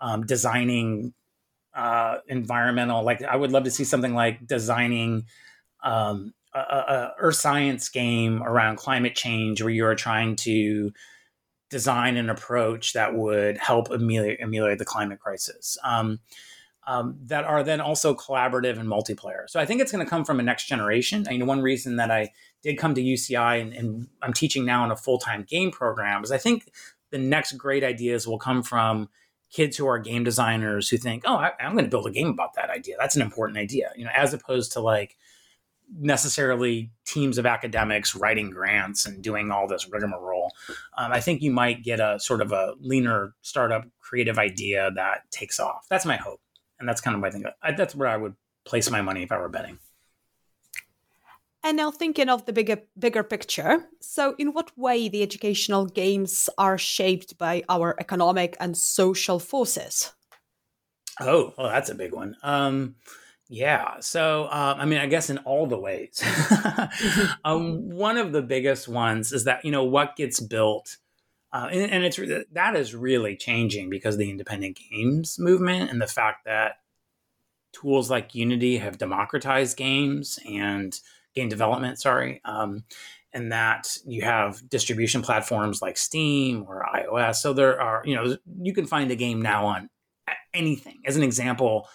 um, 0.00 0.24
designing 0.24 1.14
uh, 1.74 2.18
environmental. 2.28 3.02
Like 3.02 3.22
I 3.22 3.34
would 3.34 3.50
love 3.50 3.64
to 3.64 3.70
see 3.70 3.84
something 3.84 4.14
like 4.14 4.46
designing 4.46 5.26
um, 5.82 6.32
a, 6.54 6.58
a 6.58 7.14
earth 7.18 7.36
science 7.36 7.88
game 7.88 8.42
around 8.42 8.76
climate 8.76 9.16
change, 9.16 9.62
where 9.62 9.72
you 9.72 9.84
are 9.84 9.96
trying 9.96 10.36
to 10.36 10.92
design 11.70 12.16
an 12.16 12.30
approach 12.30 12.92
that 12.92 13.14
would 13.14 13.58
help 13.58 13.90
ameliorate, 13.90 14.40
ameliorate 14.42 14.78
the 14.78 14.84
climate 14.84 15.20
crisis. 15.20 15.76
Um, 15.82 16.20
um, 16.88 17.18
that 17.24 17.44
are 17.44 17.64
then 17.64 17.80
also 17.80 18.14
collaborative 18.14 18.78
and 18.78 18.88
multiplayer. 18.88 19.48
So 19.48 19.58
I 19.58 19.66
think 19.66 19.80
it's 19.80 19.90
going 19.90 20.04
to 20.04 20.08
come 20.08 20.24
from 20.24 20.38
a 20.38 20.42
next 20.42 20.66
generation. 20.68 21.26
I 21.26 21.32
mean, 21.32 21.46
one 21.46 21.60
reason 21.60 21.96
that 21.96 22.12
I 22.12 22.30
did 22.62 22.78
come 22.78 22.94
to 22.94 23.02
UCI 23.02 23.60
and, 23.60 23.72
and 23.72 24.08
I'm 24.22 24.32
teaching 24.32 24.64
now 24.64 24.84
in 24.84 24.92
a 24.92 24.96
full 24.96 25.18
time 25.18 25.42
game 25.42 25.72
program 25.72 26.22
is 26.22 26.30
I 26.30 26.38
think 26.38 26.70
the 27.10 27.18
next 27.18 27.52
great 27.52 27.82
ideas 27.82 28.26
will 28.26 28.38
come 28.38 28.62
from 28.62 29.08
kids 29.50 29.76
who 29.76 29.86
are 29.86 29.98
game 29.98 30.24
designers 30.24 30.88
who 30.88 30.96
think, 30.96 31.24
oh, 31.26 31.36
I, 31.36 31.52
am 31.60 31.72
going 31.72 31.84
to 31.84 31.90
build 31.90 32.06
a 32.06 32.10
game 32.10 32.28
about 32.28 32.54
that 32.54 32.70
idea. 32.70 32.96
That's 32.98 33.16
an 33.16 33.22
important 33.22 33.58
idea, 33.58 33.90
you 33.96 34.04
know, 34.04 34.10
as 34.14 34.34
opposed 34.34 34.72
to 34.72 34.80
like 34.80 35.16
necessarily 35.98 36.90
teams 37.04 37.38
of 37.38 37.46
academics 37.46 38.14
writing 38.14 38.50
grants 38.50 39.06
and 39.06 39.22
doing 39.22 39.50
all 39.50 39.68
this 39.68 39.88
rigmarole. 39.88 40.45
Um, 40.96 41.12
I 41.12 41.20
think 41.20 41.42
you 41.42 41.50
might 41.50 41.82
get 41.82 42.00
a 42.00 42.18
sort 42.18 42.40
of 42.40 42.52
a 42.52 42.74
leaner 42.80 43.34
startup 43.42 43.84
creative 44.00 44.38
idea 44.38 44.90
that 44.94 45.30
takes 45.30 45.60
off. 45.60 45.86
That's 45.88 46.06
my 46.06 46.16
hope, 46.16 46.40
and 46.78 46.88
that's 46.88 47.00
kind 47.00 47.14
of 47.14 47.20
my 47.20 47.30
thing. 47.30 47.44
I, 47.62 47.72
that's 47.72 47.94
where 47.94 48.08
I 48.08 48.16
would 48.16 48.34
place 48.64 48.90
my 48.90 49.02
money 49.02 49.22
if 49.22 49.32
I 49.32 49.38
were 49.38 49.48
betting. 49.48 49.78
And 51.62 51.76
now 51.76 51.90
thinking 51.90 52.28
of 52.28 52.46
the 52.46 52.52
bigger 52.52 52.82
bigger 52.96 53.24
picture. 53.24 53.88
So 54.00 54.36
in 54.38 54.52
what 54.52 54.70
way 54.76 55.08
the 55.08 55.22
educational 55.22 55.86
games 55.86 56.48
are 56.58 56.78
shaped 56.78 57.38
by 57.38 57.64
our 57.68 57.96
economic 57.98 58.56
and 58.60 58.76
social 58.76 59.40
forces? 59.40 60.12
Oh, 61.20 61.54
well, 61.56 61.68
that's 61.68 61.90
a 61.90 61.94
big 61.94 62.12
one. 62.12 62.36
Um, 62.42 62.94
yeah. 63.48 64.00
So, 64.00 64.44
uh, 64.44 64.76
I 64.78 64.84
mean, 64.86 64.98
I 64.98 65.06
guess 65.06 65.30
in 65.30 65.38
all 65.38 65.66
the 65.66 65.78
ways. 65.78 66.22
um, 67.44 67.90
one 67.90 68.16
of 68.16 68.32
the 68.32 68.42
biggest 68.42 68.88
ones 68.88 69.32
is 69.32 69.44
that, 69.44 69.64
you 69.64 69.70
know, 69.70 69.84
what 69.84 70.16
gets 70.16 70.40
built. 70.40 70.96
Uh, 71.52 71.68
and, 71.70 71.90
and, 71.90 72.04
it's 72.04 72.18
that 72.52 72.76
is 72.76 72.94
really 72.94 73.36
changing 73.36 73.88
because 73.88 74.16
of 74.16 74.18
the 74.18 74.28
independent 74.28 74.78
games 74.90 75.38
movement 75.38 75.90
and 75.90 76.02
the 76.02 76.06
fact 76.06 76.44
that 76.44 76.78
tools 77.72 78.10
like 78.10 78.34
Unity 78.34 78.78
have 78.78 78.98
democratized 78.98 79.76
games 79.76 80.38
and 80.46 80.98
game 81.34 81.48
development, 81.48 82.00
sorry, 82.00 82.40
um, 82.44 82.84
and 83.32 83.52
that 83.52 83.96
you 84.04 84.22
have 84.22 84.68
distribution 84.68 85.22
platforms 85.22 85.80
like 85.80 85.96
Steam 85.96 86.64
or 86.68 86.84
iOS. 86.94 87.36
So 87.36 87.52
there 87.52 87.80
are, 87.80 88.02
you 88.04 88.16
know, 88.16 88.36
you 88.60 88.74
can 88.74 88.86
find 88.86 89.10
a 89.10 89.16
game 89.16 89.40
now 89.40 89.66
on 89.66 89.88
anything. 90.52 90.98
As 91.06 91.16
an 91.16 91.22
example, 91.22 91.88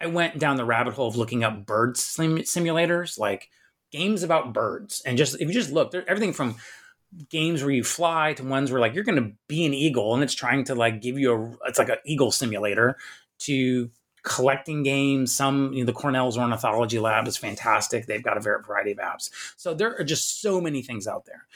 I 0.00 0.06
went 0.06 0.38
down 0.38 0.56
the 0.56 0.64
rabbit 0.64 0.94
hole 0.94 1.08
of 1.08 1.16
looking 1.16 1.44
up 1.44 1.66
bird 1.66 1.96
sim- 1.96 2.38
simulators, 2.38 3.18
like 3.18 3.50
games 3.92 4.22
about 4.22 4.54
birds, 4.54 5.02
and 5.04 5.18
just 5.18 5.34
if 5.34 5.48
you 5.48 5.52
just 5.52 5.72
look, 5.72 5.94
everything 5.94 6.32
from 6.32 6.56
games 7.28 7.62
where 7.62 7.72
you 7.72 7.82
fly 7.82 8.32
to 8.34 8.44
ones 8.44 8.70
where 8.70 8.80
like 8.80 8.94
you're 8.94 9.04
going 9.04 9.22
to 9.22 9.32
be 9.48 9.66
an 9.66 9.74
eagle 9.74 10.14
and 10.14 10.22
it's 10.22 10.34
trying 10.34 10.62
to 10.62 10.76
like 10.76 11.00
give 11.00 11.18
you 11.18 11.32
a 11.32 11.68
it's 11.68 11.78
like 11.78 11.88
an 11.88 11.96
eagle 12.04 12.30
simulator 12.30 12.96
to 13.40 13.90
collecting 14.22 14.82
games. 14.82 15.34
Some, 15.34 15.72
you 15.72 15.80
know, 15.80 15.86
the 15.86 15.92
Cornell's 15.92 16.38
Ornithology 16.38 16.98
Lab 16.98 17.26
is 17.26 17.36
fantastic. 17.36 18.06
They've 18.06 18.22
got 18.22 18.36
a 18.36 18.40
variety 18.40 18.92
of 18.92 18.98
apps. 18.98 19.30
So 19.56 19.74
there 19.74 19.98
are 19.98 20.04
just 20.04 20.40
so 20.40 20.60
many 20.60 20.82
things 20.82 21.06
out 21.06 21.24
there. 21.26 21.46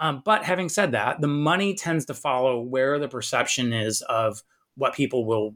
Um, 0.00 0.22
but 0.24 0.44
having 0.44 0.68
said 0.68 0.92
that, 0.92 1.20
the 1.20 1.28
money 1.28 1.74
tends 1.74 2.06
to 2.06 2.14
follow 2.14 2.60
where 2.60 2.98
the 2.98 3.08
perception 3.08 3.72
is 3.72 4.02
of 4.02 4.42
what 4.76 4.94
people 4.94 5.24
will 5.24 5.54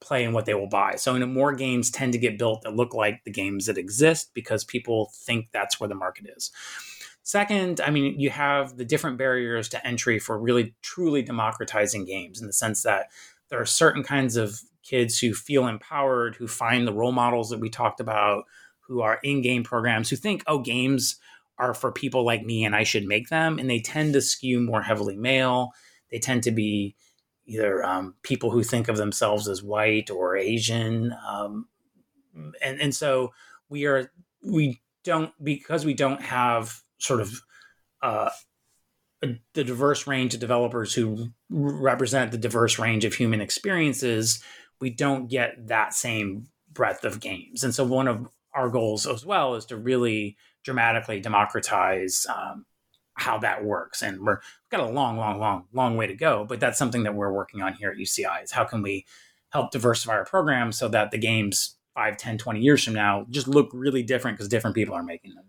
play 0.00 0.24
and 0.24 0.34
what 0.34 0.46
they 0.46 0.54
will 0.54 0.68
buy. 0.68 0.96
So, 0.96 1.14
you 1.14 1.20
know, 1.20 1.26
more 1.26 1.54
games 1.54 1.90
tend 1.90 2.12
to 2.12 2.18
get 2.18 2.38
built 2.38 2.62
that 2.62 2.76
look 2.76 2.94
like 2.94 3.24
the 3.24 3.30
games 3.30 3.66
that 3.66 3.78
exist 3.78 4.30
because 4.34 4.64
people 4.64 5.10
think 5.14 5.48
that's 5.52 5.80
where 5.80 5.88
the 5.88 5.94
market 5.94 6.26
is. 6.36 6.50
Second, 7.22 7.80
I 7.80 7.90
mean, 7.90 8.20
you 8.20 8.30
have 8.30 8.76
the 8.76 8.84
different 8.84 9.18
barriers 9.18 9.68
to 9.70 9.84
entry 9.86 10.18
for 10.18 10.38
really 10.38 10.74
truly 10.82 11.22
democratizing 11.22 12.04
games 12.04 12.40
in 12.40 12.46
the 12.46 12.52
sense 12.52 12.82
that 12.82 13.06
there 13.48 13.60
are 13.60 13.66
certain 13.66 14.04
kinds 14.04 14.36
of 14.36 14.60
kids 14.82 15.18
who 15.18 15.34
feel 15.34 15.66
empowered, 15.66 16.36
who 16.36 16.46
find 16.46 16.86
the 16.86 16.92
role 16.92 17.12
models 17.12 17.50
that 17.50 17.58
we 17.58 17.68
talked 17.68 17.98
about, 18.00 18.44
who 18.78 19.00
are 19.00 19.18
in 19.24 19.42
game 19.42 19.64
programs, 19.64 20.08
who 20.08 20.16
think, 20.16 20.44
oh, 20.46 20.60
games 20.60 21.16
are 21.58 21.74
for 21.74 21.90
people 21.90 22.24
like 22.24 22.44
me 22.44 22.64
and 22.64 22.76
I 22.76 22.84
should 22.84 23.06
make 23.06 23.28
them. 23.28 23.58
And 23.58 23.68
they 23.68 23.80
tend 23.80 24.12
to 24.12 24.20
skew 24.20 24.60
more 24.60 24.82
heavily 24.82 25.16
male. 25.16 25.72
They 26.10 26.18
tend 26.18 26.44
to 26.44 26.52
be 26.52 26.94
either 27.46 27.84
um, 27.84 28.14
people 28.22 28.50
who 28.50 28.62
think 28.62 28.88
of 28.88 28.96
themselves 28.96 29.48
as 29.48 29.62
white 29.62 30.10
or 30.10 30.36
Asian. 30.36 31.14
Um, 31.28 31.68
and, 32.62 32.80
and 32.80 32.94
so 32.94 33.32
we 33.68 33.86
are, 33.86 34.10
we 34.42 34.80
don't, 35.04 35.32
because 35.42 35.84
we 35.84 35.94
don't 35.94 36.22
have 36.22 36.80
sort 36.98 37.20
of 37.20 37.40
uh, 38.02 38.30
the 39.54 39.64
diverse 39.64 40.06
range 40.06 40.34
of 40.34 40.40
developers 40.40 40.92
who 40.94 41.28
represent 41.48 42.30
the 42.30 42.38
diverse 42.38 42.78
range 42.78 43.04
of 43.04 43.14
human 43.14 43.40
experiences, 43.40 44.42
we 44.80 44.90
don't 44.90 45.28
get 45.28 45.68
that 45.68 45.94
same 45.94 46.48
breadth 46.70 47.04
of 47.04 47.20
games. 47.20 47.64
And 47.64 47.74
so 47.74 47.84
one 47.84 48.08
of 48.08 48.28
our 48.54 48.68
goals 48.68 49.06
as 49.06 49.24
well 49.24 49.54
is 49.54 49.64
to 49.66 49.76
really 49.76 50.36
dramatically 50.62 51.20
democratize 51.20 52.26
um, 52.28 52.66
how 53.16 53.38
that 53.38 53.64
works. 53.64 54.02
And 54.02 54.20
we're, 54.20 54.36
we've 54.36 54.70
got 54.70 54.80
a 54.80 54.92
long, 54.92 55.16
long, 55.16 55.38
long, 55.40 55.64
long 55.72 55.96
way 55.96 56.06
to 56.06 56.14
go, 56.14 56.44
but 56.44 56.60
that's 56.60 56.78
something 56.78 57.02
that 57.04 57.14
we're 57.14 57.32
working 57.32 57.62
on 57.62 57.74
here 57.74 57.90
at 57.90 57.96
UCI 57.96 58.44
is 58.44 58.52
how 58.52 58.64
can 58.64 58.82
we 58.82 59.06
help 59.50 59.70
diversify 59.70 60.12
our 60.12 60.24
program 60.24 60.72
so 60.72 60.88
that 60.88 61.10
the 61.10 61.18
games 61.18 61.76
5, 61.94 62.16
10, 62.16 62.38
20 62.38 62.60
years 62.60 62.84
from 62.84 62.94
now 62.94 63.26
just 63.30 63.48
look 63.48 63.70
really 63.72 64.02
different 64.02 64.36
because 64.36 64.48
different 64.48 64.76
people 64.76 64.94
are 64.94 65.02
making 65.02 65.34
them. 65.34 65.44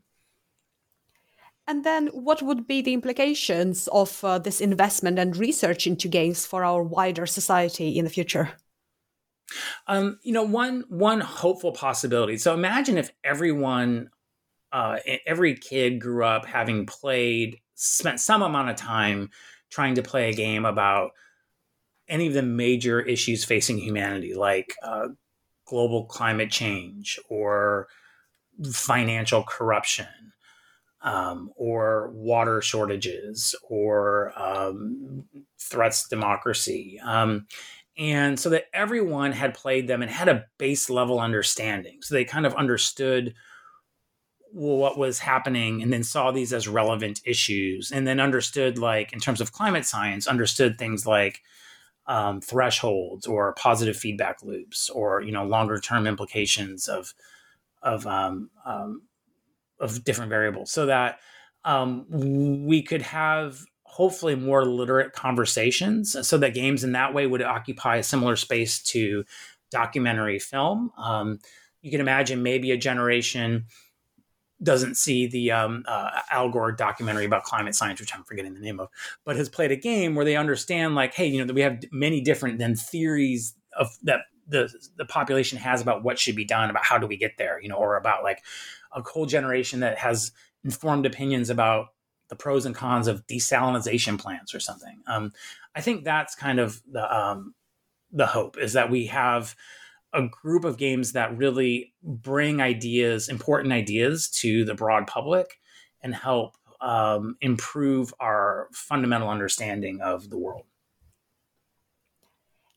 And 1.70 1.84
then, 1.84 2.08
what 2.08 2.42
would 2.42 2.66
be 2.66 2.82
the 2.82 2.94
implications 2.94 3.90
of 3.90 4.24
uh, 4.24 4.40
this 4.40 4.62
investment 4.62 5.20
and 5.20 5.36
research 5.36 5.86
into 5.86 6.08
games 6.08 6.46
for 6.46 6.64
our 6.64 6.82
wider 6.82 7.26
society 7.26 7.98
in 7.98 8.06
the 8.06 8.10
future? 8.10 8.52
Um, 9.86 10.18
you 10.24 10.32
know, 10.32 10.44
one 10.44 10.86
one 10.88 11.20
hopeful 11.20 11.74
possibility. 11.74 12.38
So 12.38 12.54
imagine 12.54 12.98
if 12.98 13.12
everyone, 13.24 14.10
uh, 14.78 15.00
every 15.26 15.56
kid 15.56 16.00
grew 16.00 16.24
up 16.24 16.46
having 16.46 16.86
played, 16.86 17.58
spent 17.74 18.20
some 18.20 18.44
amount 18.44 18.70
of 18.70 18.76
time 18.76 19.32
trying 19.72 19.96
to 19.96 20.04
play 20.04 20.30
a 20.30 20.36
game 20.36 20.66
about 20.66 21.14
any 22.08 22.28
of 22.28 22.34
the 22.34 22.44
major 22.44 23.02
issues 23.02 23.44
facing 23.44 23.80
humanity, 23.80 24.36
like 24.36 24.76
uh, 24.84 25.08
global 25.66 26.06
climate 26.06 26.52
change 26.52 27.18
or 27.28 27.88
financial 28.72 29.44
corruption. 29.44 30.06
Um, 31.00 31.52
or 31.56 32.10
water 32.12 32.60
shortages, 32.60 33.56
or 33.70 34.34
um, 34.36 35.26
threats 35.62 36.04
to 36.04 36.10
democracy. 36.10 37.00
Um, 37.04 37.46
and 37.98 38.40
so 38.40 38.50
that 38.50 38.66
everyone 38.74 39.32
had 39.32 39.54
played 39.54 39.88
them 39.88 40.02
and 40.02 40.10
had 40.10 40.28
a 40.28 40.46
base 40.58 40.90
level 40.90 41.20
understanding 41.20 42.00
so 42.02 42.16
they 42.16 42.26
kind 42.26 42.46
of 42.48 42.56
understood 42.56 43.36
what 44.52 44.98
was 44.98 45.20
happening 45.20 45.82
and 45.82 45.92
then 45.92 46.04
saw 46.04 46.32
these 46.32 46.54
as 46.54 46.68
relevant 46.68 47.22
issues 47.26 47.92
and 47.92 48.08
then 48.08 48.20
understood 48.20 48.78
like 48.78 49.14
in 49.14 49.20
terms 49.20 49.42
of 49.42 49.52
climate 49.52 49.86
science 49.86 50.28
understood 50.28 50.78
things 50.78 51.06
like 51.06 51.42
um, 52.08 52.40
thresholds 52.40 53.28
or 53.28 53.54
positive 53.54 53.98
feedback 53.98 54.42
loops 54.44 54.90
or 54.90 55.22
you 55.22 55.32
know 55.32 55.46
longer 55.46 55.80
term 55.80 56.08
implications 56.08 56.88
of 56.88 57.14
of 57.82 58.08
um, 58.08 58.50
um, 58.66 59.02
of 59.80 60.04
different 60.04 60.30
variables 60.30 60.72
so 60.72 60.86
that 60.86 61.20
um, 61.66 62.06
we 62.10 62.82
could 62.82 63.02
have 63.02 63.66
hopefully 63.84 64.36
more 64.36 64.66
literate 64.66 65.14
conversations 65.14 66.16
so 66.28 66.38
that 66.38 66.54
games 66.54 66.84
in 66.84 66.92
that 66.94 67.14
way 67.14 67.26
would 67.26 67.42
occupy 67.42 67.98
a 67.98 68.04
similar 68.04 68.36
space 68.36 68.82
to 68.82 69.26
documentary 69.72 70.40
film. 70.40 70.92
Um, 70.98 71.40
you 71.82 71.92
can 71.92 72.00
imagine 72.00 72.44
maybe 72.44 72.72
a 72.72 72.78
generation 72.78 73.66
doesn't 74.62 74.96
see 74.96 75.28
the 75.28 75.52
um, 75.52 75.84
uh, 75.88 76.22
Al 76.32 76.50
Gore 76.50 76.72
documentary 76.72 77.26
about 77.26 77.44
climate 77.44 77.76
science, 77.76 78.00
which 78.00 78.16
I'm 78.16 78.24
forgetting 78.24 78.54
the 78.54 78.60
name 78.60 78.80
of, 78.80 78.90
but 79.24 79.36
has 79.36 79.50
played 79.50 79.72
a 79.72 79.76
game 79.76 80.16
where 80.16 80.26
they 80.26 80.36
understand, 80.36 80.96
like, 80.96 81.14
hey, 81.14 81.28
you 81.28 81.40
know, 81.40 81.46
that 81.46 81.54
we 81.54 81.62
have 81.62 81.84
many 81.92 82.22
different 82.22 82.58
than 82.58 82.76
theories 82.76 83.54
of 83.78 83.90
that 84.04 84.22
the 84.48 84.70
the 84.96 85.06
population 85.06 85.58
has 85.58 85.82
about 85.82 86.04
what 86.04 86.18
should 86.18 86.36
be 86.36 86.46
done, 86.46 86.70
about 86.70 86.86
how 86.86 86.98
do 86.98 87.08
we 87.08 87.18
get 87.18 87.38
there, 87.38 87.62
you 87.62 87.70
know, 87.70 87.76
or 87.76 87.98
about 87.98 88.24
like 88.24 88.44
a 88.94 89.02
whole 89.02 89.26
generation 89.26 89.82
that 89.82 89.98
has 89.98 90.32
informed 90.64 91.06
opinions 91.06 91.50
about 91.50 91.88
the 92.30 92.36
pros 92.36 92.66
and 92.66 92.76
cons 92.76 93.08
of 93.08 93.26
desalination 93.28 94.18
plants 94.20 94.54
or 94.54 94.60
something. 94.60 95.02
Um, 95.08 95.32
I 95.76 95.82
think 95.82 96.04
that's 96.04 96.36
kind 96.36 96.60
of 96.60 96.82
the 96.92 97.16
um, 97.16 97.54
the 98.12 98.26
hope 98.26 98.58
is 98.58 98.74
that 98.74 98.90
we 98.90 99.08
have 99.08 99.56
a 100.18 100.28
group 100.28 100.66
of 100.66 100.78
games 100.78 101.12
that 101.14 101.38
really 101.38 101.94
bring 102.02 102.60
ideas, 102.60 103.30
important 103.30 103.72
ideas, 103.72 104.30
to 104.30 104.66
the 104.66 104.74
broad 104.74 105.06
public 105.06 105.60
and 106.02 106.14
help 106.14 106.58
um, 106.82 107.38
improve 107.40 108.14
our 108.20 108.68
fundamental 108.72 109.30
understanding 109.30 110.02
of 110.02 110.30
the 110.30 110.38
world. 110.38 110.66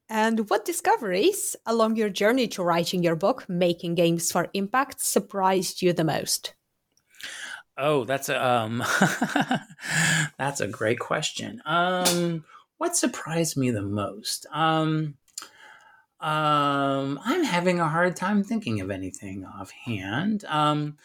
And 0.08 0.50
what 0.50 0.64
discoveries 0.64 1.56
along 1.64 1.96
your 1.96 2.10
journey 2.10 2.46
to 2.48 2.62
writing 2.62 3.02
your 3.02 3.16
book, 3.16 3.48
Making 3.48 3.94
Games 3.94 4.30
for 4.30 4.48
Impact, 4.52 5.00
surprised 5.00 5.82
you 5.82 5.92
the 5.92 6.04
most? 6.04 6.54
Oh, 7.78 8.04
that's 8.04 8.28
a 8.28 8.44
um, 8.44 8.84
that's 10.38 10.60
a 10.60 10.68
great 10.68 10.98
question. 10.98 11.62
Um, 11.64 12.44
what 12.76 12.96
surprised 12.96 13.56
me 13.56 13.70
the 13.70 13.82
most? 13.82 14.46
Um, 14.52 15.14
um, 16.20 17.18
I'm 17.24 17.44
having 17.44 17.80
a 17.80 17.88
hard 17.88 18.14
time 18.14 18.44
thinking 18.44 18.80
of 18.80 18.90
anything 18.90 19.44
offhand. 19.44 20.44
Um, 20.44 20.98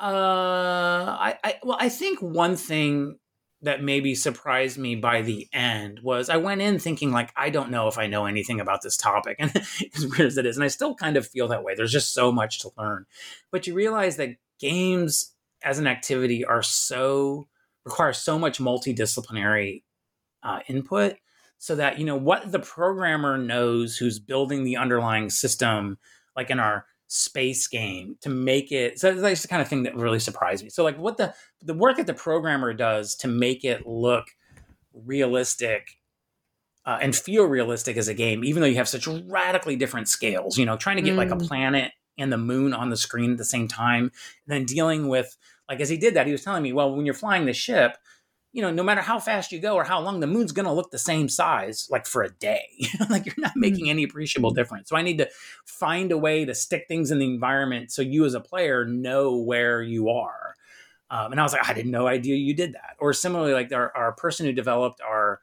uh, 0.00 1.16
I, 1.18 1.38
I 1.42 1.54
well, 1.64 1.76
I 1.80 1.88
think 1.88 2.20
one 2.20 2.56
thing 2.56 3.18
that 3.62 3.82
maybe 3.82 4.14
surprised 4.14 4.78
me 4.78 4.94
by 4.94 5.22
the 5.22 5.48
end 5.52 6.00
was 6.02 6.28
I 6.28 6.36
went 6.36 6.60
in 6.60 6.78
thinking 6.78 7.10
like 7.10 7.32
I 7.36 7.50
don't 7.50 7.70
know 7.70 7.88
if 7.88 7.98
I 7.98 8.06
know 8.06 8.26
anything 8.26 8.60
about 8.60 8.82
this 8.82 8.96
topic, 8.96 9.36
and 9.40 9.50
as 9.56 10.06
weird 10.06 10.28
as 10.28 10.38
it 10.38 10.46
is, 10.46 10.56
and 10.56 10.64
I 10.64 10.68
still 10.68 10.94
kind 10.94 11.16
of 11.16 11.26
feel 11.26 11.48
that 11.48 11.64
way. 11.64 11.74
There's 11.74 11.92
just 11.92 12.14
so 12.14 12.30
much 12.30 12.60
to 12.60 12.70
learn, 12.78 13.06
but 13.50 13.66
you 13.66 13.74
realize 13.74 14.16
that 14.18 14.36
games 14.60 15.34
as 15.64 15.80
an 15.80 15.88
activity 15.88 16.44
are 16.44 16.62
so 16.62 17.48
requires 17.84 18.18
so 18.18 18.38
much 18.38 18.58
multidisciplinary 18.58 19.82
uh, 20.44 20.60
input 20.68 21.16
so 21.58 21.74
that 21.74 21.98
you 21.98 22.04
know 22.04 22.16
what 22.16 22.50
the 22.52 22.58
programmer 22.58 23.38
knows 23.38 23.96
who's 23.96 24.18
building 24.18 24.64
the 24.64 24.76
underlying 24.76 25.30
system 25.30 25.98
like 26.36 26.50
in 26.50 26.60
our 26.60 26.86
space 27.08 27.68
game 27.68 28.16
to 28.20 28.28
make 28.28 28.72
it 28.72 28.98
so 28.98 29.14
that's 29.14 29.42
the 29.42 29.48
kind 29.48 29.62
of 29.62 29.68
thing 29.68 29.84
that 29.84 29.94
really 29.94 30.18
surprised 30.18 30.64
me 30.64 30.70
so 30.70 30.82
like 30.82 30.98
what 30.98 31.16
the 31.16 31.32
the 31.62 31.74
work 31.74 31.96
that 31.96 32.06
the 32.06 32.14
programmer 32.14 32.72
does 32.74 33.14
to 33.14 33.28
make 33.28 33.64
it 33.64 33.86
look 33.86 34.26
realistic 34.92 35.98
uh, 36.84 36.98
and 37.00 37.14
feel 37.14 37.44
realistic 37.44 37.96
as 37.96 38.08
a 38.08 38.14
game 38.14 38.42
even 38.42 38.60
though 38.60 38.68
you 38.68 38.76
have 38.76 38.88
such 38.88 39.06
radically 39.06 39.76
different 39.76 40.08
scales 40.08 40.58
you 40.58 40.66
know 40.66 40.76
trying 40.76 40.96
to 40.96 41.02
get 41.02 41.14
mm. 41.14 41.18
like 41.18 41.30
a 41.30 41.36
mm. 41.36 41.46
planet 41.46 41.92
and 42.18 42.32
the 42.32 42.38
moon 42.38 42.72
on 42.72 42.90
the 42.90 42.96
screen 42.96 43.32
at 43.32 43.38
the 43.38 43.44
same 43.44 43.68
time 43.68 44.04
and 44.04 44.12
then 44.48 44.64
dealing 44.64 45.08
with 45.08 45.36
like 45.68 45.80
as 45.80 45.88
he 45.88 45.96
did 45.96 46.14
that 46.14 46.26
he 46.26 46.32
was 46.32 46.42
telling 46.42 46.62
me 46.62 46.72
well 46.72 46.94
when 46.94 47.06
you're 47.06 47.14
flying 47.14 47.46
the 47.46 47.52
ship 47.52 47.96
you 48.56 48.62
know, 48.62 48.70
no 48.70 48.82
matter 48.82 49.02
how 49.02 49.20
fast 49.20 49.52
you 49.52 49.58
go 49.58 49.74
or 49.74 49.84
how 49.84 50.00
long, 50.00 50.20
the 50.20 50.26
moon's 50.26 50.50
going 50.50 50.64
to 50.64 50.72
look 50.72 50.90
the 50.90 50.98
same 50.98 51.28
size 51.28 51.88
like 51.90 52.06
for 52.06 52.22
a 52.22 52.30
day. 52.30 52.66
like 53.10 53.26
you're 53.26 53.34
not 53.36 53.54
making 53.54 53.84
mm. 53.84 53.90
any 53.90 54.02
appreciable 54.02 54.50
difference. 54.50 54.88
So 54.88 54.96
I 54.96 55.02
need 55.02 55.18
to 55.18 55.28
find 55.66 56.10
a 56.10 56.16
way 56.16 56.46
to 56.46 56.54
stick 56.54 56.86
things 56.88 57.10
in 57.10 57.18
the 57.18 57.26
environment 57.26 57.92
so 57.92 58.00
you 58.00 58.24
as 58.24 58.32
a 58.32 58.40
player 58.40 58.86
know 58.86 59.36
where 59.36 59.82
you 59.82 60.08
are. 60.08 60.54
Um, 61.10 61.32
and 61.32 61.38
I 61.40 61.42
was 61.42 61.52
like, 61.52 61.68
I 61.68 61.74
had 61.74 61.84
no 61.84 62.06
idea 62.06 62.36
you 62.36 62.54
did 62.54 62.72
that. 62.72 62.96
Or 62.98 63.12
similarly, 63.12 63.52
like 63.52 63.70
our, 63.74 63.94
our 63.94 64.12
person 64.12 64.46
who 64.46 64.52
developed 64.52 65.02
our 65.02 65.42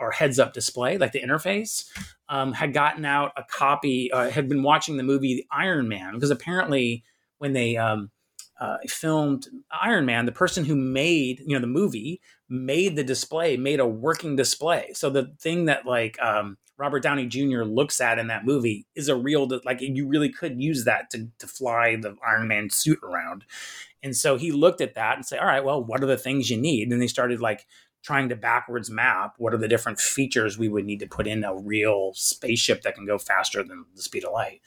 our 0.00 0.10
heads 0.10 0.38
up 0.38 0.54
display, 0.54 0.96
like 0.96 1.12
the 1.12 1.22
interface, 1.22 1.86
um, 2.28 2.52
had 2.52 2.72
gotten 2.72 3.04
out 3.04 3.32
a 3.36 3.44
copy, 3.44 4.10
uh, 4.10 4.28
had 4.28 4.48
been 4.48 4.62
watching 4.62 4.96
the 4.96 5.04
movie 5.04 5.46
Iron 5.52 5.86
Man 5.86 6.14
because 6.14 6.30
apparently 6.30 7.04
when 7.38 7.52
they 7.52 7.76
um, 7.76 8.10
uh, 8.58 8.78
filmed 8.86 9.48
Iron 9.70 10.06
Man, 10.06 10.26
the 10.26 10.32
person 10.32 10.64
who 10.64 10.76
made 10.76 11.40
you 11.40 11.54
know 11.54 11.60
the 11.60 11.66
movie 11.66 12.20
made 12.48 12.96
the 12.96 13.04
display, 13.04 13.56
made 13.56 13.80
a 13.80 13.86
working 13.86 14.36
display. 14.36 14.90
So 14.94 15.10
the 15.10 15.34
thing 15.40 15.66
that 15.66 15.86
like 15.86 16.20
um, 16.20 16.58
Robert 16.76 17.02
Downey 17.02 17.26
Jr. 17.26 17.62
looks 17.62 18.00
at 18.00 18.18
in 18.18 18.26
that 18.28 18.44
movie 18.44 18.86
is 18.94 19.08
a 19.08 19.16
real 19.16 19.48
like 19.64 19.80
you 19.80 20.06
really 20.06 20.30
could 20.30 20.60
use 20.60 20.84
that 20.84 21.10
to 21.10 21.28
to 21.38 21.46
fly 21.46 21.96
the 21.96 22.16
Iron 22.26 22.48
Man 22.48 22.70
suit 22.70 22.98
around. 23.02 23.44
And 24.02 24.16
so 24.16 24.36
he 24.36 24.52
looked 24.52 24.80
at 24.80 24.94
that 24.94 25.16
and 25.16 25.24
said, 25.24 25.38
"All 25.38 25.46
right, 25.46 25.64
well, 25.64 25.82
what 25.82 26.02
are 26.02 26.06
the 26.06 26.18
things 26.18 26.50
you 26.50 26.60
need?" 26.60 26.90
And 26.90 27.00
they 27.00 27.06
started 27.06 27.40
like 27.40 27.66
trying 28.02 28.28
to 28.28 28.36
backwards 28.36 28.90
map 28.90 29.32
what 29.38 29.54
are 29.54 29.58
the 29.58 29.66
different 29.66 29.98
features 29.98 30.58
we 30.58 30.68
would 30.68 30.84
need 30.84 31.00
to 31.00 31.06
put 31.06 31.26
in 31.26 31.42
a 31.42 31.56
real 31.56 32.12
spaceship 32.14 32.82
that 32.82 32.94
can 32.94 33.06
go 33.06 33.16
faster 33.16 33.64
than 33.64 33.86
the 33.96 34.02
speed 34.02 34.24
of 34.24 34.32
light. 34.32 34.60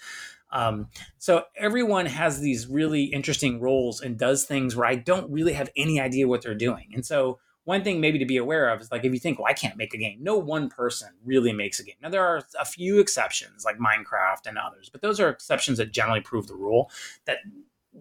Um, 0.52 0.88
so 1.20 1.44
everyone 1.56 2.06
has 2.08 2.40
these 2.40 2.68
really 2.68 3.04
interesting 3.04 3.60
roles 3.60 4.02
and 4.02 4.18
does 4.18 4.46
things 4.46 4.76
where 4.76 4.88
I 4.88 4.96
don't 4.96 5.30
really 5.32 5.54
have 5.54 5.70
any 5.76 6.00
idea 6.00 6.28
what 6.28 6.42
they're 6.42 6.56
doing. 6.56 6.92
And 6.94 7.06
so 7.06 7.38
one 7.68 7.84
thing 7.84 8.00
maybe 8.00 8.18
to 8.18 8.26
be 8.26 8.38
aware 8.38 8.70
of 8.70 8.80
is 8.80 8.94
like 8.94 9.04
if 9.04 9.12
you 9.12 9.20
think, 9.20 9.40
well, 9.40 9.48
I 9.50 9.52
can't 9.52 9.76
make 9.76 9.94
a 9.94 9.98
game, 9.98 10.20
no 10.22 10.38
one 10.38 10.70
person 10.70 11.10
really 11.26 11.52
makes 11.52 11.82
a 11.82 11.84
game. 11.84 11.96
Now 12.02 12.08
there 12.10 12.26
are 12.26 12.42
a 12.58 12.64
few 12.64 13.00
exceptions 13.00 13.66
like 13.66 13.78
Minecraft 13.78 14.48
and 14.48 14.58
others, 14.58 14.88
but 14.90 15.02
those 15.02 15.20
are 15.20 15.28
exceptions 15.28 15.78
that 15.78 15.92
generally 15.92 16.22
prove 16.22 16.48
the 16.48 16.56
rule 16.56 16.90
that 17.26 17.40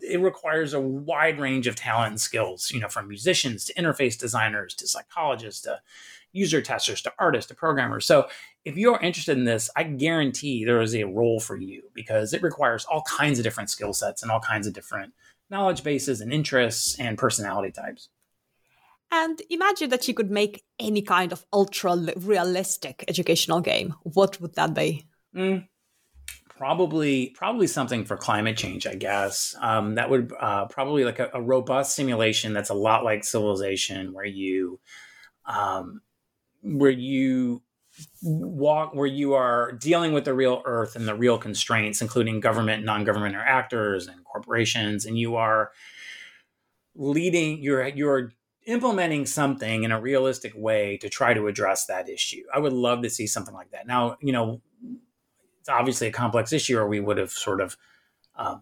it 0.02 0.20
requires 0.20 0.72
a 0.72 0.80
wide 0.80 1.40
range 1.40 1.66
of 1.66 1.74
talent 1.74 2.10
and 2.10 2.20
skills, 2.20 2.70
you 2.70 2.78
know, 2.78 2.86
from 2.86 3.08
musicians 3.08 3.64
to 3.64 3.74
interface 3.74 4.16
designers 4.16 4.72
to 4.74 4.86
psychologists 4.86 5.62
to 5.62 5.80
user 6.32 6.62
testers 6.62 7.02
to 7.02 7.12
artists 7.18 7.48
to 7.48 7.54
programmers. 7.56 8.06
So 8.06 8.28
if 8.64 8.76
you're 8.76 9.00
interested 9.00 9.36
in 9.36 9.46
this, 9.46 9.68
I 9.74 9.82
guarantee 9.82 10.64
there 10.64 10.80
is 10.80 10.94
a 10.94 11.02
role 11.02 11.40
for 11.40 11.56
you 11.56 11.90
because 11.92 12.32
it 12.32 12.42
requires 12.42 12.84
all 12.84 13.02
kinds 13.02 13.40
of 13.40 13.42
different 13.42 13.70
skill 13.70 13.92
sets 13.92 14.22
and 14.22 14.30
all 14.30 14.38
kinds 14.38 14.68
of 14.68 14.74
different 14.74 15.12
knowledge 15.50 15.82
bases 15.82 16.20
and 16.20 16.32
interests 16.32 17.00
and 17.00 17.18
personality 17.18 17.72
types. 17.72 18.10
And 19.10 19.40
imagine 19.50 19.90
that 19.90 20.08
you 20.08 20.14
could 20.14 20.30
make 20.30 20.64
any 20.78 21.02
kind 21.02 21.32
of 21.32 21.44
ultra 21.52 21.96
realistic 22.16 23.04
educational 23.08 23.60
game. 23.60 23.94
What 24.02 24.40
would 24.40 24.54
that 24.56 24.74
be? 24.74 25.06
Mm, 25.34 25.68
probably, 26.48 27.28
probably 27.36 27.66
something 27.68 28.04
for 28.04 28.16
climate 28.16 28.56
change. 28.56 28.86
I 28.86 28.94
guess 28.94 29.54
um, 29.60 29.94
that 29.94 30.10
would 30.10 30.32
uh, 30.38 30.66
probably 30.66 31.04
like 31.04 31.20
a, 31.20 31.30
a, 31.34 31.40
robust 31.40 31.94
simulation 31.94 32.52
that's 32.52 32.70
a 32.70 32.74
lot 32.74 33.04
like 33.04 33.22
Civilization, 33.22 34.12
where 34.12 34.24
you, 34.24 34.80
um, 35.44 36.00
where 36.62 36.90
you 36.90 37.62
walk 38.22 38.94
where 38.94 39.06
you 39.06 39.34
are 39.34 39.72
dealing 39.72 40.12
with 40.12 40.24
the 40.24 40.34
real 40.34 40.62
earth 40.64 40.96
and 40.96 41.08
the 41.08 41.14
real 41.14 41.38
constraints 41.38 42.02
including 42.02 42.40
government 42.40 42.84
non-government 42.84 43.34
actors 43.34 44.06
and 44.06 44.22
corporations 44.24 45.06
and 45.06 45.18
you 45.18 45.36
are 45.36 45.70
leading 46.94 47.62
you're 47.62 47.86
you're 47.88 48.32
implementing 48.66 49.26
something 49.26 49.84
in 49.84 49.92
a 49.92 50.00
realistic 50.00 50.52
way 50.56 50.96
to 50.98 51.08
try 51.08 51.32
to 51.32 51.46
address 51.46 51.86
that 51.86 52.08
issue. 52.08 52.42
I 52.52 52.58
would 52.58 52.72
love 52.72 53.02
to 53.02 53.10
see 53.10 53.26
something 53.26 53.54
like 53.54 53.70
that. 53.70 53.86
Now 53.86 54.16
you 54.20 54.32
know 54.32 54.60
it's 55.60 55.68
obviously 55.68 56.06
a 56.08 56.12
complex 56.12 56.52
issue 56.52 56.78
or 56.78 56.86
we 56.86 57.00
would 57.00 57.18
have 57.18 57.30
sort 57.30 57.60
of 57.60 57.76
uh, 58.36 58.58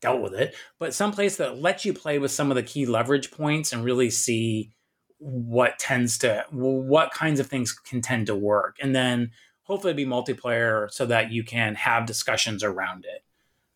dealt 0.00 0.20
with 0.20 0.34
it 0.34 0.54
but 0.78 0.92
someplace 0.92 1.36
that 1.36 1.58
lets 1.58 1.84
you 1.84 1.94
play 1.94 2.18
with 2.18 2.30
some 2.30 2.50
of 2.50 2.56
the 2.56 2.62
key 2.62 2.84
leverage 2.84 3.30
points 3.30 3.72
and 3.72 3.84
really 3.84 4.10
see 4.10 4.72
what 5.18 5.78
tends 5.78 6.18
to 6.18 6.44
what 6.50 7.12
kinds 7.12 7.38
of 7.38 7.46
things 7.46 7.72
can 7.72 8.02
tend 8.02 8.26
to 8.26 8.34
work 8.34 8.76
and 8.82 8.94
then 8.94 9.30
hopefully 9.62 9.94
be 9.94 10.04
multiplayer 10.04 10.90
so 10.90 11.06
that 11.06 11.30
you 11.30 11.44
can 11.44 11.74
have 11.74 12.06
discussions 12.06 12.64
around 12.64 13.04
it. 13.04 13.24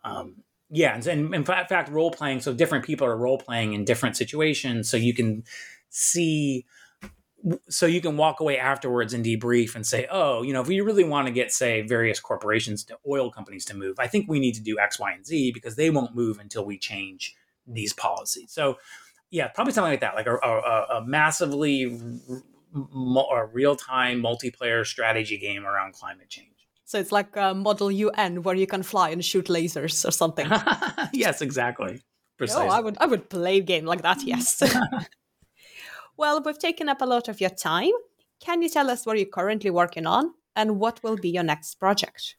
Um, 0.05 0.43
yeah 0.71 0.95
and, 0.95 1.07
and 1.07 1.35
in 1.35 1.45
fact 1.45 1.89
role 1.89 2.11
playing 2.11 2.41
so 2.41 2.53
different 2.53 2.85
people 2.85 3.07
are 3.07 3.17
role 3.17 3.39
playing 3.39 3.73
in 3.73 3.85
different 3.85 4.17
situations 4.17 4.89
so 4.89 4.97
you 4.97 5.15
can 5.15 5.43
see 5.91 6.65
so 7.69 7.87
you 7.87 8.01
can 8.01 8.17
walk 8.17 8.41
away 8.41 8.59
afterwards 8.59 9.15
and 9.15 9.25
debrief 9.25 9.77
and 9.77 9.87
say 9.87 10.07
oh 10.11 10.43
you 10.43 10.53
know 10.53 10.61
if 10.61 10.67
we 10.67 10.81
really 10.81 11.05
want 11.05 11.27
to 11.27 11.33
get 11.33 11.53
say 11.53 11.83
various 11.83 12.19
corporations 12.19 12.83
to 12.83 12.99
oil 13.09 13.31
companies 13.31 13.65
to 13.65 13.75
move 13.75 13.97
i 13.99 14.07
think 14.07 14.29
we 14.29 14.41
need 14.41 14.55
to 14.55 14.63
do 14.63 14.79
x 14.79 14.99
y 14.99 15.13
and 15.13 15.25
z 15.25 15.53
because 15.53 15.77
they 15.77 15.91
won't 15.91 16.15
move 16.15 16.39
until 16.39 16.65
we 16.65 16.77
change 16.77 17.37
these 17.67 17.93
policies 17.93 18.51
so 18.53 18.77
yeah, 19.31 19.49
probably 19.49 19.73
something 19.73 19.93
like 19.93 20.01
that, 20.01 20.15
like 20.15 20.27
a, 20.27 20.37
a, 20.37 20.99
a 20.99 21.05
massively 21.05 22.01
real 23.53 23.77
time 23.77 24.23
multiplayer 24.23 24.87
strategy 24.87 25.39
game 25.39 25.67
around 25.67 25.95
climate 25.95 26.29
change. 26.29 26.56
So 26.87 27.01
it's 27.01 27.11
like 27.11 27.37
a 27.37 27.53
Model 27.53 27.91
UN 27.91 28.45
where 28.45 28.55
you 28.55 28.67
can 28.67 28.85
fly 28.85 29.11
and 29.11 29.25
shoot 29.25 29.47
lasers 29.47 30.07
or 30.07 30.13
something. 30.13 30.49
yes, 31.13 31.43
exactly. 31.43 32.01
Precisely. 32.39 32.69
Oh, 32.69 32.71
I 32.71 32.81
would 32.81 32.97
I 33.01 33.07
would 33.07 33.29
play 33.29 33.59
a 33.59 33.61
game 33.61 33.87
like 33.87 34.03
that. 34.03 34.23
Yes. 34.23 34.63
well, 36.17 36.41
we've 36.41 36.59
taken 36.59 36.89
up 36.89 37.03
a 37.03 37.07
lot 37.07 37.29
of 37.29 37.41
your 37.41 37.51
time. 37.51 37.91
Can 38.41 38.63
you 38.63 38.69
tell 38.69 38.89
us 38.89 39.05
what 39.05 39.19
you're 39.19 39.27
currently 39.27 39.71
working 39.71 40.07
on 40.07 40.35
and 40.55 40.79
what 40.79 41.03
will 41.03 41.17
be 41.17 41.29
your 41.29 41.43
next 41.43 41.75
project? 41.75 42.37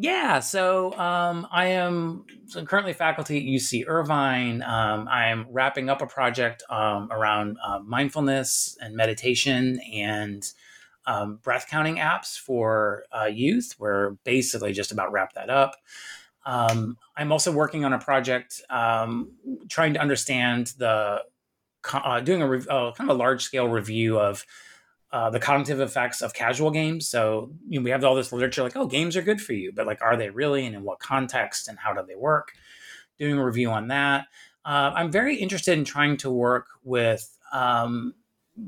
Yeah, 0.00 0.40
so 0.40 0.92
um, 0.98 1.46
I 1.50 1.66
am 1.66 2.24
so 2.46 2.64
currently 2.64 2.92
faculty 2.92 3.38
at 3.38 3.44
UC 3.44 3.84
Irvine. 3.86 4.62
Um, 4.62 5.08
I'm 5.08 5.46
wrapping 5.50 5.88
up 5.88 6.02
a 6.02 6.06
project 6.06 6.62
um, 6.70 7.08
around 7.10 7.58
uh, 7.64 7.80
mindfulness 7.80 8.76
and 8.80 8.94
meditation 8.94 9.80
and 9.92 10.44
um, 11.08 11.36
breath 11.42 11.66
counting 11.70 11.96
apps 11.96 12.38
for 12.38 13.04
uh, 13.18 13.24
youth. 13.24 13.74
We're 13.78 14.10
basically 14.24 14.74
just 14.74 14.92
about 14.92 15.10
wrap 15.10 15.32
that 15.32 15.48
up. 15.48 15.76
Um, 16.44 16.98
I'm 17.16 17.32
also 17.32 17.50
working 17.50 17.84
on 17.84 17.94
a 17.94 17.98
project 17.98 18.60
um, 18.68 19.32
trying 19.68 19.94
to 19.94 20.00
understand 20.00 20.74
the 20.78 21.22
uh, 21.92 22.20
doing 22.20 22.42
a 22.42 22.46
uh, 22.46 22.92
kind 22.92 23.10
of 23.10 23.16
a 23.16 23.18
large 23.18 23.42
scale 23.42 23.68
review 23.68 24.20
of 24.20 24.44
uh, 25.10 25.30
the 25.30 25.40
cognitive 25.40 25.80
effects 25.80 26.20
of 26.20 26.34
casual 26.34 26.70
games. 26.70 27.08
So 27.08 27.52
you 27.66 27.80
know, 27.80 27.84
we 27.84 27.90
have 27.90 28.04
all 28.04 28.14
this 28.14 28.30
literature 28.30 28.62
like, 28.62 28.76
oh, 28.76 28.86
games 28.86 29.16
are 29.16 29.22
good 29.22 29.40
for 29.40 29.54
you, 29.54 29.72
but 29.74 29.86
like, 29.86 30.02
are 30.02 30.16
they 30.16 30.28
really, 30.28 30.66
and 30.66 30.76
in 30.76 30.82
what 30.82 30.98
context, 30.98 31.68
and 31.68 31.78
how 31.78 31.94
do 31.94 32.02
they 32.06 32.16
work? 32.16 32.52
Doing 33.18 33.38
a 33.38 33.44
review 33.44 33.70
on 33.70 33.88
that. 33.88 34.26
Uh, 34.62 34.92
I'm 34.94 35.10
very 35.10 35.36
interested 35.36 35.78
in 35.78 35.84
trying 35.84 36.18
to 36.18 36.30
work 36.30 36.66
with. 36.84 37.34
Um, 37.50 38.12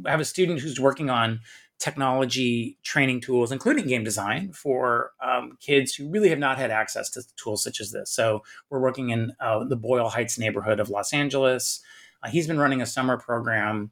I 0.07 0.11
have 0.11 0.21
a 0.21 0.25
student 0.25 0.61
who's 0.61 0.81
working 0.81 1.11
on 1.11 1.41
technology 1.81 2.77
training 2.83 3.21
tools, 3.23 3.51
including 3.51 3.87
game 3.87 4.05
design, 4.05 4.53
for 4.53 5.13
um, 5.23 5.57
kids 5.61 5.95
who 5.95 6.09
really 6.09 6.29
have 6.29 6.39
not 6.39 6.59
had 6.59 6.71
access 6.71 7.09
to 7.11 7.23
tools 7.37 7.65
such 7.65 7.81
as 7.81 7.91
this. 7.91 8.11
So 8.11 8.45
we're 8.69 8.81
working 8.81 9.09
in 9.11 9.33
uh, 9.41 9.65
the 9.65 9.77
Boyle 9.77 10.11
Heights 10.11 10.39
neighborhood 10.39 10.79
of 10.79 10.91
Los 10.91 11.13
Angeles. 11.13 11.83
Uh, 12.23 12.29
he's 12.29 12.47
been 12.47 12.59
running 12.59 12.83
a 12.83 12.87
summer 12.87 13.17
program 13.17 13.91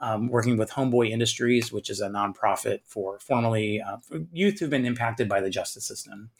um, 0.00 0.28
working 0.28 0.56
with 0.56 0.70
Homeboy 0.70 1.10
Industries, 1.10 1.72
which 1.72 1.90
is 1.90 2.00
a 2.00 2.08
nonprofit 2.08 2.80
for 2.84 3.18
formerly 3.18 3.80
uh, 3.80 3.96
for 3.98 4.20
youth 4.32 4.60
who've 4.60 4.70
been 4.70 4.86
impacted 4.86 5.28
by 5.28 5.40
the 5.40 5.50
justice 5.50 5.84
system, 5.84 6.30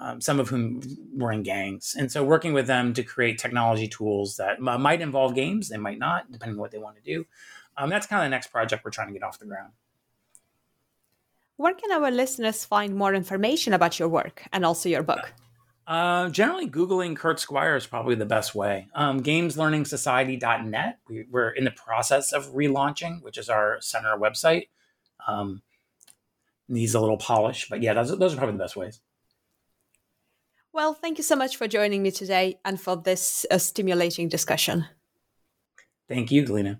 um, 0.00 0.20
some 0.20 0.40
of 0.40 0.48
whom 0.48 0.82
were 1.14 1.32
in 1.32 1.42
gangs. 1.42 1.94
And 1.98 2.10
so, 2.10 2.24
working 2.24 2.52
with 2.52 2.66
them 2.66 2.92
to 2.94 3.02
create 3.02 3.38
technology 3.38 3.88
tools 3.88 4.36
that 4.36 4.56
m- 4.56 4.82
might 4.82 5.00
involve 5.00 5.34
games, 5.34 5.68
they 5.68 5.78
might 5.78 5.98
not, 5.98 6.30
depending 6.30 6.56
on 6.56 6.60
what 6.60 6.72
they 6.72 6.78
want 6.78 6.96
to 6.96 7.02
do. 7.02 7.26
Um, 7.76 7.90
that's 7.90 8.06
kind 8.06 8.22
of 8.22 8.26
the 8.26 8.30
next 8.30 8.48
project 8.48 8.84
we're 8.84 8.90
trying 8.90 9.08
to 9.08 9.14
get 9.14 9.22
off 9.22 9.38
the 9.38 9.46
ground. 9.46 9.72
Where 11.56 11.74
can 11.74 11.92
our 11.92 12.10
listeners 12.10 12.64
find 12.64 12.96
more 12.96 13.14
information 13.14 13.72
about 13.72 13.98
your 13.98 14.08
work 14.08 14.42
and 14.52 14.64
also 14.64 14.88
your 14.88 15.02
book? 15.02 15.32
Uh, 15.86 16.30
generally, 16.30 16.68
Googling 16.68 17.14
Kurt 17.14 17.38
Squire 17.38 17.76
is 17.76 17.86
probably 17.86 18.14
the 18.14 18.26
best 18.26 18.54
way. 18.54 18.88
Um, 18.94 19.22
GamesLearningSociety.net, 19.22 20.98
we, 21.08 21.26
we're 21.30 21.50
in 21.50 21.64
the 21.64 21.70
process 21.70 22.32
of 22.32 22.54
relaunching, 22.54 23.22
which 23.22 23.38
is 23.38 23.48
our 23.48 23.80
center 23.80 24.16
website. 24.16 24.68
Um, 25.28 25.62
needs 26.68 26.94
a 26.94 27.00
little 27.00 27.18
polish, 27.18 27.68
but 27.68 27.82
yeah, 27.82 27.92
those, 27.92 28.16
those 28.18 28.34
are 28.34 28.36
probably 28.36 28.56
the 28.56 28.64
best 28.64 28.76
ways. 28.76 29.00
Well, 30.72 30.94
thank 30.94 31.18
you 31.18 31.24
so 31.24 31.36
much 31.36 31.56
for 31.56 31.68
joining 31.68 32.02
me 32.02 32.10
today 32.10 32.58
and 32.64 32.80
for 32.80 32.96
this 32.96 33.46
uh, 33.50 33.58
stimulating 33.58 34.28
discussion. 34.28 34.86
Thank 36.08 36.32
you, 36.32 36.44
Galina. 36.44 36.78